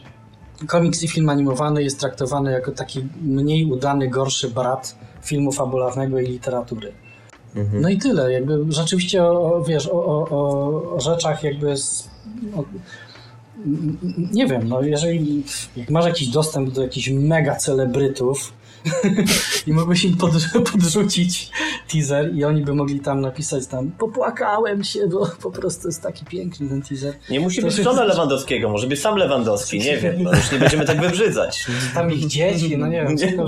[0.67, 6.27] komiks i film animowany jest traktowany jako taki mniej udany, gorszy brat filmu fabularnego i
[6.27, 6.91] literatury.
[7.55, 7.81] Mhm.
[7.81, 8.31] No i tyle.
[8.31, 12.09] Jakby rzeczywiście, o, wiesz, o, o, o rzeczach jakby z,
[12.55, 12.63] o,
[14.31, 15.43] nie wiem, no jeżeli
[15.89, 18.53] masz jakiś dostęp do jakichś mega celebrytów,
[19.67, 20.31] i mogłeś im pod,
[20.71, 21.51] podrzucić
[21.91, 26.25] teaser i oni by mogli tam napisać tam popłakałem się, bo po prostu jest taki
[26.25, 27.13] piękny ten teaser.
[27.29, 30.59] Nie musi to być żona Lewandowskiego, może być sam Lewandowski, nie wiem, no już nie
[30.59, 31.65] będziemy tak wybrzydzać.
[31.95, 33.15] Tam ich dzieci, no nie wiem.
[33.15, 33.35] Nie.
[33.35, 33.47] No,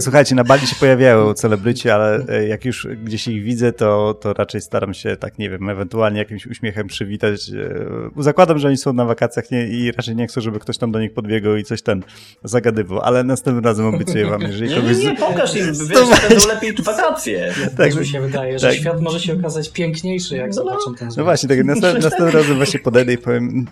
[0.00, 4.32] słuchajcie, na Bali się pojawiają celebryci, ale e, jak już gdzieś ich widzę, to, to
[4.32, 7.50] raczej staram się tak, nie wiem, ewentualnie jakimś uśmiechem przywitać.
[7.50, 10.92] E, zakładam, że oni są na wakacjach nie, i raczej nie chcą, żeby ktoś tam
[10.92, 12.02] do nich podbiegał i coś ten
[12.44, 14.96] zagadywał, ale następnym razem obiecuję wam, jeżeli nie, kogoś...
[14.96, 17.54] Nie, nie, pokaż im, wiesz, będą lepiej wakacje.
[17.76, 18.76] Tak mi się wydaje, że tak.
[18.76, 21.18] świat może się okazać piękniejszy, jak no, zobaczą ten związek.
[21.18, 23.66] No właśnie, tak następnym, razem właśnie podejdę i powiem,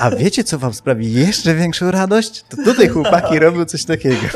[0.00, 2.44] a wiecie, co wam sprawi jeszcze większą radość?
[2.48, 4.16] To tutaj chłopaki robią coś takiego.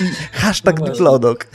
[0.00, 1.46] I hashtag no Diplodok.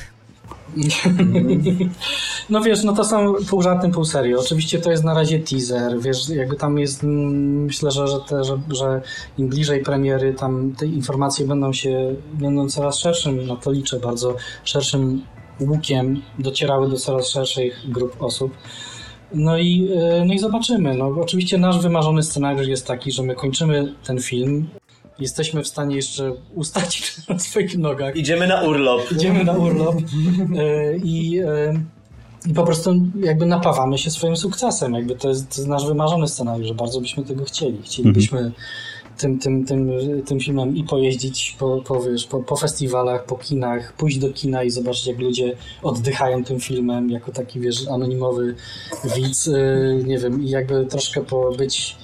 [2.50, 4.40] No wiesz, no to są pół żartem, pół serio.
[4.40, 8.44] Oczywiście to jest na razie teaser, wiesz, jakby tam jest, mm, myślę, że, że, te,
[8.44, 9.02] że, że
[9.38, 14.36] im bliżej premiery, tam te informacje będą się, będą coraz szerszym, no to liczę bardzo,
[14.64, 15.22] szerszym
[15.60, 18.52] łukiem docierały do coraz szerszych grup osób.
[19.34, 20.96] No i, e, no i zobaczymy.
[20.96, 24.70] No, oczywiście nasz wymarzony scenariusz jest taki, że my kończymy ten film
[25.20, 28.16] jesteśmy w stanie jeszcze ustać na swoich nogach.
[28.16, 29.12] Idziemy na urlop.
[29.12, 29.96] Idziemy na urlop
[30.58, 31.74] e, i, e,
[32.48, 34.94] i po prostu jakby napawamy się swoim sukcesem.
[34.94, 37.82] Jakby to jest, to jest nasz wymarzony scenariusz, że bardzo byśmy tego chcieli.
[37.84, 38.56] Chcielibyśmy mhm.
[39.18, 39.92] tym, tym, tym,
[40.26, 44.64] tym filmem i pojeździć po, po, wiesz, po, po festiwalach, po kinach, pójść do kina
[44.64, 48.56] i zobaczyć, jak ludzie oddychają tym filmem jako taki, wiesz, anonimowy
[49.16, 51.96] widz, e, nie wiem, i jakby troszkę pobyć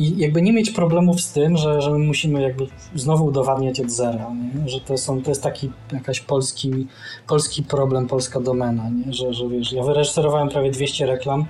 [0.00, 3.90] i jakby nie mieć problemów z tym, że, że my musimy jakby znowu udowadniać od
[3.90, 4.68] zera, nie?
[4.68, 6.86] że to, są, to jest taki jakaś polski,
[7.28, 9.12] polski problem, polska domena, nie?
[9.12, 11.44] Że, że wiesz, ja wyreżyserowałem prawie 200 reklam,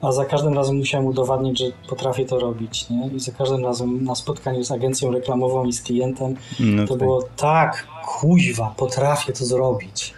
[0.00, 3.10] a za każdym razem musiałem udowadniać, że potrafię to robić, nie?
[3.16, 6.98] I za każdym razem na spotkaniu z agencją reklamową i z klientem no to tak.
[6.98, 10.14] było tak, kuźwa, potrafię to zrobić.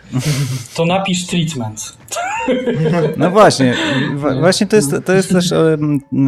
[0.75, 2.01] To napisz treatment.
[3.17, 3.77] No właśnie,
[4.41, 5.55] właśnie to jest, to jest też,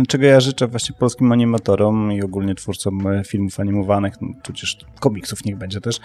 [0.09, 5.45] czego ja życzę właśnie polskim animatorom i ogólnie twórcom e, filmów animowanych, no, tudzież komiksów
[5.45, 6.01] niech będzie też,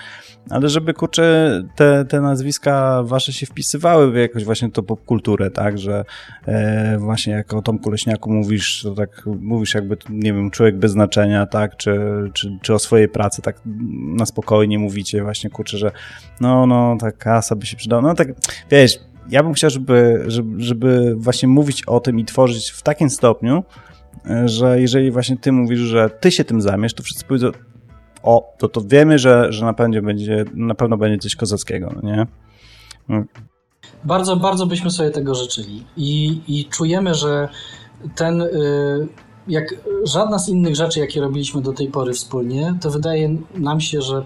[0.50, 5.78] ale żeby kurczę te, te nazwiska wasze się wpisywały w jakoś właśnie to popkulturę, tak,
[5.78, 6.06] że
[6.46, 10.92] e, właśnie jak o Tomku Leśniaku mówisz, to tak mówisz jakby, nie wiem, człowiek bez
[10.92, 12.00] znaczenia, tak, czy,
[12.34, 13.62] czy, czy o swojej pracy tak
[14.18, 15.92] na spokojnie mówicie właśnie, kurczę, że
[16.42, 18.28] no, no, ta kasa by się przydała, no tak,
[18.72, 19.00] wiesz,
[19.30, 23.64] ja bym chciał, żeby, żeby, żeby właśnie mówić o tym i tworzyć w takim stopniu,
[24.46, 27.52] że jeżeli właśnie ty mówisz, że ty się tym zamiesz, to wszyscy powiedzą,
[28.24, 32.12] o, to to wiemy, że, że na, pewno będzie, na pewno będzie coś kozackiego, no
[32.12, 32.28] nie?
[33.10, 33.24] No.
[34.04, 37.50] Bardzo, bardzo byśmy sobie tego życzyli i, i czujemy, że
[38.16, 39.08] ten, y,
[39.48, 44.02] jak żadna z innych rzeczy, jakie robiliśmy do tej pory wspólnie, to wydaje nam się,
[44.02, 44.26] że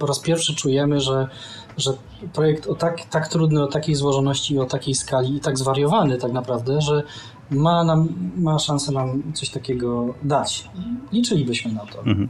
[0.00, 1.28] po raz pierwszy czujemy, że
[1.76, 1.90] że
[2.32, 6.32] projekt o tak, tak trudny, o takiej złożoności, o takiej skali i tak zwariowany tak
[6.32, 7.02] naprawdę, że
[7.50, 10.70] ma, nam, ma szansę nam coś takiego dać.
[11.12, 11.98] Liczylibyśmy na to.
[11.98, 12.28] Mhm.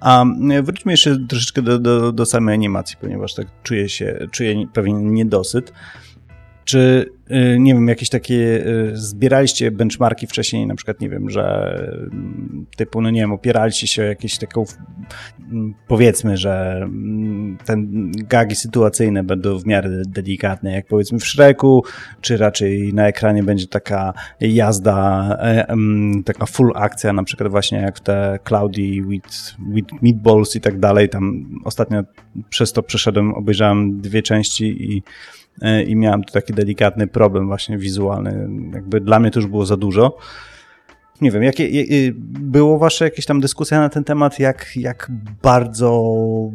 [0.00, 0.24] A
[0.62, 5.72] wróćmy jeszcze troszeczkę do, do, do samej animacji, ponieważ tak czuję się, czuję pewien niedosyt.
[6.68, 11.74] Czy, y, nie wiem, jakieś takie, y, zbieraliście benchmarki wcześniej, na przykład, nie wiem, że
[12.12, 14.64] mm, typu, no nie wiem, opieraliście się o jakieś taką,
[15.52, 21.84] mm, powiedzmy, że mm, ten gagi sytuacyjne będą w miarę delikatne, jak powiedzmy w Shreku,
[22.20, 25.66] czy raczej na ekranie będzie taka jazda, e,
[26.24, 31.08] taka full akcja, na przykład właśnie jak te Cloudy with, with Meatballs i tak dalej,
[31.08, 32.02] tam ostatnio
[32.48, 35.02] przez to przeszedłem, obejrzałem dwie części i
[35.86, 38.48] i miałem tu taki delikatny problem właśnie wizualny.
[38.74, 40.16] Jakby dla mnie to już było za dużo.
[41.20, 41.68] Nie wiem, jakie,
[42.40, 45.10] było wasze jakieś tam dyskusja na ten temat, jak, jak
[45.42, 46.12] bardzo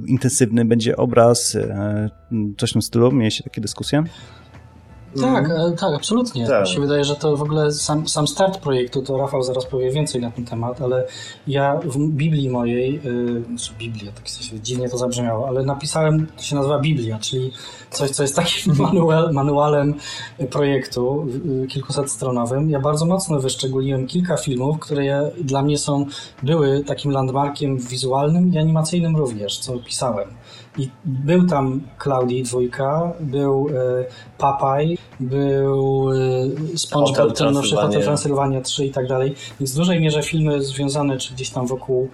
[0.07, 2.09] intensywny będzie obraz, e,
[2.57, 3.11] coś w tym stylu?
[3.11, 4.03] Mieliście takie dyskusje?
[5.22, 5.76] Tak, mhm.
[5.76, 6.48] tak, absolutnie.
[6.48, 6.61] Tak.
[6.61, 9.91] Mi się wydaje, że to w ogóle sam, sam start projektu, to Rafał zaraz powie
[9.91, 11.07] więcej na ten temat, ale
[11.48, 16.44] ja w Biblii mojej, yy, znaczy Biblia, tak się dziwnie to zabrzmiało, ale napisałem, to
[16.44, 17.52] się nazywa Biblia, czyli
[17.90, 18.90] coś, co jest takim mhm.
[18.90, 19.94] manual, manualem
[20.49, 22.69] projektu yy, kilkusetstronowym.
[22.69, 26.06] Ja bardzo mocno wyszczególniłem kilka filmów, które ja, dla mnie są,
[26.44, 30.27] były takim landmarkiem wizualnym i animacyjnym również, co pisałem.
[30.77, 34.05] I był tam Claudii dwójka, był e,
[34.37, 36.17] Papaj, był e,
[36.77, 38.61] SpongeBob, ten nowszy Hotel Transylwania.
[38.61, 39.35] 3 i tak dalej.
[39.59, 42.09] Więc w dużej mierze filmy związane czy gdzieś tam wokół,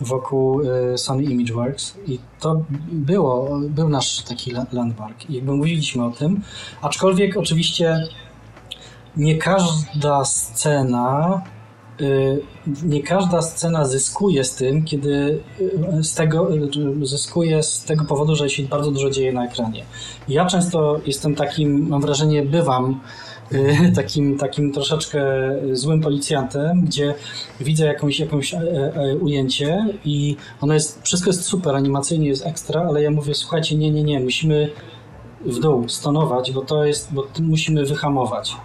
[0.00, 1.94] wokół e, Sony Imageworks.
[2.06, 2.62] I to
[2.92, 5.30] było, był nasz taki landmark.
[5.30, 6.42] I jakby mówiliśmy o tym,
[6.82, 8.08] aczkolwiek oczywiście
[9.16, 11.53] nie każda scena Y,
[12.82, 15.40] nie każda scena zyskuje z tym, kiedy
[15.98, 16.54] y, z tego,
[17.02, 19.84] y, zyskuje z tego powodu, że się bardzo dużo dzieje na ekranie.
[20.28, 23.00] Ja często jestem takim, mam wrażenie, bywam
[23.96, 25.24] takim, takim troszeczkę
[25.72, 27.14] złym policjantem, gdzie
[27.60, 32.84] widzę jakąś, jakąś e, e, ujęcie i ono jest, wszystko jest super, animacyjnie jest ekstra,
[32.88, 34.70] ale ja mówię, słuchajcie, nie, nie, nie, musimy
[35.46, 38.56] w dół stonować, bo to jest, bo musimy wyhamować.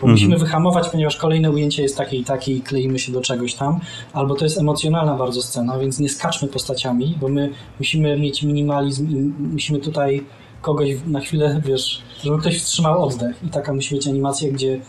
[0.00, 0.12] Bo mhm.
[0.12, 3.80] musimy wyhamować, ponieważ kolejne ujęcie jest takie i takie i kleimy się do czegoś tam.
[4.12, 9.10] Albo to jest emocjonalna bardzo scena, więc nie skaczmy postaciami, bo my musimy mieć minimalizm
[9.10, 9.14] i
[9.52, 10.24] musimy tutaj
[10.62, 13.36] kogoś na chwilę, wiesz, żeby ktoś wstrzymał oddech.
[13.44, 14.80] I taka musi być animacja, gdzie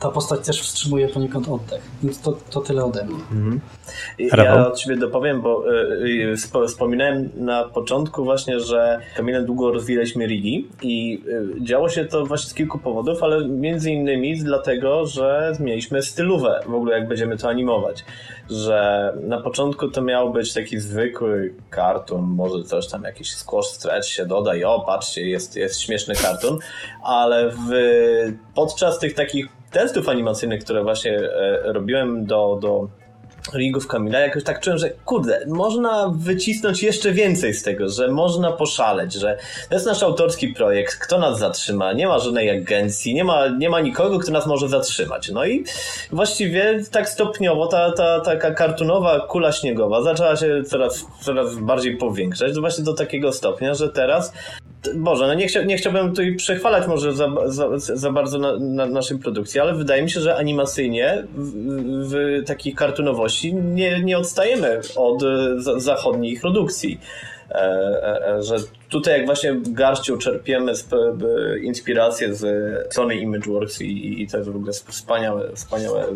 [0.00, 1.82] ta postać też wstrzymuje poniekąd oddech.
[2.02, 3.14] Więc to, to tyle ode mnie.
[3.32, 3.60] Mhm.
[4.18, 10.26] Ja od siebie dopowiem, bo y, y, wspominałem na początku właśnie, że Kamilem długo rozwijaliśmy
[10.26, 11.22] Rigi i
[11.58, 16.60] y, działo się to właśnie z kilku powodów, ale między innymi dlatego, że zmieniliśmy stylówę
[16.66, 18.04] w ogóle jak będziemy to animować.
[18.50, 24.08] Że na początku to miał być taki zwykły kartun, może coś tam jakiś squash stretch
[24.08, 26.58] się doda i o patrzcie jest, jest śmieszny kartun,
[27.04, 27.70] ale w,
[28.54, 32.88] podczas tych takich testów animacyjnych, które właśnie e, robiłem do, do
[33.54, 38.52] Rigów Kamila, jakoś tak czułem, że kurde, można wycisnąć jeszcze więcej z tego, że można
[38.52, 39.38] poszaleć, że
[39.68, 43.70] to jest nasz autorski projekt, kto nas zatrzyma, nie ma żadnej agencji, nie ma, nie
[43.70, 45.30] ma nikogo, kto nas może zatrzymać.
[45.30, 45.64] No i
[46.12, 52.58] właściwie tak stopniowo ta, ta taka kartunowa kula śniegowa zaczęła się coraz, coraz bardziej powiększać,
[52.58, 54.32] właśnie do takiego stopnia, że teraz
[54.94, 58.86] Boże, no nie, chcia, nie chciałbym tutaj przechwalać może za, za, za bardzo na, na,
[58.86, 64.80] naszej produkcji, ale wydaje mi się, że animacyjnie w, w takiej kartunowości nie, nie odstajemy
[64.96, 65.22] od
[65.56, 67.00] za, zachodnich produkcji.
[67.50, 68.56] E, e, e, że
[68.90, 70.72] tutaj jak właśnie garścią czerpiemy
[71.62, 72.44] inspirację z
[72.94, 76.06] Sony Imageworks i, i to jest w ogóle wspaniałe, wspaniałe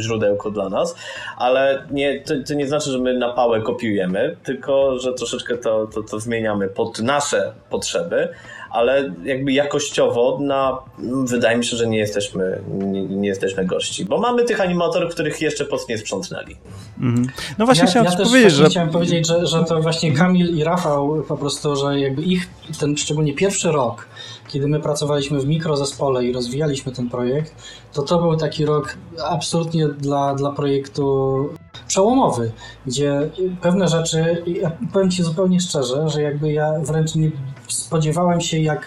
[0.00, 0.94] źródełko dla nas,
[1.36, 5.86] ale nie, to, to nie znaczy, że my na pałę kopiujemy, tylko że troszeczkę to,
[5.86, 8.28] to, to zmieniamy pod nasze potrzeby,
[8.70, 10.78] ale jakby jakościowo na,
[11.24, 15.40] wydaje mi się, że nie jesteśmy, nie, nie jesteśmy gości, bo mamy tych animatorów, których
[15.40, 16.56] jeszcze po prostu nie sprzątnęli.
[17.00, 17.28] Mhm.
[17.58, 18.68] No właśnie ja, chciałem ja też powiedzieć, że...
[18.68, 22.48] chciałem powiedzieć, że, że to właśnie Kamil i Rafał po prostu, że jakby ich,
[22.80, 24.06] ten szczególnie pierwszy rok,
[24.48, 27.54] kiedy my pracowaliśmy w mikrozespole i rozwijaliśmy ten projekt,
[27.92, 31.48] to to był taki rok absolutnie dla, dla projektu
[31.88, 32.52] przełomowy,
[32.86, 33.30] gdzie
[33.60, 37.30] pewne rzeczy, ja powiem Ci zupełnie szczerze, że jakby ja wręcz nie
[37.68, 38.86] spodziewałem się, jak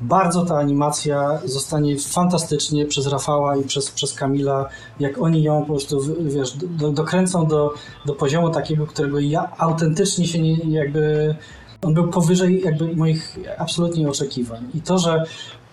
[0.00, 4.68] bardzo ta animacja zostanie fantastycznie przez Rafała i przez, przez Kamila,
[5.00, 7.74] jak oni ją po prostu, wiesz, do, dokręcą do,
[8.06, 11.34] do poziomu takiego, którego ja autentycznie się nie, jakby
[11.82, 14.70] on był powyżej jakby moich absolutnie oczekiwań.
[14.74, 15.24] I to, że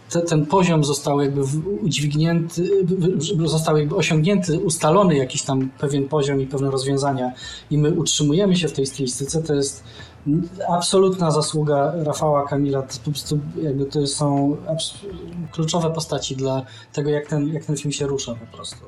[0.09, 1.41] te, ten poziom został jakby
[1.81, 2.85] udźwignięty,
[3.45, 7.31] został jakby osiągnięty, ustalony jakiś tam pewien poziom i pewne rozwiązania
[7.71, 9.83] i my utrzymujemy się w tej stylistyce, to jest
[10.69, 12.81] absolutna zasługa Rafała Kamila.
[12.81, 14.57] To, po prostu jakby to są
[15.51, 18.85] kluczowe postaci dla tego, jak ten, jak ten film się rusza po prostu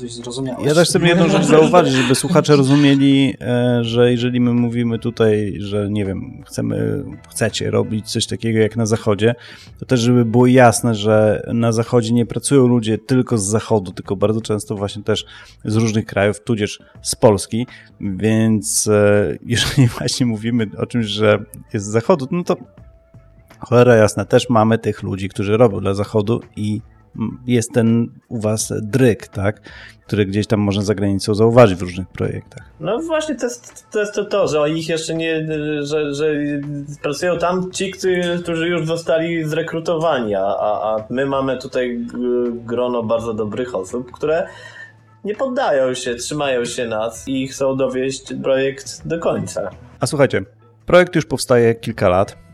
[0.00, 0.66] dość zrozumiałe.
[0.66, 5.54] Ja też chcę jedną rzecz zauważyć, żeby słuchacze rozumieli, e, że jeżeli my mówimy tutaj,
[5.58, 9.34] że nie wiem, chcemy, chcecie robić coś takiego jak na zachodzie,
[9.78, 14.16] to też żeby było jasne, że na zachodzie nie pracują ludzie tylko z zachodu, tylko
[14.16, 15.24] bardzo często właśnie też
[15.64, 17.66] z różnych krajów, tudzież z Polski,
[18.00, 22.56] więc e, jeżeli właśnie mówimy o czymś, że jest z zachodu, no to
[23.58, 26.80] cholera jasna, też mamy tych ludzi, którzy robią dla zachodu i
[27.46, 29.60] jest ten u was dryk, tak?
[30.06, 32.70] który gdzieś tam można za granicą zauważyć w różnych projektach.
[32.80, 35.46] No właśnie to jest to, jest to, to że ich jeszcze nie,
[35.80, 36.34] że, że
[37.02, 37.92] pracują tam ci,
[38.42, 42.06] którzy już zostali zrekrutowani, a, a my mamy tutaj
[42.50, 44.46] grono bardzo dobrych osób, które
[45.24, 49.70] nie poddają się, trzymają się nas i chcą dowieść projekt do końca.
[50.00, 50.42] A słuchajcie,
[50.86, 52.45] projekt już powstaje kilka lat.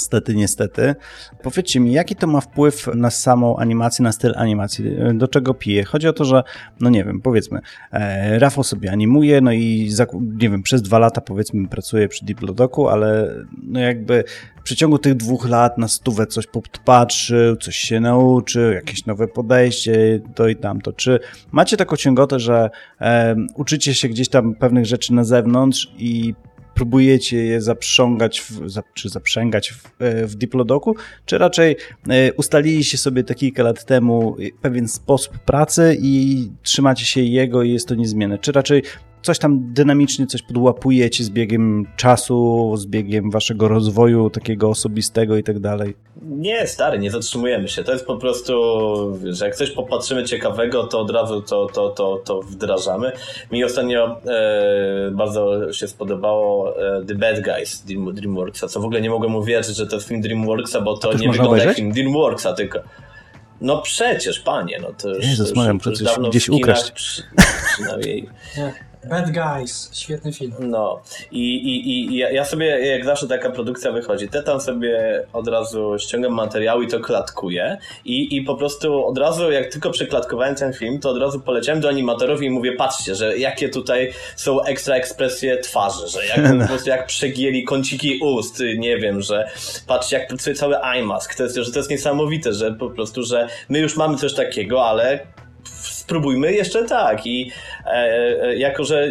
[0.00, 0.94] Stety, niestety.
[1.42, 4.84] Powiedzcie mi, jaki to ma wpływ na samą animację, na styl animacji?
[5.14, 5.84] Do czego pije?
[5.84, 6.42] Chodzi o to, że,
[6.80, 7.60] no nie wiem, powiedzmy,
[7.92, 9.90] e, Rafał sobie animuje, no i
[10.20, 14.24] nie wiem, przez dwa lata powiedzmy pracuje przy Diplodoku, ale no jakby
[14.60, 20.20] w przeciągu tych dwóch lat na stówę coś podpatrzył, coś się nauczył, jakieś nowe podejście,
[20.34, 20.92] to i tamto.
[20.92, 21.20] Czy
[21.52, 22.70] macie taką ciągotę, że
[23.00, 26.34] e, uczycie się gdzieś tam pewnych rzeczy na zewnątrz i
[26.74, 31.76] próbujecie je zaprzągać, w, czy zaprzęgać w, e, w Diplodoku, czy raczej
[32.08, 37.72] e, ustaliliście sobie te kilka lat temu pewien sposób pracy i trzymacie się jego i
[37.72, 38.38] jest to niezmienne?
[38.38, 38.82] Czy raczej
[39.22, 45.42] coś tam dynamicznie, coś podłapujecie z biegiem czasu, z biegiem waszego rozwoju takiego osobistego i
[45.42, 45.94] tak dalej?
[46.22, 47.84] Nie, stary, nie zatrzymujemy się.
[47.84, 48.52] To jest po prostu,
[49.24, 53.12] że jak coś popatrzymy ciekawego, to od razu to, to, to, to wdrażamy.
[53.52, 59.00] Mi ostatnio e, bardzo się spodobało e, The Bad Guys Dream, DreamWorksa, co w ogóle
[59.00, 61.68] nie mogłem uwierzyć, że to jest film DreamWorksa, bo to nie wygląda obejrzeć?
[61.68, 62.80] jak film DreamWorksa, tylko
[63.60, 66.90] no przecież, panie, no to już, Jezus, to już, dawno gdzieś ukraść.
[66.90, 67.22] Przy,
[67.74, 68.28] przynajmniej
[69.04, 70.52] Bad Guys, świetny film.
[70.60, 75.48] No i, i, i ja sobie, jak zawsze taka produkcja wychodzi, te tam sobie od
[75.48, 80.54] razu ściągam materiał i to klatkuję i, i po prostu od razu, jak tylko przeklatkowałem
[80.54, 84.62] ten film, to od razu poleciałem do animatorów i mówię, patrzcie, że jakie tutaj są
[84.62, 89.48] ekstra ekspresje twarzy, że jak po prostu jak przegięli kąciki ust, nie wiem, że
[89.86, 93.48] patrzcie jak pracuje cały iMask, to jest, że to jest niesamowite, że po prostu, że
[93.68, 95.26] my już mamy coś takiego, ale
[96.10, 97.26] spróbujmy jeszcze tak.
[97.26, 97.50] I
[97.86, 97.90] e,
[98.42, 99.10] e, jako, że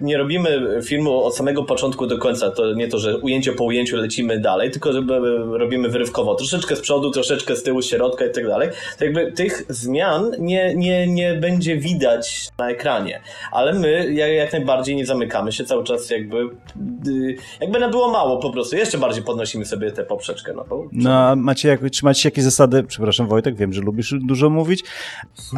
[0.00, 3.96] nie robimy filmu od samego początku do końca, to nie to, że ujęcie po ujęciu
[3.96, 5.02] lecimy dalej, tylko że
[5.50, 9.64] robimy wyrywkowo, troszeczkę z przodu, troszeczkę z tyłu, środka i tak dalej, to jakby tych
[9.68, 13.20] zmian nie, nie, nie będzie widać na ekranie.
[13.52, 16.48] Ale my jak najbardziej nie zamykamy się cały czas jakby
[17.60, 18.76] jakby na było mało po prostu.
[18.76, 20.52] Jeszcze bardziej podnosimy sobie tę poprzeczkę.
[20.56, 20.88] No, bo...
[20.92, 24.84] no macie, jak, czy macie jakieś zasady, przepraszam Wojtek, wiem, że lubisz dużo mówić,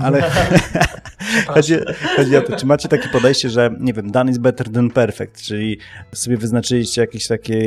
[0.02, 0.22] ale
[1.54, 1.74] chodzi,
[2.16, 5.42] chodzi o to, czy macie takie podejście, że nie wiem, done is better than perfect,
[5.42, 5.78] czyli
[6.14, 7.62] sobie wyznaczyliście jakieś takie,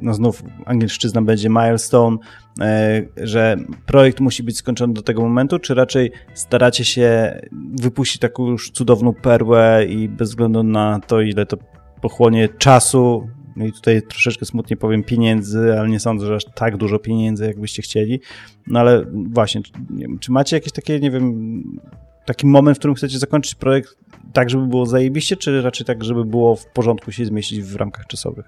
[0.00, 2.16] no znów angielszczyzna będzie milestone,
[2.60, 3.56] e, że
[3.86, 7.40] projekt musi być skończony do tego momentu, czy raczej staracie się
[7.80, 11.56] wypuścić taką już cudowną perłę i bez względu na to, ile to
[12.00, 16.76] pochłonie czasu, no i tutaj troszeczkę smutnie powiem pieniędzy, ale nie sądzę, że aż tak
[16.76, 18.20] dużo pieniędzy, jakbyście chcieli.
[18.66, 19.60] No ale właśnie,
[19.90, 21.62] wiem, czy macie jakieś takie, nie wiem,
[22.26, 23.96] taki moment, w którym chcecie zakończyć projekt
[24.32, 28.06] tak, żeby było zajebiście, czy raczej tak, żeby było w porządku się zmieścić w ramkach
[28.06, 28.46] czasowych?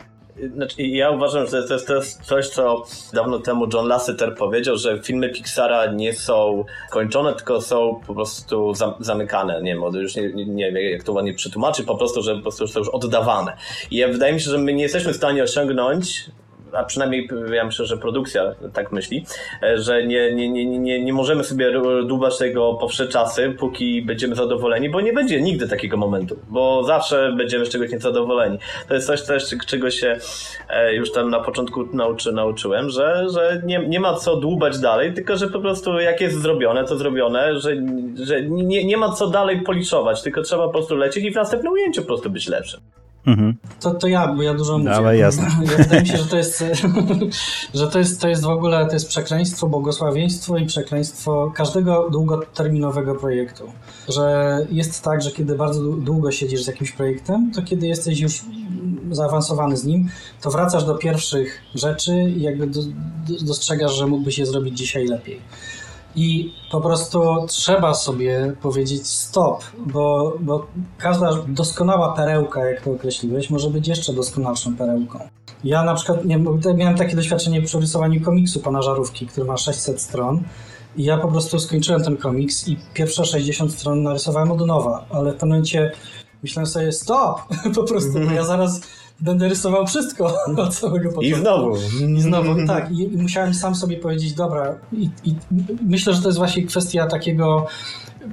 [0.55, 4.77] Znaczy, ja uważam, że to jest, to jest coś, co dawno temu John Lasseter powiedział,
[4.77, 9.63] że filmy Pixara nie są kończone, tylko są po prostu zamykane.
[9.63, 12.69] Nie wiem, już nie, nie, wiem, jak to ładnie przetłumaczyć, po prostu, że po prostu
[12.69, 13.57] są już oddawane.
[13.91, 16.31] I ja, wydaje mi się, że my nie jesteśmy w stanie osiągnąć
[16.77, 19.27] a przynajmniej ja myślę, że produkcja tak myśli,
[19.75, 21.73] że nie, nie, nie, nie, nie możemy sobie
[22.07, 26.85] dłubać tego po wsze czasy, póki będziemy zadowoleni, bo nie będzie nigdy takiego momentu, bo
[26.85, 28.59] zawsze będziemy z czegoś niezadowoleni.
[28.89, 30.19] To jest coś też, czego się
[30.93, 35.37] już tam na początku nauczy, nauczyłem, że, że nie, nie ma co dłubać dalej, tylko
[35.37, 37.77] że po prostu jak jest zrobione, to zrobione, że,
[38.23, 41.73] że nie, nie ma co dalej policzować, tylko trzeba po prostu lecieć i w następnym
[41.73, 42.81] ujęciu po prostu być lepszym.
[43.27, 43.57] Mhm.
[43.81, 44.95] To, to ja, bo ja dużo mówię.
[44.95, 45.45] Ale jasne.
[45.71, 46.65] Ja, wydaje mi się, że to jest,
[47.75, 53.15] że to jest, to jest w ogóle to jest przekleństwo, błogosławieństwo i przekleństwo każdego długoterminowego
[53.15, 53.65] projektu.
[54.09, 58.43] Że jest tak, że kiedy bardzo długo siedzisz z jakimś projektem, to kiedy jesteś już
[59.11, 60.09] zaawansowany z nim,
[60.41, 65.07] to wracasz do pierwszych rzeczy i jakby do, do, dostrzegasz, że mógłbyś je zrobić dzisiaj
[65.07, 65.41] lepiej.
[66.17, 70.67] I po prostu trzeba sobie powiedzieć stop, bo, bo
[70.99, 75.19] każda doskonała perełka, jak to określiłeś, może być jeszcze doskonalszą perełką.
[75.65, 76.39] Ja na przykład nie,
[76.75, 80.43] miałem takie doświadczenie przy rysowaniu komiksu pana Żarówki, który ma 600 stron.
[80.97, 85.31] I ja po prostu skończyłem ten komiks i pierwsze 60 stron narysowałem od nowa, ale
[85.31, 85.93] w pewnym momencie
[86.43, 87.41] myślałem sobie stop,
[87.77, 88.81] po prostu, ja zaraz
[89.21, 91.39] będę rysował wszystko od samego początku.
[91.39, 91.77] I znowu.
[92.17, 92.91] I znowu, tak.
[92.91, 95.35] I, i musiałem sam sobie powiedzieć, dobra, i, i,
[95.83, 97.67] myślę, że to jest właśnie kwestia takiego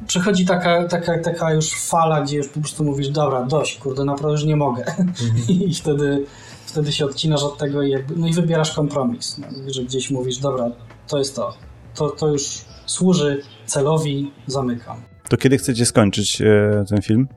[0.08, 4.32] przychodzi taka, taka, taka już fala, gdzie już po prostu mówisz, dobra, dość, kurde, naprawdę
[4.32, 4.86] już nie mogę.
[4.86, 5.14] Mhm.
[5.50, 6.26] I wtedy,
[6.66, 10.38] wtedy się odcinasz od tego i jakby, no i wybierasz kompromis, no, że gdzieś mówisz,
[10.38, 10.72] dobra,
[11.08, 11.54] to jest to.
[11.96, 14.98] To, to już służy celowi, zamykam.
[15.30, 17.28] To kiedy chcecie skończyć e, ten film?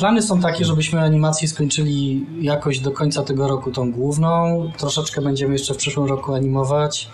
[0.00, 4.62] Plany są takie, żebyśmy animację skończyli jakoś do końca tego roku tą główną.
[4.78, 7.08] Troszeczkę będziemy jeszcze w przyszłym roku animować.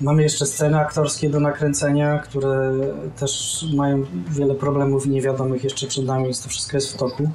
[0.00, 2.72] Mamy jeszcze sceny aktorskie do nakręcenia, które
[3.18, 7.30] też mają wiele problemów niewiadomych jeszcze przed nami, więc to wszystko jest w toku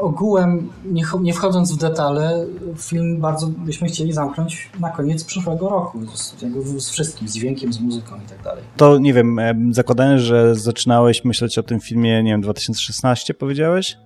[0.00, 2.46] ogółem, nie, nie, wchodząc w detale,
[2.78, 6.06] film bardzo byśmy chcieli zamknąć na koniec przyszłego roku.
[6.14, 6.34] Z,
[6.78, 8.64] z wszystkim, z dźwiękiem, z muzyką i tak dalej.
[8.76, 9.40] To nie wiem,
[9.70, 13.98] zakładając, że zaczynałeś myśleć o tym filmie, nie wiem, 2016 powiedziałeś?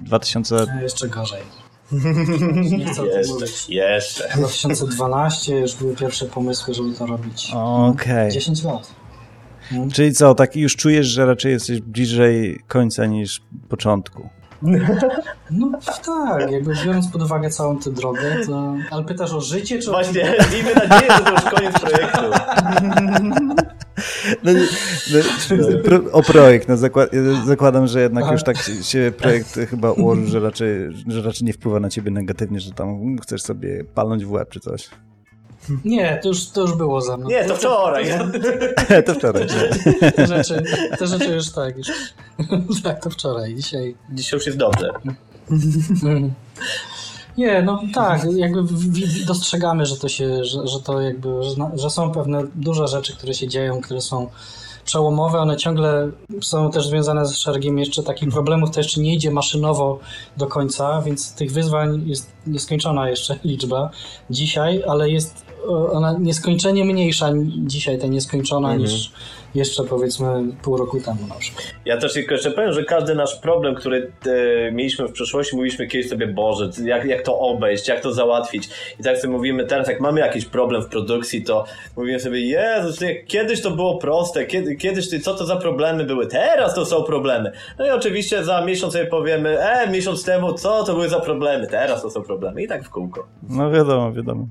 [0.00, 0.66] 2000...
[0.78, 1.42] A jeszcze gorzej.
[2.78, 4.28] Nie chcę jeszcze, jeszcze.
[4.36, 7.50] 2012 już były pierwsze pomysły, żeby to robić.
[7.54, 7.90] Okej.
[7.90, 8.30] Okay.
[8.30, 8.94] 10 lat.
[9.62, 9.90] Hmm.
[9.90, 14.28] Czyli co, tak już czujesz, że raczej jesteś bliżej końca niż początku?
[15.50, 15.70] No
[16.06, 18.74] tak, jakby biorąc pod uwagę całą tę drogę, to...
[18.90, 20.50] Ale pytasz o życie, czy Właśnie, o...
[20.52, 22.20] miejmy nadzieję, że to już koniec projektu.
[24.44, 24.52] No,
[25.50, 27.10] no, pro, o projekt, no zakład,
[27.46, 30.68] zakładam, że jednak już tak się projekt chyba ułożył, że raczej,
[31.06, 34.60] że raczej nie wpływa na ciebie negatywnie, że tam chcesz sobie palnąć w łeb czy
[34.60, 34.90] coś.
[35.84, 37.28] Nie, to już, to już było za mną.
[37.28, 38.04] Nie, to wczoraj.
[39.06, 39.46] to wczoraj.
[40.16, 40.62] Te rzeczy,
[40.98, 41.74] te rzeczy już tak.
[41.76, 41.88] Już.
[42.84, 43.54] tak, to wczoraj.
[43.54, 43.94] Dzisiaj.
[44.10, 44.90] Dzisiaj już jest dobrze.
[47.38, 48.62] Nie, no tak, jakby
[49.26, 53.34] dostrzegamy, że to się, że, że to jakby, że, że są pewne duże rzeczy, które
[53.34, 54.28] się dzieją, które są
[54.84, 56.10] przełomowe, one ciągle
[56.42, 59.98] są też związane z szeregiem jeszcze takich problemów, to jeszcze nie idzie maszynowo
[60.36, 63.90] do końca, więc tych wyzwań jest nieskończona jeszcze liczba
[64.30, 68.82] dzisiaj, ale jest ona nieskończenie mniejsza dzisiaj, ta nieskończona, mhm.
[68.82, 69.12] niż
[69.54, 71.64] jeszcze powiedzmy pół roku temu na przykład.
[71.84, 75.86] Ja też tylko jeszcze powiem, że każdy nasz problem, który e, mieliśmy w przeszłości, mówiliśmy
[75.86, 78.68] kiedyś sobie, Boże, jak, jak to obejść, jak to załatwić.
[79.00, 81.64] I tak sobie mówimy teraz, jak mamy jakiś problem w produkcji, to
[81.96, 86.74] mówimy sobie, Jezus, kiedyś to było proste, kiedy, kiedyś, co to za problemy były, teraz
[86.74, 87.52] to są problemy.
[87.78, 91.66] No i oczywiście za miesiąc sobie powiemy, e, miesiąc temu, co to były za problemy,
[91.66, 92.62] teraz to są problemy.
[92.62, 93.26] I tak w kółko.
[93.48, 94.46] No wiadomo, wiadomo.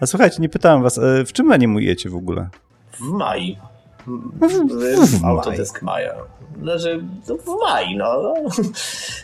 [0.00, 2.48] A słuchajcie, nie pytałem was, e, w czym animujecie w ogóle?
[2.92, 3.73] W maju.
[4.06, 6.14] W Autodesk Maja.
[6.62, 8.34] Znaczy, no, w maj, no.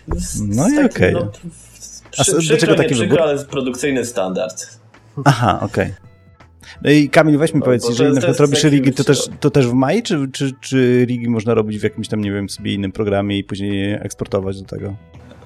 [0.09, 0.17] No,
[0.49, 0.87] no i okej.
[0.87, 1.13] Okay.
[1.13, 1.31] No,
[2.11, 3.23] przy, A do czego taki przykro, wybór?
[3.23, 4.81] ale produkcyjny standard.
[5.25, 5.85] Aha, okej.
[5.85, 6.11] Okay.
[6.83, 9.51] No i Kamil, weź mi no, powiedz, jeżeli na przykład robisz rigi, to też, to
[9.51, 12.75] też w maj, czy, czy, czy rigi można robić w jakimś tam, nie wiem, sobie
[12.75, 14.95] innym programie i później eksportować do tego?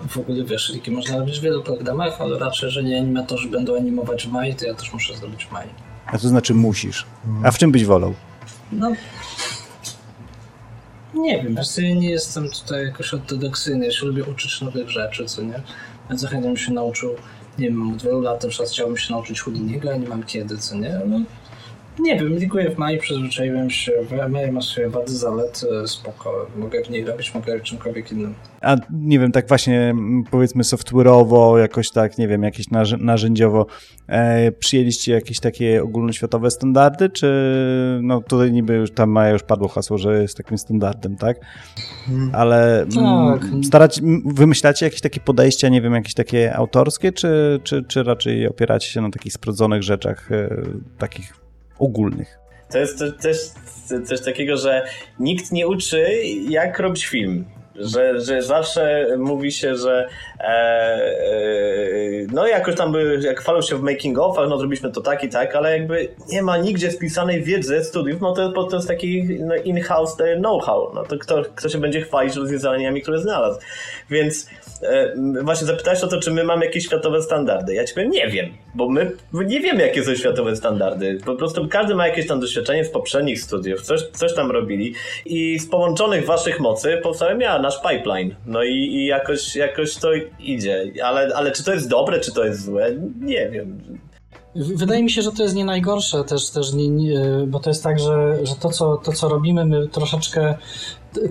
[0.09, 3.77] W ogóle wiesz, rigi można robić w wielu programach, ale raczej, że nie animatorzy będą
[3.77, 5.66] animować w maj, to ja też muszę zrobić w maj.
[6.06, 7.06] A to znaczy musisz.
[7.44, 8.15] A w czym byś wolał?
[8.73, 8.93] No,
[11.15, 15.62] nie wiem, ja nie jestem tutaj jakoś ortodoksyjny, jeśli lubię uczyć nowych rzeczy, co nie?
[16.11, 17.16] Ja chętnie bym się nauczył,
[17.59, 20.59] nie wiem, od wielu lat na przykład chciałbym się nauczyć Houdiniego, a nie mam kiedy,
[20.59, 21.01] co nie?
[21.07, 21.20] No,
[21.99, 23.93] Nie wiem, liguję w Mai, przyzwyczaiłem się.
[24.11, 26.47] W Mai ma swoje wady, zalety, spoko.
[26.57, 28.35] Mogę w niej robić, mogę czymkolwiek innym.
[28.65, 29.95] A nie wiem, tak właśnie
[30.31, 32.66] powiedzmy software'owo, jakoś tak, nie wiem, jakieś
[32.99, 33.66] narzędziowo
[34.07, 37.28] e, przyjęliście jakieś takie ogólnoświatowe standardy, czy
[38.03, 41.36] no tutaj niby już tam ma już padło hasło, że jest takim standardem, tak?
[42.32, 43.43] Ale tak.
[43.65, 48.89] starać, wymyślacie jakieś takie podejścia, nie wiem, jakieś takie autorskie, czy, czy, czy raczej opieracie
[48.89, 50.49] się na takich sprawdzonych rzeczach, e,
[50.99, 51.36] takich
[51.78, 52.39] ogólnych?
[52.70, 53.39] To jest też
[54.05, 54.85] coś takiego, że
[55.20, 56.07] nikt nie uczy,
[56.49, 57.45] jak robić film
[57.76, 60.09] że, że zawsze mówi się, że
[60.40, 61.05] e, e,
[62.32, 65.28] no jakoś tam by, jak chwalą się w making of, no zrobiliśmy to tak i
[65.28, 69.55] tak, ale jakby nie ma nigdzie spisanej wiedzy studiów, no to, to jest taki no,
[69.55, 73.60] in-house know-how, no to kto, kto się będzie chwalić rozwiązaniami, które znalazł.
[74.10, 74.48] Więc
[74.82, 77.74] e, właśnie zapytałeś o to, czy my mamy jakieś światowe standardy.
[77.74, 81.18] Ja ci powiem, nie wiem, bo my nie wiemy, jakie są światowe standardy.
[81.26, 84.94] Po prostu każdy ma jakieś tam doświadczenie z poprzednich studiów, coś, coś tam robili
[85.26, 88.35] i z połączonych waszych mocy powstałem ja, nasz pipeline.
[88.47, 90.09] No i, i jakoś, jakoś to
[90.39, 90.93] idzie.
[91.05, 92.93] Ale, ale czy to jest dobre, czy to jest złe?
[93.20, 93.99] Nie wiem.
[94.56, 97.82] Wydaje mi się, że to jest nie najgorsze też, też nie, nie, bo to jest
[97.82, 100.55] tak, że, że to, co, to, co robimy, my troszeczkę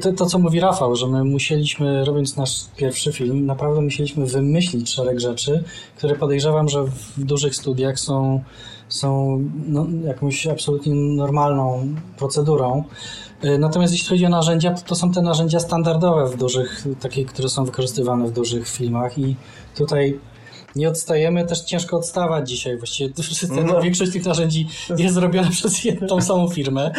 [0.02, 4.90] to, to, co mówi Rafał, że my musieliśmy, robiąc nasz pierwszy film, naprawdę musieliśmy wymyślić
[4.90, 5.64] szereg rzeczy,
[5.98, 6.84] które podejrzewam, że
[7.18, 8.44] w dużych studiach są,
[8.90, 12.84] są no, jakąś absolutnie normalną procedurą.
[13.60, 17.50] Natomiast jeśli chodzi o narzędzia, to, to są te narzędzia standardowe w dużych, takie, które
[17.50, 19.36] są wykorzystywane w dużych filmach i
[19.76, 20.20] tutaj
[20.76, 22.78] nie odstajemy, też ciężko odstawać dzisiaj.
[22.78, 23.14] Właściwie
[23.66, 23.82] no.
[23.82, 24.68] większość tych narzędzi
[24.98, 26.92] jest zrobiona przez tą samą firmę.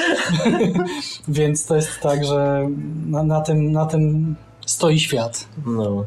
[1.28, 2.68] Więc to jest tak, że
[3.06, 4.34] na, na, tym, na tym
[4.66, 5.48] stoi świat.
[5.66, 6.05] No.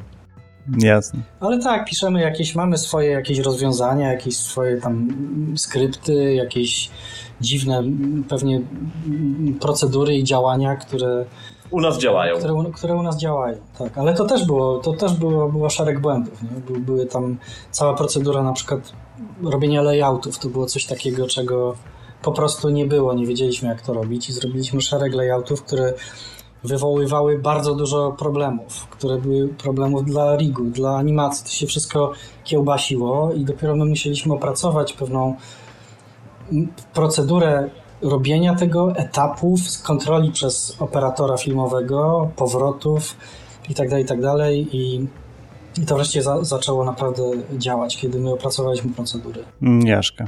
[0.78, 1.20] Jasne.
[1.40, 5.08] Ale tak, piszemy jakieś, mamy swoje jakieś rozwiązania, jakieś swoje tam
[5.56, 6.90] skrypty, jakieś
[7.42, 7.84] dziwne
[8.30, 8.62] pewnie
[9.60, 11.26] procedury i działania, które
[11.72, 12.38] u nas działają.
[12.38, 13.98] Które, które, u nas działają, tak.
[13.98, 16.44] Ale to też było, to też było, było szereg błędów.
[16.44, 16.80] Nie?
[16.80, 17.38] były tam
[17.72, 18.92] cała procedura na przykład
[19.44, 20.40] robienia layoutów.
[20.40, 21.76] To było coś takiego, czego
[22.22, 23.14] po prostu nie było.
[23.14, 25.94] Nie wiedzieliśmy, jak to robić i zrobiliśmy szereg layoutów, które
[26.64, 31.46] wywoływały bardzo dużo problemów, które były problemów dla rigu, dla animacji.
[31.46, 32.12] To się wszystko
[32.44, 35.36] kiełbasiło i dopiero my musieliśmy opracować pewną
[36.94, 37.70] procedurę
[38.02, 43.18] robienia tego, etapów, kontroli przez operatora filmowego, powrotów
[43.70, 44.34] itd., tak itd.
[44.38, 45.08] Tak I,
[45.78, 47.24] i to wreszcie za, zaczęło naprawdę
[47.58, 49.44] działać, kiedy my opracowaliśmy procedury.
[49.62, 50.28] Mm, Jaszka.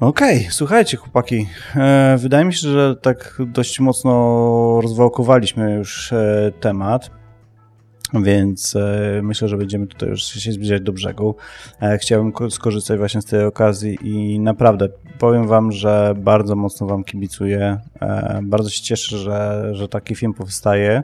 [0.00, 1.46] Okej, okay, słuchajcie chłopaki,
[1.76, 7.10] e, wydaje mi się, że tak dość mocno rozwałkowaliśmy już e, temat
[8.22, 11.36] więc e, myślę, że będziemy tutaj już się zbliżać do brzegu.
[11.82, 14.88] E, chciałbym skorzystać właśnie z tej okazji i naprawdę
[15.18, 17.80] powiem wam, że bardzo mocno wam kibicuję.
[18.00, 21.02] E, bardzo się cieszę, że, że taki film powstaje.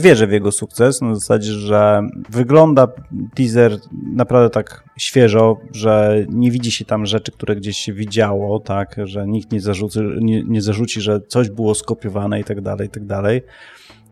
[0.00, 2.88] Wierzę w jego sukces, na zasadzie, że wygląda
[3.34, 3.76] teaser
[4.14, 9.26] naprawdę tak świeżo, że nie widzi się tam rzeczy, które gdzieś się widziało, tak, że
[9.26, 13.06] nikt nie zarzuci, nie, nie zarzuci że coś było skopiowane i tak dalej, i tak
[13.06, 13.42] dalej.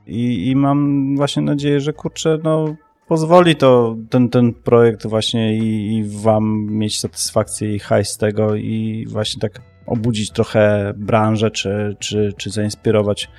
[0.08, 2.74] I, i mam właśnie nadzieję, że kurczę, no
[3.08, 8.54] pozwoli to ten, ten projekt właśnie i, i wam mieć satysfakcję i hajs z tego
[8.54, 13.30] i właśnie tak obudzić trochę branżę, czy, czy, czy zainspirować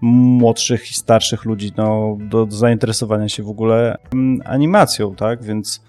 [0.00, 5.44] młodszych i starszych ludzi no, do, do zainteresowania się w ogóle mm, animacją, tak?
[5.44, 5.82] Więc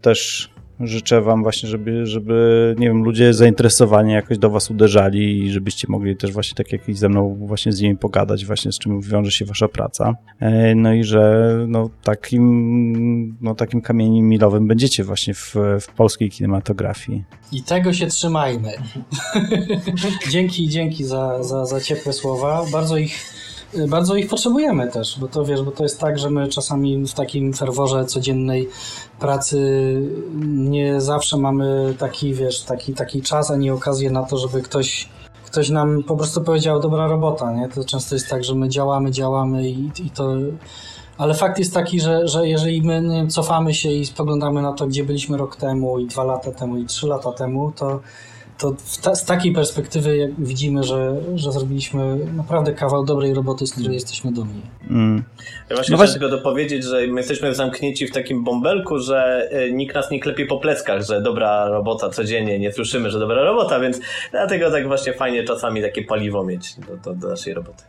[0.00, 0.50] też
[0.80, 5.86] życzę wam właśnie, żeby, żeby, nie wiem, ludzie zainteresowani jakoś do was uderzali i żebyście
[5.90, 9.30] mogli też właśnie tak jak ze mną właśnie z nimi pogadać właśnie z czym wiąże
[9.30, 10.14] się wasza praca.
[10.40, 16.30] E, no i że no takim, no takim kamieniem milowym będziecie właśnie w, w polskiej
[16.30, 17.24] kinematografii.
[17.52, 18.72] I tego się trzymajmy.
[20.32, 22.64] dzięki, dzięki za, za, za ciepłe słowa.
[22.72, 23.47] Bardzo ich
[23.88, 27.14] bardzo ich potrzebujemy też, bo to wiesz, bo to jest tak, że my czasami w
[27.14, 28.68] takim ferworze codziennej
[29.20, 29.58] pracy
[30.44, 35.08] nie zawsze mamy taki, wiesz, taki, taki czas, ani okazję na to, żeby ktoś
[35.50, 37.68] ktoś nam po prostu powiedział dobra robota, nie?
[37.68, 40.34] To często jest tak, że my działamy, działamy i, i to...
[41.18, 44.86] Ale fakt jest taki, że, że jeżeli my wiem, cofamy się i spoglądamy na to,
[44.86, 48.00] gdzie byliśmy rok temu i dwa lata temu i trzy lata temu, to
[48.58, 53.94] to ta, z takiej perspektywy widzimy, że, że zrobiliśmy naprawdę kawał dobrej roboty, z której
[53.94, 54.62] jesteśmy dumni.
[54.90, 55.24] Mm.
[55.70, 59.70] Ja właśnie no chciałem tylko dopowiedzieć, że my jesteśmy zamknięci w takim bąbelku, że e,
[59.70, 63.80] nikt nas nie klepie po pleckach, że dobra robota codziennie, nie słyszymy, że dobra robota,
[63.80, 67.84] więc dlatego tak właśnie fajnie czasami takie paliwo mieć do, do, do naszej roboty.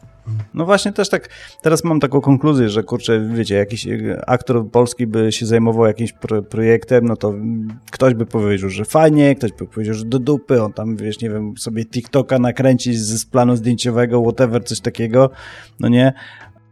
[0.54, 1.30] No właśnie też tak,
[1.62, 3.88] teraz mam taką konkluzję, że kurczę, wiecie, jakiś
[4.28, 7.34] aktor polski by się zajmował jakimś pro projektem, no to
[7.92, 11.30] ktoś by powiedział, że fajnie, ktoś by powiedział, że do dupy, on tam, wiesz, nie
[11.30, 15.30] wiem, sobie TikToka nakręcić z, z planu zdjęciowego, whatever, coś takiego,
[15.80, 16.14] no nie?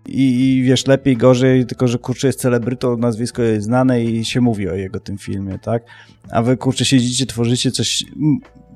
[0.07, 4.41] I, I, wiesz, lepiej, gorzej, tylko że kurczę jest celebrytą, nazwisko jest znane i się
[4.41, 5.83] mówi o jego tym filmie, tak?
[6.31, 8.03] A wy kurczę siedzicie, tworzycie coś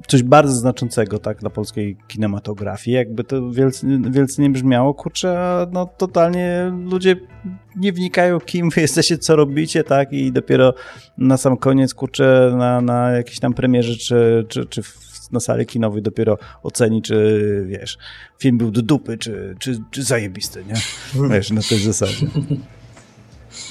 [0.07, 2.98] coś bardzo znaczącego tak dla polskiej kinematografii.
[2.98, 7.15] Jakby to wielce, wielce nie brzmiało, kurczę, no totalnie ludzie
[7.76, 10.14] nie wnikają, kim wy jesteście, co robicie, tak?
[10.14, 10.73] I dopiero
[11.18, 14.82] na sam koniec, kurczę, na, na jakiejś tam premierze, czy, czy, czy
[15.32, 17.98] na sali kinowej dopiero oceni, czy wiesz,
[18.40, 20.73] film był do dupy, czy, czy, czy zajebisty, nie?
[21.30, 22.28] Wiesz, na tej zasadzie.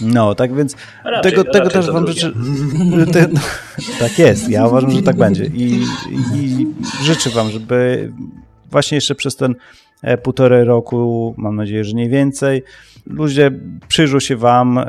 [0.00, 2.32] No, tak więc raczej, tego, tego też wam życzę.
[3.12, 3.40] Te, no,
[3.98, 5.44] tak jest, ja uważam, że tak będzie.
[5.44, 5.84] I,
[6.34, 6.66] I
[7.02, 8.12] życzę wam, żeby
[8.70, 9.54] właśnie jeszcze przez ten
[10.02, 12.62] e, półtorej roku, mam nadzieję, że nie więcej,
[13.06, 13.50] ludzie
[13.88, 14.84] przyjrzą się wam, e,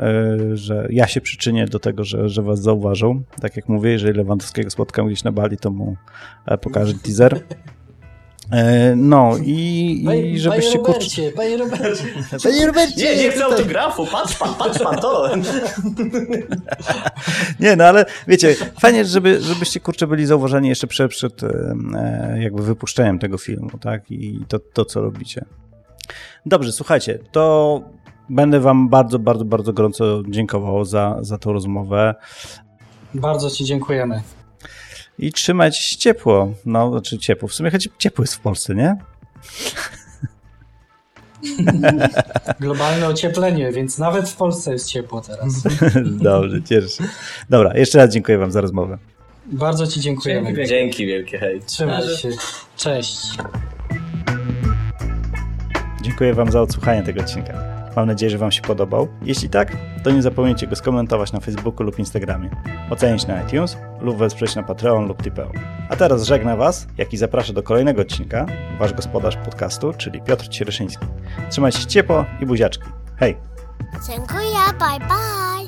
[0.54, 3.22] że ja się przyczynię do tego, że, że was zauważą.
[3.40, 5.96] Tak jak mówię, jeżeli Lewandowskiego spotkam gdzieś na Bali, to mu
[6.46, 7.40] e, pokażę teaser.
[8.52, 12.04] E, no i, panie, i żebyście panie Robercie, panie Robercie.
[12.42, 13.04] Panie Robercie.
[13.04, 15.28] Nie, nie chcę autografu, patrz pan, patrz pan to.
[17.60, 21.40] nie, no ale wiecie, fajnie, żeby, żebyście kurczę byli zauważeni jeszcze przed, przed
[22.40, 24.10] jakby wypuszczeniem tego filmu, tak?
[24.10, 25.44] I to, to, co robicie.
[26.46, 27.80] Dobrze, słuchajcie, to
[28.28, 32.14] będę wam bardzo, bardzo, bardzo gorąco dziękował za, za tą rozmowę.
[33.14, 34.22] Bardzo ci dziękujemy
[35.18, 36.54] i trzymać ciepło.
[36.66, 37.48] No, znaczy ciepło.
[37.48, 38.96] W sumie choć ciepło jest w Polsce, nie?
[42.60, 45.62] Globalne ocieplenie, więc nawet w Polsce jest ciepło teraz.
[46.22, 47.04] Dobrze, cieszę się.
[47.50, 48.98] Dobra, jeszcze raz dziękuję wam za rozmowę.
[49.46, 50.54] Bardzo ci dziękujemy.
[50.54, 51.60] Dzięki, Dzięki wielkie, hej.
[51.66, 52.28] Trzymaj się.
[52.76, 53.18] Cześć.
[56.02, 57.71] Dziękuję wam za odsłuchanie tego odcinka.
[57.96, 59.08] Mam nadzieję, że Wam się podobał.
[59.22, 62.50] Jeśli tak, to nie zapomnijcie go skomentować na Facebooku lub Instagramie,
[62.90, 65.50] ocenić na iTunes lub wesprzeć na Patreon lub Tipeo.
[65.88, 68.46] A teraz żegna Was, jak i zapraszam do kolejnego odcinka,
[68.78, 71.06] Wasz gospodarz podcastu, czyli Piotr Cieryszyński.
[71.50, 72.84] Trzymajcie się ciepło i buziaczki.
[73.16, 73.36] Hej!
[74.08, 75.61] Dziękuję, bye bye!